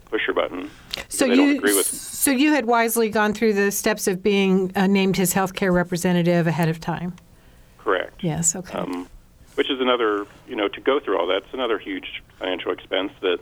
push 0.06 0.22
your 0.26 0.34
button. 0.34 0.72
So 1.08 1.24
you, 1.24 1.56
agree 1.56 1.76
with 1.76 1.86
so 1.86 2.32
you 2.32 2.52
had 2.52 2.64
wisely 2.64 3.10
gone 3.10 3.32
through 3.32 3.52
the 3.52 3.70
steps 3.70 4.08
of 4.08 4.24
being 4.24 4.72
uh, 4.74 4.88
named 4.88 5.16
his 5.16 5.34
healthcare 5.34 5.72
representative 5.72 6.48
ahead 6.48 6.68
of 6.68 6.80
time. 6.80 7.14
Correct. 7.78 8.22
Yes. 8.22 8.54
Okay. 8.54 8.78
um, 8.78 9.08
which 9.54 9.70
is 9.70 9.80
another, 9.80 10.26
you 10.46 10.54
know, 10.54 10.68
to 10.68 10.80
go 10.80 11.00
through 11.00 11.18
all 11.18 11.26
that, 11.26 11.38
it's 11.38 11.52
another 11.54 11.78
huge 11.78 12.22
financial 12.38 12.70
expense 12.70 13.12
that, 13.22 13.38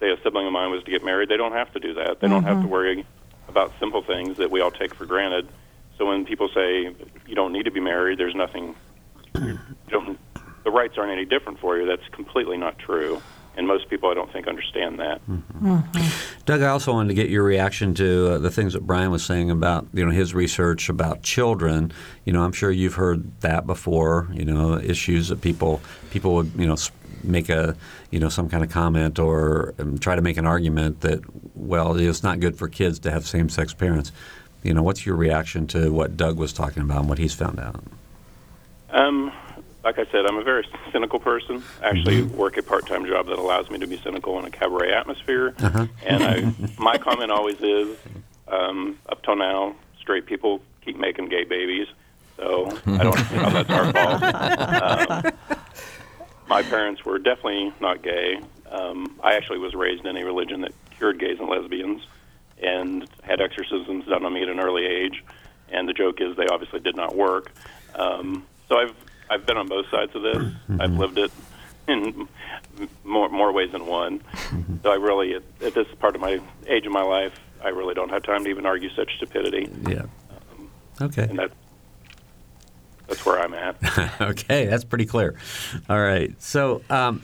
say, 0.00 0.10
a 0.10 0.16
sibling 0.22 0.46
of 0.46 0.52
mine 0.52 0.70
was 0.70 0.82
to 0.84 0.90
get 0.90 1.04
married. 1.04 1.28
They 1.28 1.36
don't 1.36 1.52
have 1.52 1.70
to 1.74 1.78
do 1.78 1.92
that. 1.94 2.20
They 2.20 2.28
don't 2.28 2.44
have 2.44 2.62
to 2.62 2.68
worry 2.68 3.04
about 3.48 3.72
simple 3.78 4.02
things 4.02 4.38
that 4.38 4.50
we 4.50 4.60
all 4.62 4.70
take 4.70 4.94
for 4.94 5.04
granted. 5.04 5.46
So 5.98 6.06
when 6.06 6.24
people 6.24 6.48
say 6.54 6.94
you 7.26 7.34
don't 7.34 7.52
need 7.52 7.64
to 7.64 7.70
be 7.70 7.80
married, 7.80 8.18
there's 8.18 8.34
nothing, 8.34 8.74
you 9.34 9.58
don't, 9.88 10.18
the 10.64 10.70
rights 10.70 10.96
aren't 10.98 11.12
any 11.12 11.24
different 11.26 11.58
for 11.60 11.76
you. 11.76 11.86
That's 11.86 12.06
completely 12.12 12.56
not 12.56 12.78
true. 12.78 13.20
And 13.56 13.66
most 13.66 13.88
people, 13.88 14.10
I 14.10 14.14
don't 14.14 14.30
think, 14.32 14.48
understand 14.48 14.98
that. 14.98 15.20
Doug, 16.44 16.62
I 16.62 16.68
also 16.68 16.92
wanted 16.92 17.08
to 17.08 17.14
get 17.14 17.30
your 17.30 17.42
reaction 17.42 17.94
to 17.94 18.34
uh, 18.34 18.38
the 18.38 18.50
things 18.50 18.74
that 18.74 18.86
Brian 18.86 19.10
was 19.10 19.24
saying 19.24 19.50
about 19.50 19.86
you 19.94 20.04
know 20.04 20.10
his 20.10 20.34
research 20.34 20.90
about 20.90 21.22
children. 21.22 21.90
You 22.26 22.34
know, 22.34 22.42
I'm 22.42 22.52
sure 22.52 22.70
you've 22.70 22.94
heard 22.94 23.40
that 23.40 23.66
before. 23.66 24.28
You 24.32 24.44
know, 24.44 24.78
issues 24.78 25.28
that 25.28 25.40
people 25.40 25.80
people 26.10 26.34
would 26.34 26.52
you 26.56 26.66
know 26.66 26.76
make 27.24 27.48
a 27.48 27.76
you 28.10 28.20
know 28.20 28.28
some 28.28 28.48
kind 28.48 28.62
of 28.62 28.70
comment 28.70 29.18
or 29.18 29.74
um, 29.78 29.98
try 29.98 30.14
to 30.14 30.22
make 30.22 30.36
an 30.36 30.46
argument 30.46 31.00
that 31.00 31.20
well 31.54 31.96
it's 31.98 32.22
not 32.22 32.40
good 32.40 32.56
for 32.56 32.68
kids 32.68 32.98
to 33.00 33.10
have 33.10 33.26
same-sex 33.26 33.74
parents. 33.74 34.12
You 34.62 34.74
know, 34.74 34.82
what's 34.82 35.06
your 35.06 35.16
reaction 35.16 35.66
to 35.68 35.92
what 35.92 36.16
Doug 36.16 36.36
was 36.36 36.52
talking 36.52 36.82
about 36.82 37.00
and 37.00 37.08
what 37.08 37.18
he's 37.18 37.34
found 37.34 37.60
out? 37.60 37.82
Um, 38.90 39.32
like 39.86 40.00
I 40.00 40.10
said, 40.10 40.26
I'm 40.26 40.36
a 40.36 40.42
very 40.42 40.66
cynical 40.90 41.20
person. 41.20 41.62
I 41.80 41.90
actually 41.90 42.22
work 42.22 42.56
a 42.56 42.62
part-time 42.62 43.06
job 43.06 43.26
that 43.26 43.38
allows 43.38 43.70
me 43.70 43.78
to 43.78 43.86
be 43.86 43.96
cynical 43.98 44.36
in 44.40 44.44
a 44.44 44.50
cabaret 44.50 44.92
atmosphere. 44.92 45.54
And 46.04 46.24
I, 46.24 46.52
my 46.78 46.98
comment 46.98 47.30
always 47.30 47.60
is, 47.60 47.96
um, 48.48 48.98
up 49.08 49.22
till 49.22 49.36
now, 49.36 49.76
straight 50.00 50.26
people 50.26 50.60
keep 50.84 50.96
making 50.96 51.28
gay 51.28 51.44
babies. 51.44 51.86
So 52.36 52.66
I 52.86 53.04
don't 53.04 53.16
see 53.16 53.36
how 53.36 53.50
that's 53.50 53.70
our 53.70 53.92
fault. 53.92 55.22
Um, 55.22 55.32
my 56.48 56.64
parents 56.64 57.04
were 57.04 57.20
definitely 57.20 57.72
not 57.80 58.02
gay. 58.02 58.40
Um, 58.68 59.20
I 59.22 59.34
actually 59.34 59.58
was 59.58 59.74
raised 59.74 60.04
in 60.04 60.16
a 60.16 60.24
religion 60.24 60.62
that 60.62 60.72
cured 60.96 61.20
gays 61.20 61.38
and 61.38 61.48
lesbians, 61.48 62.02
and 62.60 63.08
had 63.22 63.40
exorcisms 63.40 64.06
done 64.06 64.24
on 64.24 64.32
me 64.32 64.42
at 64.42 64.48
an 64.48 64.58
early 64.58 64.84
age. 64.84 65.24
And 65.68 65.88
the 65.88 65.92
joke 65.92 66.20
is 66.20 66.36
they 66.36 66.48
obviously 66.48 66.80
did 66.80 66.96
not 66.96 67.14
work. 67.14 67.52
Um, 67.94 68.44
so 68.68 68.78
I've 68.78 68.94
I've 69.30 69.46
been 69.46 69.56
on 69.56 69.68
both 69.68 69.88
sides 69.90 70.14
of 70.14 70.22
this. 70.22 70.36
Mm-hmm. 70.36 70.80
I've 70.80 70.92
lived 70.92 71.18
it 71.18 71.32
in 71.88 72.28
more 73.04 73.28
more 73.28 73.52
ways 73.52 73.72
than 73.72 73.86
one. 73.86 74.20
Mm-hmm. 74.20 74.76
So 74.82 74.90
I 74.90 74.96
really, 74.96 75.34
at, 75.34 75.42
at 75.62 75.74
this 75.74 75.86
part 75.98 76.14
of 76.14 76.20
my 76.20 76.40
age 76.66 76.86
of 76.86 76.92
my 76.92 77.02
life, 77.02 77.38
I 77.62 77.68
really 77.68 77.94
don't 77.94 78.10
have 78.10 78.22
time 78.22 78.44
to 78.44 78.50
even 78.50 78.66
argue 78.66 78.90
such 78.94 79.16
stupidity, 79.16 79.70
Yeah. 79.88 80.02
Um, 80.30 80.70
okay. 81.00 81.24
and 81.24 81.38
that 81.38 81.50
that's 83.06 83.24
where 83.24 83.40
I'm 83.40 83.54
at. 83.54 84.20
okay, 84.20 84.66
that's 84.66 84.84
pretty 84.84 85.06
clear. 85.06 85.36
All 85.88 86.00
right. 86.00 86.34
So, 86.42 86.82
um, 86.90 87.22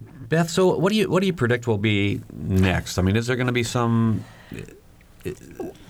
Beth, 0.00 0.48
so 0.48 0.76
what 0.78 0.90
do 0.92 0.96
you 0.98 1.10
what 1.10 1.20
do 1.20 1.26
you 1.26 1.32
predict 1.32 1.66
will 1.66 1.78
be 1.78 2.20
next? 2.32 2.98
I 2.98 3.02
mean, 3.02 3.16
is 3.16 3.26
there 3.26 3.36
going 3.36 3.48
to 3.48 3.52
be 3.52 3.64
some? 3.64 4.24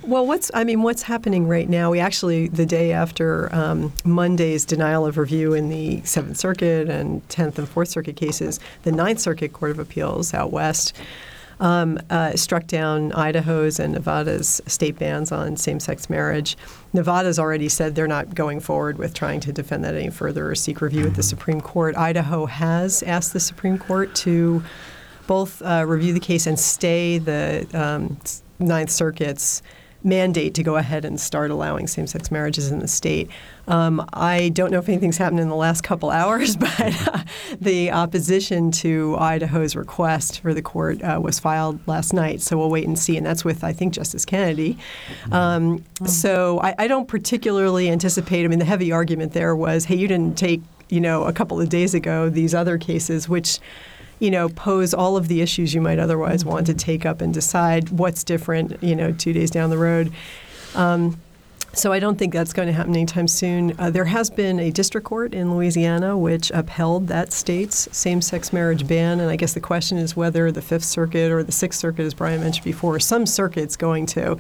Well, 0.02 0.26
what's 0.26 0.50
I 0.54 0.64
mean, 0.64 0.82
what's 0.82 1.02
happening 1.02 1.48
right 1.48 1.68
now? 1.68 1.90
We 1.90 1.98
actually 1.98 2.48
the 2.48 2.66
day 2.66 2.92
after 2.92 3.54
um, 3.54 3.92
Monday's 4.04 4.64
denial 4.64 5.06
of 5.06 5.16
review 5.16 5.54
in 5.54 5.70
the 5.70 6.02
Seventh 6.02 6.36
Circuit 6.36 6.88
and 6.88 7.26
Tenth 7.28 7.58
and 7.58 7.68
Fourth 7.68 7.88
Circuit 7.88 8.16
cases, 8.16 8.60
the 8.82 8.92
Ninth 8.92 9.20
Circuit 9.20 9.52
Court 9.52 9.70
of 9.70 9.78
Appeals 9.78 10.34
out 10.34 10.52
west 10.52 10.94
um, 11.60 11.98
uh, 12.10 12.36
struck 12.36 12.66
down 12.66 13.12
Idaho's 13.12 13.78
and 13.78 13.94
Nevada's 13.94 14.60
state 14.66 14.98
bans 14.98 15.32
on 15.32 15.56
same-sex 15.56 16.10
marriage. 16.10 16.56
Nevada's 16.92 17.38
already 17.38 17.68
said 17.68 17.94
they're 17.94 18.06
not 18.06 18.34
going 18.34 18.60
forward 18.60 18.98
with 18.98 19.14
trying 19.14 19.40
to 19.40 19.52
defend 19.52 19.84
that 19.84 19.94
any 19.94 20.10
further 20.10 20.50
or 20.50 20.54
seek 20.54 20.80
review 20.80 21.06
at 21.06 21.14
the 21.14 21.22
Supreme 21.22 21.60
Court. 21.60 21.96
Idaho 21.96 22.46
has 22.46 23.02
asked 23.04 23.32
the 23.32 23.40
Supreme 23.40 23.78
Court 23.78 24.14
to 24.16 24.62
both 25.26 25.62
uh, 25.62 25.84
review 25.86 26.12
the 26.12 26.20
case 26.20 26.46
and 26.46 26.58
stay 26.58 27.18
the 27.18 27.66
um, 27.72 28.18
Ninth 28.58 28.90
Circuit's 28.90 29.62
mandate 30.04 30.52
to 30.54 30.62
go 30.62 30.76
ahead 30.76 31.04
and 31.04 31.18
start 31.18 31.50
allowing 31.50 31.86
same-sex 31.86 32.30
marriages 32.30 32.70
in 32.70 32.78
the 32.78 32.86
state. 32.86 33.30
Um, 33.66 34.06
I 34.12 34.50
don't 34.50 34.70
know 34.70 34.78
if 34.78 34.88
anything's 34.88 35.16
happened 35.16 35.40
in 35.40 35.48
the 35.48 35.56
last 35.56 35.80
couple 35.80 36.10
hours, 36.10 36.56
but 36.56 37.08
uh, 37.08 37.24
the 37.60 37.90
opposition 37.90 38.70
to 38.72 39.16
Idaho's 39.18 39.74
request 39.74 40.40
for 40.40 40.52
the 40.52 40.62
court 40.62 41.02
uh, 41.02 41.18
was 41.22 41.40
filed 41.40 41.80
last 41.88 42.12
night. 42.12 42.42
So 42.42 42.58
we'll 42.58 42.70
wait 42.70 42.86
and 42.86 42.98
see, 42.98 43.16
and 43.16 43.24
that's 43.24 43.44
with 43.44 43.64
I 43.64 43.72
think 43.72 43.94
Justice 43.94 44.26
Kennedy. 44.26 44.76
Um, 45.32 45.82
so 46.06 46.60
I, 46.60 46.74
I 46.78 46.86
don't 46.86 47.08
particularly 47.08 47.88
anticipate. 47.88 48.44
I 48.44 48.48
mean, 48.48 48.58
the 48.58 48.64
heavy 48.66 48.92
argument 48.92 49.32
there 49.32 49.56
was, 49.56 49.86
hey, 49.86 49.96
you 49.96 50.06
didn't 50.06 50.36
take 50.36 50.60
you 50.90 51.00
know 51.00 51.24
a 51.24 51.32
couple 51.32 51.58
of 51.58 51.70
days 51.70 51.94
ago 51.94 52.28
these 52.28 52.54
other 52.54 52.76
cases, 52.76 53.26
which 53.26 53.58
you 54.24 54.30
know, 54.30 54.48
pose 54.48 54.94
all 54.94 55.18
of 55.18 55.28
the 55.28 55.42
issues 55.42 55.74
you 55.74 55.82
might 55.82 55.98
otherwise 55.98 56.46
want 56.46 56.66
to 56.66 56.72
take 56.72 57.04
up 57.04 57.20
and 57.20 57.34
decide 57.34 57.90
what's 57.90 58.24
different, 58.24 58.82
you 58.82 58.96
know, 58.96 59.12
two 59.12 59.34
days 59.34 59.50
down 59.50 59.68
the 59.68 59.76
road. 59.76 60.10
Um, 60.74 61.18
so 61.74 61.92
I 61.92 61.98
don't 61.98 62.18
think 62.18 62.32
that's 62.32 62.54
going 62.54 62.68
to 62.68 62.72
happen 62.72 62.94
anytime 62.94 63.28
soon. 63.28 63.78
Uh, 63.78 63.90
there 63.90 64.06
has 64.06 64.30
been 64.30 64.58
a 64.58 64.70
district 64.70 65.06
court 65.06 65.34
in 65.34 65.54
Louisiana 65.54 66.16
which 66.16 66.50
upheld 66.52 67.08
that 67.08 67.34
state's 67.34 67.86
same-sex 67.94 68.50
marriage 68.50 68.88
ban, 68.88 69.20
and 69.20 69.28
I 69.28 69.36
guess 69.36 69.52
the 69.52 69.60
question 69.60 69.98
is 69.98 70.16
whether 70.16 70.50
the 70.50 70.62
Fifth 70.62 70.84
Circuit 70.84 71.30
or 71.30 71.42
the 71.42 71.52
Sixth 71.52 71.78
Circuit, 71.78 72.04
as 72.04 72.14
Brian 72.14 72.40
mentioned 72.40 72.64
before, 72.64 72.98
some 73.00 73.26
circuits 73.26 73.76
going 73.76 74.06
to 74.06 74.38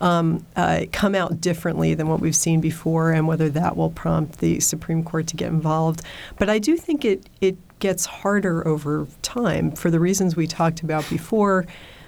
um, 0.00 0.44
uh, 0.56 0.86
come 0.90 1.14
out 1.14 1.40
differently 1.40 1.94
than 1.94 2.08
what 2.08 2.18
we've 2.18 2.34
seen 2.34 2.60
before, 2.60 3.12
and 3.12 3.28
whether 3.28 3.48
that 3.50 3.76
will 3.76 3.90
prompt 3.90 4.40
the 4.40 4.58
Supreme 4.58 5.04
Court 5.04 5.28
to 5.28 5.36
get 5.36 5.48
involved. 5.48 6.02
But 6.36 6.50
I 6.50 6.58
do 6.58 6.76
think 6.76 7.04
it 7.04 7.28
it 7.40 7.56
gets 7.80 8.06
harder 8.06 8.66
over 8.66 9.06
time 9.22 9.72
for 9.72 9.90
the 9.90 9.98
reasons 9.98 10.36
we 10.36 10.46
talked 10.46 10.82
about 10.82 11.08
before. 11.10 11.66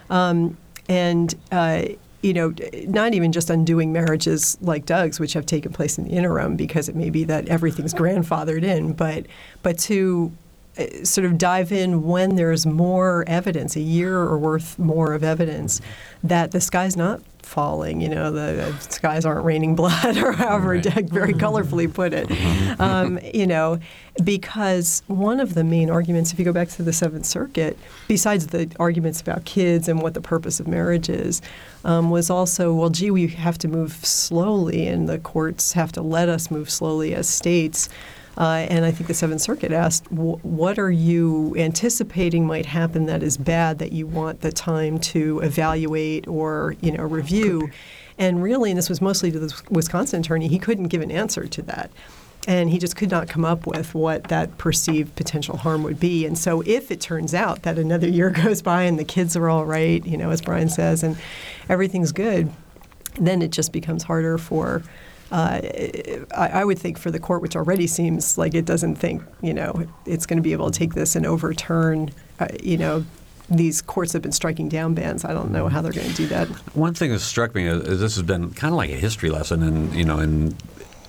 Um, 0.09 0.57
and, 0.89 1.35
uh, 1.51 1.85
you 2.23 2.33
know, 2.33 2.55
not 2.87 3.15
even 3.15 3.33
just 3.33 3.51
undoing 3.51 3.93
marriages 3.93 4.57
like 4.61 4.87
Doug's, 4.87 5.19
which 5.19 5.33
have 5.33 5.45
taken 5.45 5.73
place 5.73 5.99
in 5.99 6.05
the 6.05 6.11
interim, 6.11 6.55
because 6.55 6.89
it 6.89 6.95
may 6.95 7.11
be 7.11 7.25
that 7.25 7.49
everything's 7.49 7.93
grandfathered 7.93 8.63
in, 8.63 8.93
but 8.93 9.27
but 9.63 9.77
to 9.81 10.31
sort 11.05 11.25
of 11.25 11.39
dive 11.39 11.71
in 11.73 12.03
when 12.03 12.37
there's 12.37 12.67
more 12.67 13.25
evidence, 13.27 13.77
a 13.77 13.81
year 13.81 14.19
or 14.19 14.39
worth 14.39 14.79
more 14.79 15.13
of 15.13 15.23
evidence, 15.23 15.81
that 16.23 16.53
the 16.53 16.61
sky's 16.61 16.97
not 16.97 17.21
falling. 17.53 18.01
You 18.01 18.09
know, 18.09 18.33
the 18.33 18.73
skies 18.79 19.27
aren't 19.27 19.45
raining 19.45 19.75
blood, 19.75 20.17
or 20.23 20.33
however 20.33 20.71
Right. 20.71 20.83
Doug 20.83 21.11
very 21.11 21.35
colorfully 21.35 21.93
put 21.93 22.15
it. 22.15 22.31
Um, 22.81 23.19
you 23.35 23.47
know, 23.47 23.79
because 24.25 25.03
one 25.07 25.41
of 25.41 25.55
the 25.55 25.65
main 25.65 25.91
arguments, 25.91 26.33
if 26.33 26.39
you 26.39 26.45
go 26.45 26.53
back 26.53 26.69
to 26.71 26.83
the 26.83 26.93
Seventh 26.93 27.27
Circuit, 27.27 27.77
besides 28.09 28.49
the 28.49 28.71
arguments 28.81 29.21
about 29.21 29.45
kids 29.45 29.89
and 29.89 30.01
what 30.01 30.15
the 30.15 30.21
purpose 30.21 30.61
of 30.61 30.67
marriage 30.67 31.09
is, 31.09 31.43
um, 31.85 32.11
was 32.11 32.31
also, 32.31 32.73
well, 32.73 32.89
gee, 32.91 33.11
we 33.11 33.27
have 33.29 33.59
to 33.59 33.69
move 33.69 33.93
slowly, 33.93 34.87
and 34.87 35.09
the 35.09 35.19
courts 35.19 35.73
have 35.73 35.93
to 35.93 36.03
let 36.03 36.29
us 36.29 36.51
move 36.51 36.71
slowly 36.71 37.15
as 37.15 37.29
states. 37.29 37.89
Uh, 38.37 38.67
and 38.71 38.85
I 38.85 38.91
think 38.91 39.09
the 39.09 39.15
Seventh 39.15 39.43
Circuit 39.43 39.73
asked, 39.73 40.11
what 40.11 40.79
are 40.79 40.91
you 40.91 41.55
anticipating 41.59 42.47
might 42.47 42.67
happen 42.67 43.07
that 43.07 43.23
is 43.23 43.37
bad 43.37 43.79
that 43.79 43.93
you 43.93 44.07
want 44.07 44.41
the 44.41 44.51
time 44.51 44.99
to 45.01 45.41
evaluate 45.41 46.27
or 46.27 46.75
you 46.81 46.93
know 46.93 47.05
review? 47.05 47.71
And 48.19 48.43
really, 48.43 48.71
and 48.71 48.79
this 48.79 48.89
was 48.89 49.01
mostly 49.01 49.31
to 49.33 49.39
the 49.39 49.63
Wisconsin 49.71 50.21
attorney, 50.21 50.49
he 50.49 50.59
couldn't 50.59 50.89
give 50.89 51.03
an 51.03 51.11
answer 51.11 51.47
to 51.47 51.63
that. 51.63 51.91
And 52.49 52.71
he 52.71 52.79
just 52.79 52.97
could 52.97 53.11
not 53.11 53.29
come 53.29 53.45
up 53.45 53.67
with 53.67 53.95
what 53.95 54.25
that 54.25 54.59
perceived 54.59 55.15
potential 55.15 55.57
harm 55.57 55.85
would 55.85 56.01
be. 56.01 56.27
And 56.27 56.37
so, 56.37 56.61
if 56.63 56.91
it 56.91 57.01
turns 57.01 57.35
out 57.35 57.63
that 57.63 57.79
another 57.79 58.09
year 58.09 58.31
goes 58.45 58.63
by 58.63 58.83
and 58.83 58.99
the 58.99 59.05
kids 59.05 59.37
are 59.37 59.49
all 59.49 59.65
right, 59.65 60.05
you 60.05 60.17
know, 60.17 60.31
as 60.31 60.41
Brian 60.41 60.69
says, 60.69 61.03
and 61.03 61.17
everything's 61.69 62.13
good, 62.13 62.51
then 63.21 63.43
it 63.43 63.53
just 63.53 63.73
becomes 63.73 64.03
harder 64.03 64.39
for, 64.39 64.83
uh, 65.33 65.61
I, 66.37 66.49
I 66.53 66.65
would 66.65 66.79
think, 66.79 66.99
for 66.99 67.11
the 67.11 67.19
court, 67.19 67.41
which 67.43 67.57
already 67.57 67.87
seems 67.87 68.37
like 68.37 68.55
it 68.55 68.67
doesn't 68.67 68.97
think, 68.97 69.23
you 69.41 69.55
know, 69.55 69.87
it's 70.05 70.27
going 70.27 70.37
to 70.37 70.43
be 70.43 70.53
able 70.53 70.71
to 70.71 70.79
take 70.79 70.95
this 70.95 71.17
and 71.17 71.27
overturn, 71.27 72.11
uh, 72.39 72.49
you 72.63 72.77
know, 72.77 73.05
these 73.49 73.83
courts 73.83 74.13
have 74.13 74.23
been 74.23 74.33
striking 74.33 74.69
down 74.69 74.95
bans. 74.95 75.25
I 75.25 75.33
don't 75.33 75.51
know 75.51 75.69
how 75.69 75.81
they're 75.81 75.93
going 75.93 76.09
to 76.09 76.15
do 76.15 76.27
that. 76.29 76.49
One 76.77 76.95
thing 76.95 77.11
that 77.13 77.21
struck 77.21 77.55
me 77.55 77.67
is, 77.67 77.83
is 77.83 78.01
this 78.01 78.15
has 78.17 78.23
been 78.23 78.51
kind 78.51 78.73
of 78.73 78.77
like 78.77 78.91
a 78.91 78.97
history 78.97 79.31
lesson 79.31 79.63
in 79.63 79.93
you 79.93 80.05
know 80.05 80.19
in 80.21 80.57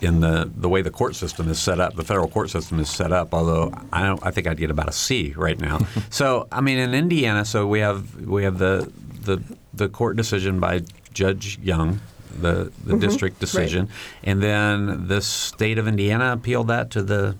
in 0.00 0.20
the 0.20 0.50
the 0.56 0.68
way 0.68 0.82
the 0.82 0.90
court 0.90 1.14
system 1.14 1.48
is 1.48 1.58
set 1.58 1.80
up, 1.80 1.94
the 1.94 2.04
federal 2.04 2.28
court 2.28 2.50
system 2.50 2.80
is 2.80 2.90
set 2.90 3.12
up. 3.12 3.34
Although 3.34 3.72
I 3.92 4.02
don't, 4.02 4.24
I 4.26 4.30
think 4.30 4.46
I'd 4.46 4.58
get 4.58 4.70
about 4.70 4.88
a 4.88 4.92
C 4.92 5.32
right 5.36 5.58
now. 5.58 5.80
so 6.10 6.48
I 6.50 6.60
mean, 6.60 6.78
in 6.78 6.94
Indiana, 6.94 7.44
so 7.44 7.66
we 7.66 7.80
have 7.80 8.14
we 8.22 8.44
have 8.44 8.58
the 8.58 8.90
the 9.22 9.42
the 9.72 9.88
court 9.88 10.16
decision 10.16 10.60
by 10.60 10.82
Judge 11.12 11.58
Young. 11.60 12.00
The, 12.40 12.72
the 12.84 12.92
mm-hmm. 12.92 12.98
district 12.98 13.40
decision, 13.40 13.88
and 14.22 14.42
then 14.42 15.08
the 15.08 15.22
state 15.22 15.78
of 15.78 15.86
Indiana 15.86 16.32
appealed 16.32 16.68
that 16.68 16.90
to 16.90 17.02
the 17.02 17.36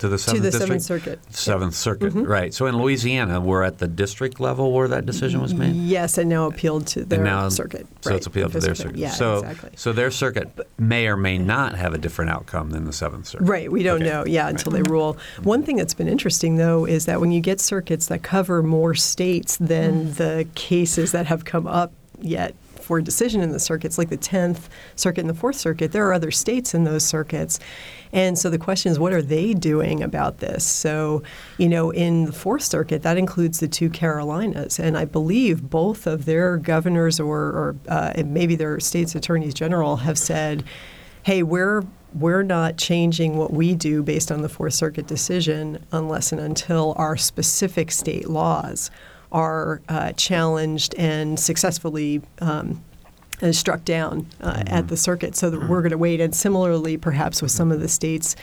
to 0.00 0.08
the 0.08 0.18
seventh 0.18 0.42
the 0.42 0.50
district? 0.50 0.82
Seventh 0.82 0.82
Circuit. 0.82 1.34
Seventh 1.34 1.74
Circuit, 1.74 2.14
mm-hmm. 2.14 2.22
right? 2.22 2.54
So 2.54 2.66
in 2.66 2.78
Louisiana, 2.78 3.40
we're 3.40 3.62
at 3.62 3.78
the 3.78 3.86
district 3.86 4.40
level 4.40 4.72
where 4.72 4.88
that 4.88 5.04
decision 5.04 5.40
was 5.40 5.54
made. 5.54 5.74
Yes, 5.74 6.16
and 6.16 6.28
now 6.28 6.46
appealed 6.46 6.86
to 6.88 7.04
their 7.04 7.22
now, 7.22 7.48
circuit. 7.50 7.86
So 8.00 8.10
right, 8.10 8.16
it's 8.16 8.26
appealed 8.26 8.52
to 8.52 8.60
their 8.60 8.74
Fifth 8.74 8.84
circuit. 8.84 8.96
Yeah, 8.96 9.10
so, 9.10 9.38
exactly. 9.40 9.70
so 9.76 9.92
their 9.92 10.10
circuit 10.10 10.48
may 10.78 11.06
or 11.06 11.16
may 11.16 11.36
not 11.36 11.74
have 11.74 11.92
a 11.92 11.98
different 11.98 12.30
outcome 12.30 12.70
than 12.70 12.86
the 12.86 12.92
Seventh 12.92 13.26
Circuit. 13.26 13.44
Right, 13.44 13.70
we 13.70 13.82
don't 13.82 14.02
Okay. 14.02 14.10
know, 14.10 14.24
yeah, 14.26 14.48
until 14.48 14.72
they 14.72 14.82
rule. 14.82 15.18
One 15.42 15.62
thing 15.62 15.76
that's 15.76 15.94
been 15.94 16.08
interesting, 16.08 16.56
though, 16.56 16.86
is 16.86 17.04
that 17.04 17.20
when 17.20 17.30
you 17.30 17.40
get 17.40 17.60
circuits 17.60 18.06
that 18.06 18.22
cover 18.22 18.62
more 18.62 18.94
states 18.94 19.58
than 19.58 20.06
mm. 20.06 20.14
the 20.14 20.48
cases 20.54 21.12
that 21.12 21.26
have 21.26 21.44
come 21.44 21.66
up 21.66 21.92
yet 22.22 22.54
decision 22.98 23.40
in 23.40 23.50
the 23.50 23.60
circuits, 23.60 23.98
like 23.98 24.08
the 24.08 24.18
10th 24.18 24.68
Circuit 24.96 25.20
and 25.20 25.30
the 25.30 25.34
Fourth 25.34 25.56
Circuit, 25.56 25.92
there 25.92 26.06
are 26.08 26.12
other 26.12 26.30
states 26.30 26.74
in 26.74 26.84
those 26.84 27.04
circuits. 27.04 27.60
And 28.12 28.38
so 28.38 28.50
the 28.50 28.58
question 28.58 28.90
is, 28.90 28.98
what 28.98 29.12
are 29.12 29.22
they 29.22 29.54
doing 29.54 30.02
about 30.02 30.38
this? 30.38 30.66
So, 30.66 31.22
you 31.58 31.68
know, 31.68 31.90
in 31.90 32.24
the 32.24 32.32
Fourth 32.32 32.62
Circuit, 32.62 33.02
that 33.02 33.16
includes 33.16 33.60
the 33.60 33.68
two 33.68 33.90
Carolinas. 33.90 34.80
And 34.80 34.98
I 34.98 35.04
believe 35.04 35.70
both 35.70 36.06
of 36.06 36.24
their 36.24 36.56
governors 36.56 37.20
or, 37.20 37.38
or 37.38 37.76
uh, 37.88 38.14
maybe 38.24 38.56
their 38.56 38.80
state's 38.80 39.14
attorneys 39.14 39.54
general 39.54 39.98
have 39.98 40.18
said, 40.18 40.64
hey, 41.22 41.42
we're 41.42 41.84
we're 42.12 42.42
not 42.42 42.76
changing 42.76 43.36
what 43.36 43.52
we 43.52 43.74
do 43.74 44.02
based 44.02 44.32
on 44.32 44.42
the 44.42 44.48
Fourth 44.48 44.74
Circuit 44.74 45.06
decision 45.06 45.84
unless 45.92 46.32
and 46.32 46.40
until 46.40 46.92
our 46.96 47.16
specific 47.16 47.92
state 47.92 48.28
laws 48.28 48.90
are 49.32 49.80
uh, 49.88 50.12
challenged 50.12 50.94
and 50.96 51.38
successfully 51.38 52.22
um, 52.40 52.82
uh, 53.42 53.52
struck 53.52 53.84
down 53.84 54.26
uh, 54.40 54.62
at 54.66 54.88
the 54.88 54.96
circuit. 54.96 55.36
So 55.36 55.50
that 55.50 55.68
we're 55.68 55.82
going 55.82 55.90
to 55.90 55.98
wait. 55.98 56.20
And 56.20 56.34
similarly, 56.34 56.96
perhaps 56.96 57.42
with 57.42 57.50
some 57.50 57.72
of 57.72 57.80
the 57.80 57.88
states 57.88 58.36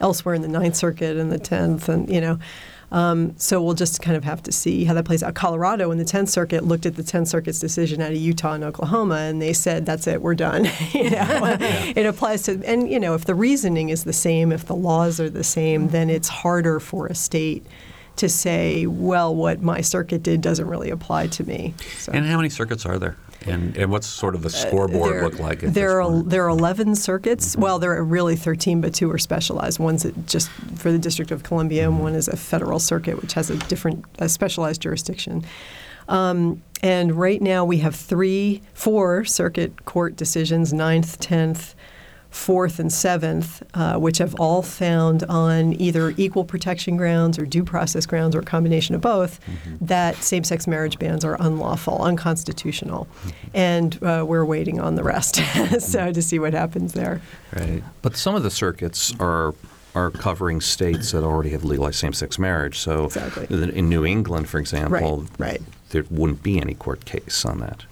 elsewhere 0.00 0.34
in 0.34 0.42
the 0.42 0.48
Ninth 0.48 0.76
Circuit 0.76 1.16
and 1.16 1.32
the 1.32 1.38
Tenth, 1.38 1.88
and 1.88 2.08
you 2.08 2.20
know. 2.20 2.38
Um, 2.92 3.34
so 3.38 3.60
we'll 3.60 3.74
just 3.74 4.00
kind 4.02 4.16
of 4.16 4.22
have 4.22 4.40
to 4.44 4.52
see 4.52 4.84
how 4.84 4.94
that 4.94 5.04
plays 5.04 5.24
out. 5.24 5.34
Colorado 5.34 5.90
in 5.90 5.98
the 5.98 6.04
10th 6.04 6.28
Circuit 6.28 6.64
looked 6.64 6.86
at 6.86 6.94
the 6.94 7.02
10th 7.02 7.26
Circuit's 7.26 7.58
decision 7.58 8.00
out 8.00 8.12
of 8.12 8.18
Utah 8.18 8.52
and 8.52 8.62
Oklahoma, 8.62 9.16
and 9.16 9.42
they 9.42 9.52
said, 9.52 9.84
"That's 9.84 10.06
it, 10.06 10.22
we're 10.22 10.36
done." 10.36 10.66
you 10.92 11.10
know, 11.10 11.56
it 11.60 12.06
applies 12.06 12.42
to, 12.42 12.62
and 12.64 12.88
you 12.88 13.00
know, 13.00 13.14
if 13.14 13.24
the 13.24 13.34
reasoning 13.34 13.88
is 13.88 14.04
the 14.04 14.12
same, 14.12 14.52
if 14.52 14.66
the 14.66 14.76
laws 14.76 15.18
are 15.18 15.30
the 15.30 15.42
same, 15.42 15.88
then 15.88 16.08
it's 16.08 16.28
harder 16.28 16.78
for 16.78 17.08
a 17.08 17.14
state 17.14 17.66
to 18.16 18.28
say, 18.28 18.86
"Well, 18.86 19.34
what 19.34 19.62
my 19.62 19.80
circuit 19.80 20.22
did 20.22 20.40
doesn't 20.40 20.66
really 20.66 20.90
apply 20.90 21.28
to 21.28 21.44
me." 21.44 21.74
So. 21.98 22.12
And 22.12 22.26
how 22.26 22.36
many 22.36 22.48
circuits 22.48 22.86
are 22.86 22.98
there? 22.98 23.16
And, 23.46 23.76
and 23.76 23.90
what's 23.90 24.06
sort 24.06 24.34
of 24.34 24.42
the 24.42 24.48
scoreboard 24.50 25.10
Uh, 25.10 25.14
there, 25.14 25.24
look 25.24 25.38
like? 25.38 25.60
There 25.60 26.00
are 26.00 26.22
there 26.22 26.44
are 26.46 26.48
11 26.48 26.94
circuits. 26.94 27.56
Well, 27.56 27.78
there 27.78 27.92
are 27.92 28.02
really 28.04 28.36
13, 28.36 28.80
but 28.80 28.94
two 28.94 29.10
are 29.10 29.18
specialized. 29.18 29.78
One's 29.78 30.06
just 30.26 30.48
for 30.76 30.90
the 30.90 30.98
District 30.98 31.30
of 31.30 31.42
Columbia, 31.42 31.84
and 31.84 32.00
one 32.00 32.14
is 32.14 32.28
a 32.28 32.36
federal 32.36 32.78
circuit, 32.78 33.20
which 33.20 33.34
has 33.34 33.50
a 33.50 33.56
different 33.56 34.04
a 34.18 34.28
specialized 34.28 34.80
jurisdiction. 34.80 35.44
Um, 36.08 36.62
and 36.82 37.12
right 37.12 37.40
now 37.40 37.64
we 37.64 37.78
have 37.78 37.94
three, 37.94 38.62
four 38.72 39.24
circuit 39.24 39.84
court 39.84 40.16
decisions: 40.16 40.72
Ninth, 40.72 41.18
Tenth, 41.18 41.74
Fourth, 42.34 42.80
and 42.80 42.92
Seventh, 42.92 43.62
uh, 43.74 43.96
which 43.96 44.18
have 44.18 44.34
all 44.40 44.60
found 44.60 45.22
on 45.24 45.80
either 45.80 46.12
equal 46.16 46.44
protection 46.44 46.96
grounds 46.96 47.38
or 47.38 47.46
due 47.46 47.62
process 47.62 48.06
grounds 48.06 48.34
or 48.34 48.40
a 48.40 48.44
combination 48.44 48.96
of 48.96 49.00
both 49.00 49.38
that 49.80 50.16
same-sex 50.16 50.66
marriage 50.66 50.98
bans 50.98 51.24
are 51.24 51.36
unlawful, 51.40 52.02
unconstitutional, 52.02 53.06
and 53.54 54.02
uh, 54.02 54.24
we're 54.26 54.44
waiting 54.44 54.80
on 54.80 54.96
the 54.96 55.04
rest. 55.04 55.36
so 55.80 56.12
to 56.12 56.20
see 56.20 56.40
what 56.40 56.52
happens 56.54 56.92
there. 56.92 57.22
right. 57.54 57.82
But 58.02 58.16
some 58.16 58.34
of 58.34 58.42
the 58.42 58.50
circuits 58.50 59.14
are 59.20 59.54
are 59.94 60.10
covering 60.10 60.60
states 60.60 61.12
that 61.12 61.22
already 61.22 61.50
have 61.50 61.62
legalized 61.62 62.00
same-sex 62.00 62.36
marriage. 62.36 62.80
So 62.80 63.04
Exactly. 63.04 63.46
in 63.78 63.88
New 63.88 64.04
England, 64.04 64.48
for 64.48 64.58
example, 64.58 65.20
right. 65.38 65.52
right. 65.52 65.62
there 65.90 66.02
wouldn't 66.10 66.42
be 66.42 66.58
any 66.60 66.74
court 66.74 67.04
case 67.04 67.44
on 67.44 67.60
that. 67.60 67.84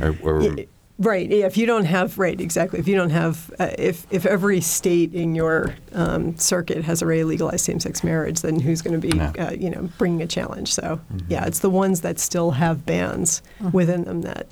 Or, 0.00 0.16
or- 0.22 0.42
Yeah, 0.42 0.64
Right. 1.00 1.30
yeah, 1.30 1.46
If 1.46 1.56
you 1.56 1.64
don't 1.66 1.84
have 1.84 2.18
right 2.18 2.40
exactly, 2.40 2.80
if 2.80 2.88
you 2.88 2.96
don't 2.96 3.10
have, 3.10 3.52
uh, 3.60 3.70
if 3.78 4.04
if 4.10 4.26
every 4.26 4.60
state 4.60 5.14
in 5.14 5.34
your 5.36 5.76
um, 5.92 6.36
circuit 6.36 6.82
has 6.84 7.02
already 7.04 7.22
legalized 7.22 7.64
same-sex 7.64 8.02
marriage, 8.02 8.40
then 8.40 8.58
who's 8.58 8.82
going 8.82 9.00
to 9.00 9.08
be, 9.08 9.16
Yeah. 9.16 9.32
uh, 9.38 9.50
you 9.52 9.70
know, 9.70 9.88
bringing 9.96 10.22
a 10.22 10.26
challenge? 10.26 10.74
So 10.74 11.00
yeah, 11.28 11.44
it's 11.46 11.60
the 11.60 11.70
ones 11.70 12.00
that 12.00 12.18
still 12.18 12.50
have 12.52 12.84
bans 12.84 13.42
within 13.72 14.04
them 14.04 14.22
that 14.22 14.48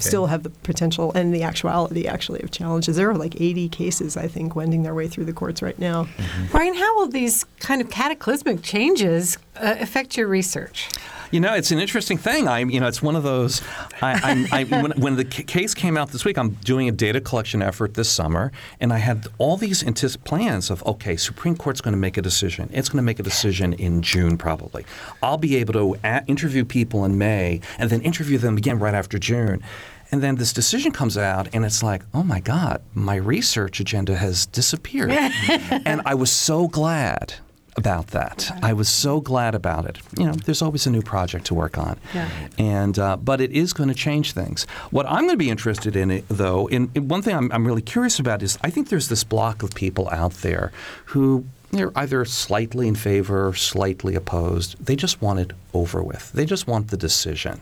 still 0.00 0.26
have 0.26 0.42
the 0.42 0.50
potential 0.50 1.12
and 1.14 1.32
the 1.32 1.42
actuality 1.44 2.06
actually 2.06 2.42
of 2.42 2.50
challenges. 2.50 2.96
There 2.96 3.08
are 3.08 3.16
like 3.16 3.40
80 3.40 3.70
cases, 3.70 4.16
I 4.18 4.26
think, 4.28 4.54
wending 4.54 4.82
their 4.82 4.94
way 4.94 5.08
through 5.08 5.24
the 5.24 5.32
courts 5.32 5.62
right 5.62 5.78
now. 5.78 6.06
Brian, 6.50 6.74
how 6.74 6.96
will 6.98 7.08
these 7.08 7.44
kind 7.60 7.80
of 7.80 7.88
cataclysmic 7.88 8.60
changes 8.62 9.38
uh, 9.56 9.76
affect 9.80 10.16
your 10.18 10.26
research? 10.28 10.90
You 11.30 11.40
know, 11.40 11.54
it's 11.54 11.70
an 11.70 11.78
interesting 11.78 12.16
thing. 12.16 12.48
I, 12.48 12.60
you 12.60 12.80
know, 12.80 12.86
it's 12.86 13.02
one 13.02 13.14
of 13.14 13.22
those. 13.22 13.60
I, 14.00 14.12
I'm, 14.12 14.46
I, 14.50 14.64
when, 14.82 14.92
when 14.92 15.16
the 15.16 15.24
case 15.24 15.74
came 15.74 15.98
out 15.98 16.10
this 16.10 16.24
week, 16.24 16.38
I'm 16.38 16.50
doing 16.64 16.88
a 16.88 16.92
data 16.92 17.20
collection 17.20 17.60
effort 17.60 17.94
this 17.94 18.08
summer, 18.08 18.50
and 18.80 18.92
I 18.92 18.98
had 18.98 19.26
all 19.36 19.58
these 19.58 19.84
plans 20.24 20.70
of, 20.70 20.82
okay, 20.86 21.16
Supreme 21.16 21.56
Court's 21.56 21.80
going 21.82 21.92
to 21.92 21.98
make 21.98 22.16
a 22.16 22.22
decision. 22.22 22.70
It's 22.72 22.88
going 22.88 22.96
to 22.98 23.02
make 23.02 23.18
a 23.18 23.22
decision 23.22 23.74
in 23.74 24.00
June, 24.00 24.38
probably. 24.38 24.86
I'll 25.22 25.36
be 25.36 25.56
able 25.56 25.74
to 25.74 25.96
a- 26.02 26.24
interview 26.26 26.64
people 26.64 27.04
in 27.04 27.18
May, 27.18 27.60
and 27.78 27.90
then 27.90 28.00
interview 28.00 28.38
them 28.38 28.56
again 28.56 28.78
right 28.78 28.94
after 28.94 29.18
June. 29.18 29.62
And 30.10 30.22
then 30.22 30.36
this 30.36 30.54
decision 30.54 30.92
comes 30.92 31.18
out, 31.18 31.48
and 31.52 31.64
it's 31.64 31.82
like, 31.82 32.02
oh 32.14 32.22
my 32.22 32.40
God, 32.40 32.82
my 32.94 33.16
research 33.16 33.80
agenda 33.80 34.16
has 34.16 34.46
disappeared. 34.46 35.10
and 35.84 36.00
I 36.06 36.14
was 36.14 36.32
so 36.32 36.68
glad 36.68 37.34
about 37.78 38.08
that. 38.08 38.50
I 38.62 38.72
was 38.74 38.88
so 38.88 39.20
glad 39.20 39.54
about 39.54 39.86
it. 39.86 39.98
You 40.18 40.26
know, 40.26 40.32
there's 40.32 40.60
always 40.60 40.86
a 40.86 40.90
new 40.90 41.00
project 41.02 41.46
to 41.46 41.54
work 41.54 41.78
on, 41.78 41.98
Yeah. 42.14 42.28
and 42.58 42.98
uh, 42.98 43.16
but 43.16 43.40
it 43.40 43.52
is 43.52 43.72
going 43.72 43.88
to 43.88 43.94
change 43.94 44.32
things. 44.32 44.66
What 44.90 45.06
I'm 45.06 45.20
going 45.24 45.30
to 45.30 45.36
be 45.38 45.48
interested 45.48 45.96
in, 45.96 46.22
though, 46.28 46.66
in, 46.66 46.90
in 46.94 47.08
one 47.08 47.22
thing 47.22 47.34
I'm, 47.34 47.50
I'm 47.52 47.66
really 47.66 47.82
curious 47.82 48.18
about 48.18 48.42
is 48.42 48.58
I 48.62 48.70
think 48.70 48.88
there's 48.90 49.08
this 49.08 49.24
block 49.24 49.62
of 49.62 49.70
people 49.74 50.08
out 50.10 50.32
there 50.42 50.72
who 51.06 51.46
they're 51.70 51.92
either 51.96 52.24
slightly 52.24 52.88
in 52.88 52.94
favor 52.96 53.46
or 53.48 53.54
slightly 53.54 54.14
opposed. 54.14 54.84
They 54.84 54.96
just 54.96 55.22
want 55.22 55.38
it 55.40 55.52
over 55.72 56.02
with. 56.02 56.32
They 56.32 56.44
just 56.46 56.66
want 56.66 56.88
the 56.88 56.96
decision. 56.96 57.60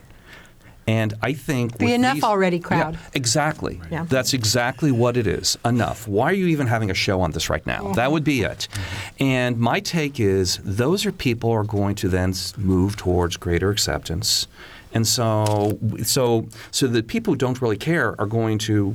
And 0.88 1.14
I 1.20 1.32
think 1.32 1.78
The 1.78 1.86
with 1.86 1.94
enough 1.94 2.14
these- 2.14 2.22
already 2.24 2.58
Yeah, 2.58 2.62
crowd. 2.62 2.98
exactly. 3.12 3.80
Yeah. 3.90 4.06
That's 4.08 4.32
exactly 4.32 4.92
what 4.92 5.16
it 5.16 5.26
is. 5.26 5.58
Enough. 5.64 6.06
Why 6.06 6.26
are 6.30 6.34
you 6.34 6.46
even 6.46 6.68
having 6.68 6.90
a 6.90 6.94
show 6.94 7.20
on 7.20 7.32
this 7.32 7.50
right 7.50 7.66
now? 7.66 7.92
That 7.94 8.12
would 8.12 8.22
be 8.22 8.42
it. 8.42 8.68
And 9.18 9.58
my 9.58 9.80
take 9.80 10.20
is 10.20 10.60
those 10.64 11.04
are 11.04 11.10
people 11.12 11.50
who 11.50 11.56
are 11.56 11.64
going 11.64 11.96
to 11.96 12.08
then 12.08 12.34
move 12.56 12.96
towards 12.96 13.36
greater 13.36 13.70
acceptance. 13.70 14.46
And 14.94 15.06
so 15.06 15.78
so 16.04 16.46
so 16.70 16.86
the 16.86 17.02
people 17.02 17.32
who 17.32 17.36
don't 17.36 17.60
really 17.60 17.76
care 17.76 18.14
are 18.20 18.26
going 18.26 18.58
to 18.58 18.94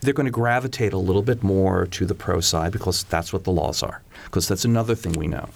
they're 0.00 0.14
going 0.14 0.26
to 0.26 0.32
gravitate 0.32 0.92
a 0.92 0.98
little 0.98 1.22
bit 1.22 1.42
more 1.42 1.86
to 1.86 2.04
the 2.06 2.14
pro 2.14 2.40
side 2.40 2.72
because 2.72 3.04
that's 3.04 3.32
what 3.32 3.44
the 3.44 3.50
laws 3.52 3.82
are. 3.82 4.02
Because 4.24 4.48
that's 4.48 4.64
another 4.64 4.94
thing 4.94 5.12
we 5.12 5.26
know. 5.26 5.48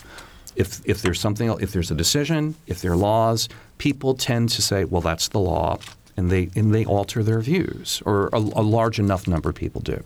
If, 0.58 0.80
if 0.84 1.02
there's 1.02 1.20
something, 1.20 1.48
if 1.60 1.72
there's 1.72 1.90
a 1.90 1.94
decision, 1.94 2.54
if 2.66 2.80
there 2.82 2.92
are 2.92 2.96
laws, 2.96 3.48
people 3.78 4.14
tend 4.14 4.48
to 4.50 4.60
say, 4.62 4.84
well, 4.84 5.00
that's 5.00 5.28
the 5.28 5.38
law, 5.38 5.78
and 6.16 6.30
they 6.30 6.50
and 6.56 6.74
they 6.74 6.84
alter 6.84 7.22
their 7.22 7.40
views, 7.40 8.02
or 8.04 8.28
a, 8.32 8.38
a 8.38 8.64
large 8.78 8.98
enough 8.98 9.28
number 9.28 9.50
of 9.50 9.54
people 9.54 9.80
do. 9.80 10.02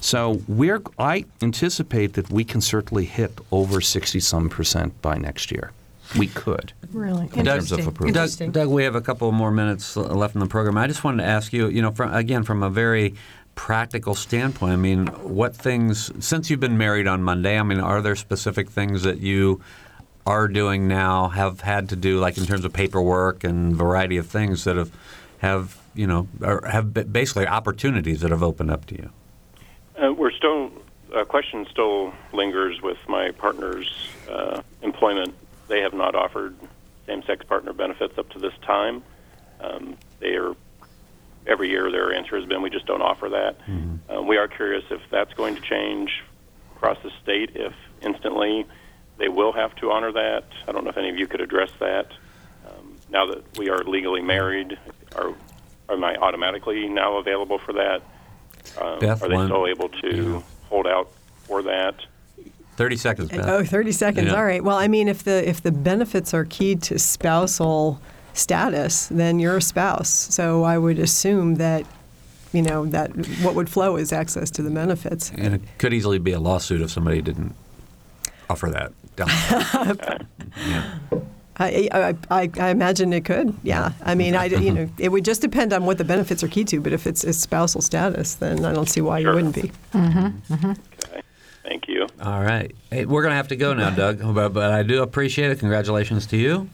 So 0.00 0.42
we're, 0.48 0.82
I 0.98 1.26
anticipate 1.42 2.14
that 2.14 2.28
we 2.28 2.42
can 2.42 2.60
certainly 2.60 3.04
hit 3.04 3.38
over 3.52 3.80
60 3.80 4.18
some 4.18 4.48
percent 4.48 5.00
by 5.00 5.16
next 5.16 5.52
year. 5.52 5.70
We 6.18 6.26
could. 6.26 6.72
Really 6.92 7.24
In 7.34 7.44
terms 7.44 7.70
of 7.70 7.78
interesting. 7.78 7.86
approval. 7.86 8.12
Doug, 8.12 8.52
Doug, 8.52 8.68
we 8.68 8.82
have 8.84 8.96
a 8.96 9.00
couple 9.00 9.30
more 9.30 9.52
minutes 9.52 9.96
left 9.96 10.34
in 10.34 10.40
the 10.40 10.46
program. 10.46 10.76
I 10.76 10.88
just 10.88 11.04
wanted 11.04 11.22
to 11.22 11.28
ask 11.28 11.52
you, 11.52 11.68
you 11.68 11.80
know, 11.82 11.92
from, 11.92 12.12
again, 12.12 12.42
from 12.42 12.62
a 12.62 12.68
very 12.68 13.14
practical 13.54 14.14
standpoint, 14.14 14.72
I 14.72 14.76
mean, 14.76 15.06
what 15.22 15.54
things, 15.54 16.10
since 16.24 16.50
you've 16.50 16.60
been 16.60 16.78
married 16.78 17.06
on 17.06 17.22
Monday, 17.22 17.58
I 17.58 17.62
mean, 17.62 17.80
are 17.80 18.00
there 18.02 18.16
specific 18.16 18.70
things 18.70 19.02
that 19.04 19.20
you 19.20 19.60
are 20.26 20.48
doing 20.48 20.86
now, 20.86 21.28
have 21.28 21.60
had 21.60 21.88
to 21.88 21.96
do, 21.96 22.20
like 22.20 22.38
in 22.38 22.46
terms 22.46 22.64
of 22.64 22.72
paperwork 22.72 23.44
and 23.44 23.74
variety 23.74 24.16
of 24.16 24.26
things 24.26 24.64
that 24.64 24.76
have, 24.76 24.90
have 25.38 25.80
you 25.94 26.06
know, 26.06 26.28
have 26.40 26.94
basically 27.12 27.46
opportunities 27.46 28.20
that 28.20 28.30
have 28.30 28.42
opened 28.42 28.70
up 28.70 28.86
to 28.86 28.94
you? 28.94 29.10
Uh, 30.00 30.12
we're 30.12 30.30
still, 30.30 30.70
a 31.14 31.24
question 31.24 31.66
still 31.70 32.12
lingers 32.32 32.80
with 32.80 32.98
my 33.08 33.30
partner's 33.32 34.08
uh, 34.30 34.62
employment. 34.82 35.34
They 35.68 35.80
have 35.80 35.92
not 35.92 36.14
offered 36.14 36.54
same 37.06 37.22
sex 37.24 37.44
partner 37.44 37.72
benefits 37.72 38.16
up 38.16 38.28
to 38.30 38.38
this 38.38 38.54
time. 38.62 39.02
Um, 39.60 39.96
they 40.20 40.36
are, 40.36 40.54
every 41.46 41.68
year 41.68 41.90
their 41.90 42.14
answer 42.14 42.36
has 42.36 42.46
been 42.46 42.62
we 42.62 42.70
just 42.70 42.86
don't 42.86 43.02
offer 43.02 43.28
that. 43.28 43.56
Uh, 44.08 44.22
we 44.22 44.36
are 44.36 44.48
curious 44.48 44.84
if 44.90 45.00
that's 45.10 45.34
going 45.34 45.56
to 45.56 45.60
change 45.60 46.22
across 46.76 46.98
the 47.02 47.10
state, 47.22 47.50
if 47.54 47.74
instantly 48.00 48.64
they 49.22 49.28
will 49.28 49.52
have 49.52 49.72
to 49.76 49.92
honor 49.92 50.10
that. 50.10 50.42
I 50.66 50.72
don't 50.72 50.82
know 50.82 50.90
if 50.90 50.96
any 50.96 51.08
of 51.08 51.16
you 51.16 51.28
could 51.28 51.40
address 51.40 51.70
that. 51.78 52.08
Um, 52.66 52.98
now 53.08 53.24
that 53.26 53.56
we 53.56 53.70
are 53.70 53.84
legally 53.84 54.20
married, 54.20 54.76
are, 55.14 55.32
am 55.88 56.02
I 56.02 56.16
automatically 56.16 56.88
now 56.88 57.18
available 57.18 57.58
for 57.58 57.72
that? 57.74 58.02
Um, 58.80 58.98
Beth, 58.98 59.22
are 59.22 59.28
they 59.28 59.34
one- 59.36 59.46
still 59.46 59.68
able 59.68 59.90
to 59.90 60.42
hold 60.68 60.88
out 60.88 61.08
for 61.44 61.62
that? 61.62 61.94
30 62.76 62.96
seconds, 62.96 63.28
Beth. 63.30 63.46
Oh, 63.46 63.64
30 63.64 63.92
seconds. 63.92 64.26
Yeah. 64.26 64.34
All 64.34 64.44
right. 64.44 64.64
Well, 64.64 64.76
I 64.76 64.88
mean, 64.88 65.06
if 65.06 65.22
the 65.22 65.48
if 65.48 65.62
the 65.62 65.70
benefits 65.70 66.34
are 66.34 66.44
keyed 66.44 66.82
to 66.84 66.98
spousal 66.98 68.00
status, 68.32 69.06
then 69.06 69.38
you're 69.38 69.58
a 69.58 69.62
spouse. 69.62 70.10
So 70.10 70.64
I 70.64 70.78
would 70.78 70.98
assume 70.98 71.56
that, 71.56 71.86
you 72.52 72.62
know, 72.62 72.86
that 72.86 73.10
what 73.42 73.54
would 73.54 73.68
flow 73.68 73.96
is 73.96 74.12
access 74.12 74.50
to 74.52 74.62
the 74.62 74.70
benefits. 74.70 75.30
And 75.36 75.54
it 75.54 75.60
could 75.78 75.92
easily 75.92 76.18
be 76.18 76.32
a 76.32 76.40
lawsuit 76.40 76.80
if 76.80 76.90
somebody 76.90 77.20
didn't 77.20 77.54
offer 78.52 78.70
that. 78.70 78.92
down 79.16 79.28
the 79.28 80.26
yeah. 80.66 80.98
I, 81.58 81.88
I, 81.92 82.14
I, 82.30 82.50
I 82.58 82.68
imagine 82.70 83.12
it 83.12 83.24
could. 83.24 83.54
Yeah. 83.62 83.92
I 84.02 84.14
mean, 84.14 84.34
I, 84.34 84.46
you 84.46 84.56
mm-hmm. 84.56 84.74
know, 84.74 84.90
it 84.98 85.10
would 85.10 85.24
just 85.24 85.40
depend 85.40 85.72
on 85.72 85.84
what 85.84 85.98
the 85.98 86.04
benefits 86.04 86.42
are 86.42 86.48
key 86.48 86.64
to. 86.64 86.80
But 86.80 86.92
if 86.92 87.06
it's, 87.06 87.24
it's 87.24 87.38
spousal 87.38 87.82
status, 87.82 88.34
then 88.36 88.64
I 88.64 88.72
don't 88.72 88.88
see 88.88 89.00
why 89.00 89.20
Sure. 89.20 89.30
you 89.30 89.36
wouldn't 89.36 89.54
be. 89.54 89.72
Mm-hmm. 89.92 90.54
Mm-hmm. 90.54 90.70
Okay. 90.70 91.22
Thank 91.62 91.88
you. 91.88 92.06
All 92.20 92.42
right. 92.42 92.74
Hey, 92.90 93.04
we're 93.04 93.22
going 93.22 93.32
to 93.32 93.36
have 93.36 93.48
to 93.48 93.56
go 93.56 93.74
now, 93.74 93.90
Doug, 93.90 94.20
but, 94.34 94.50
but 94.50 94.72
I 94.72 94.82
do 94.82 95.02
appreciate 95.02 95.50
it. 95.50 95.58
Congratulations 95.58 96.26
to 96.26 96.36
you. 96.36 96.68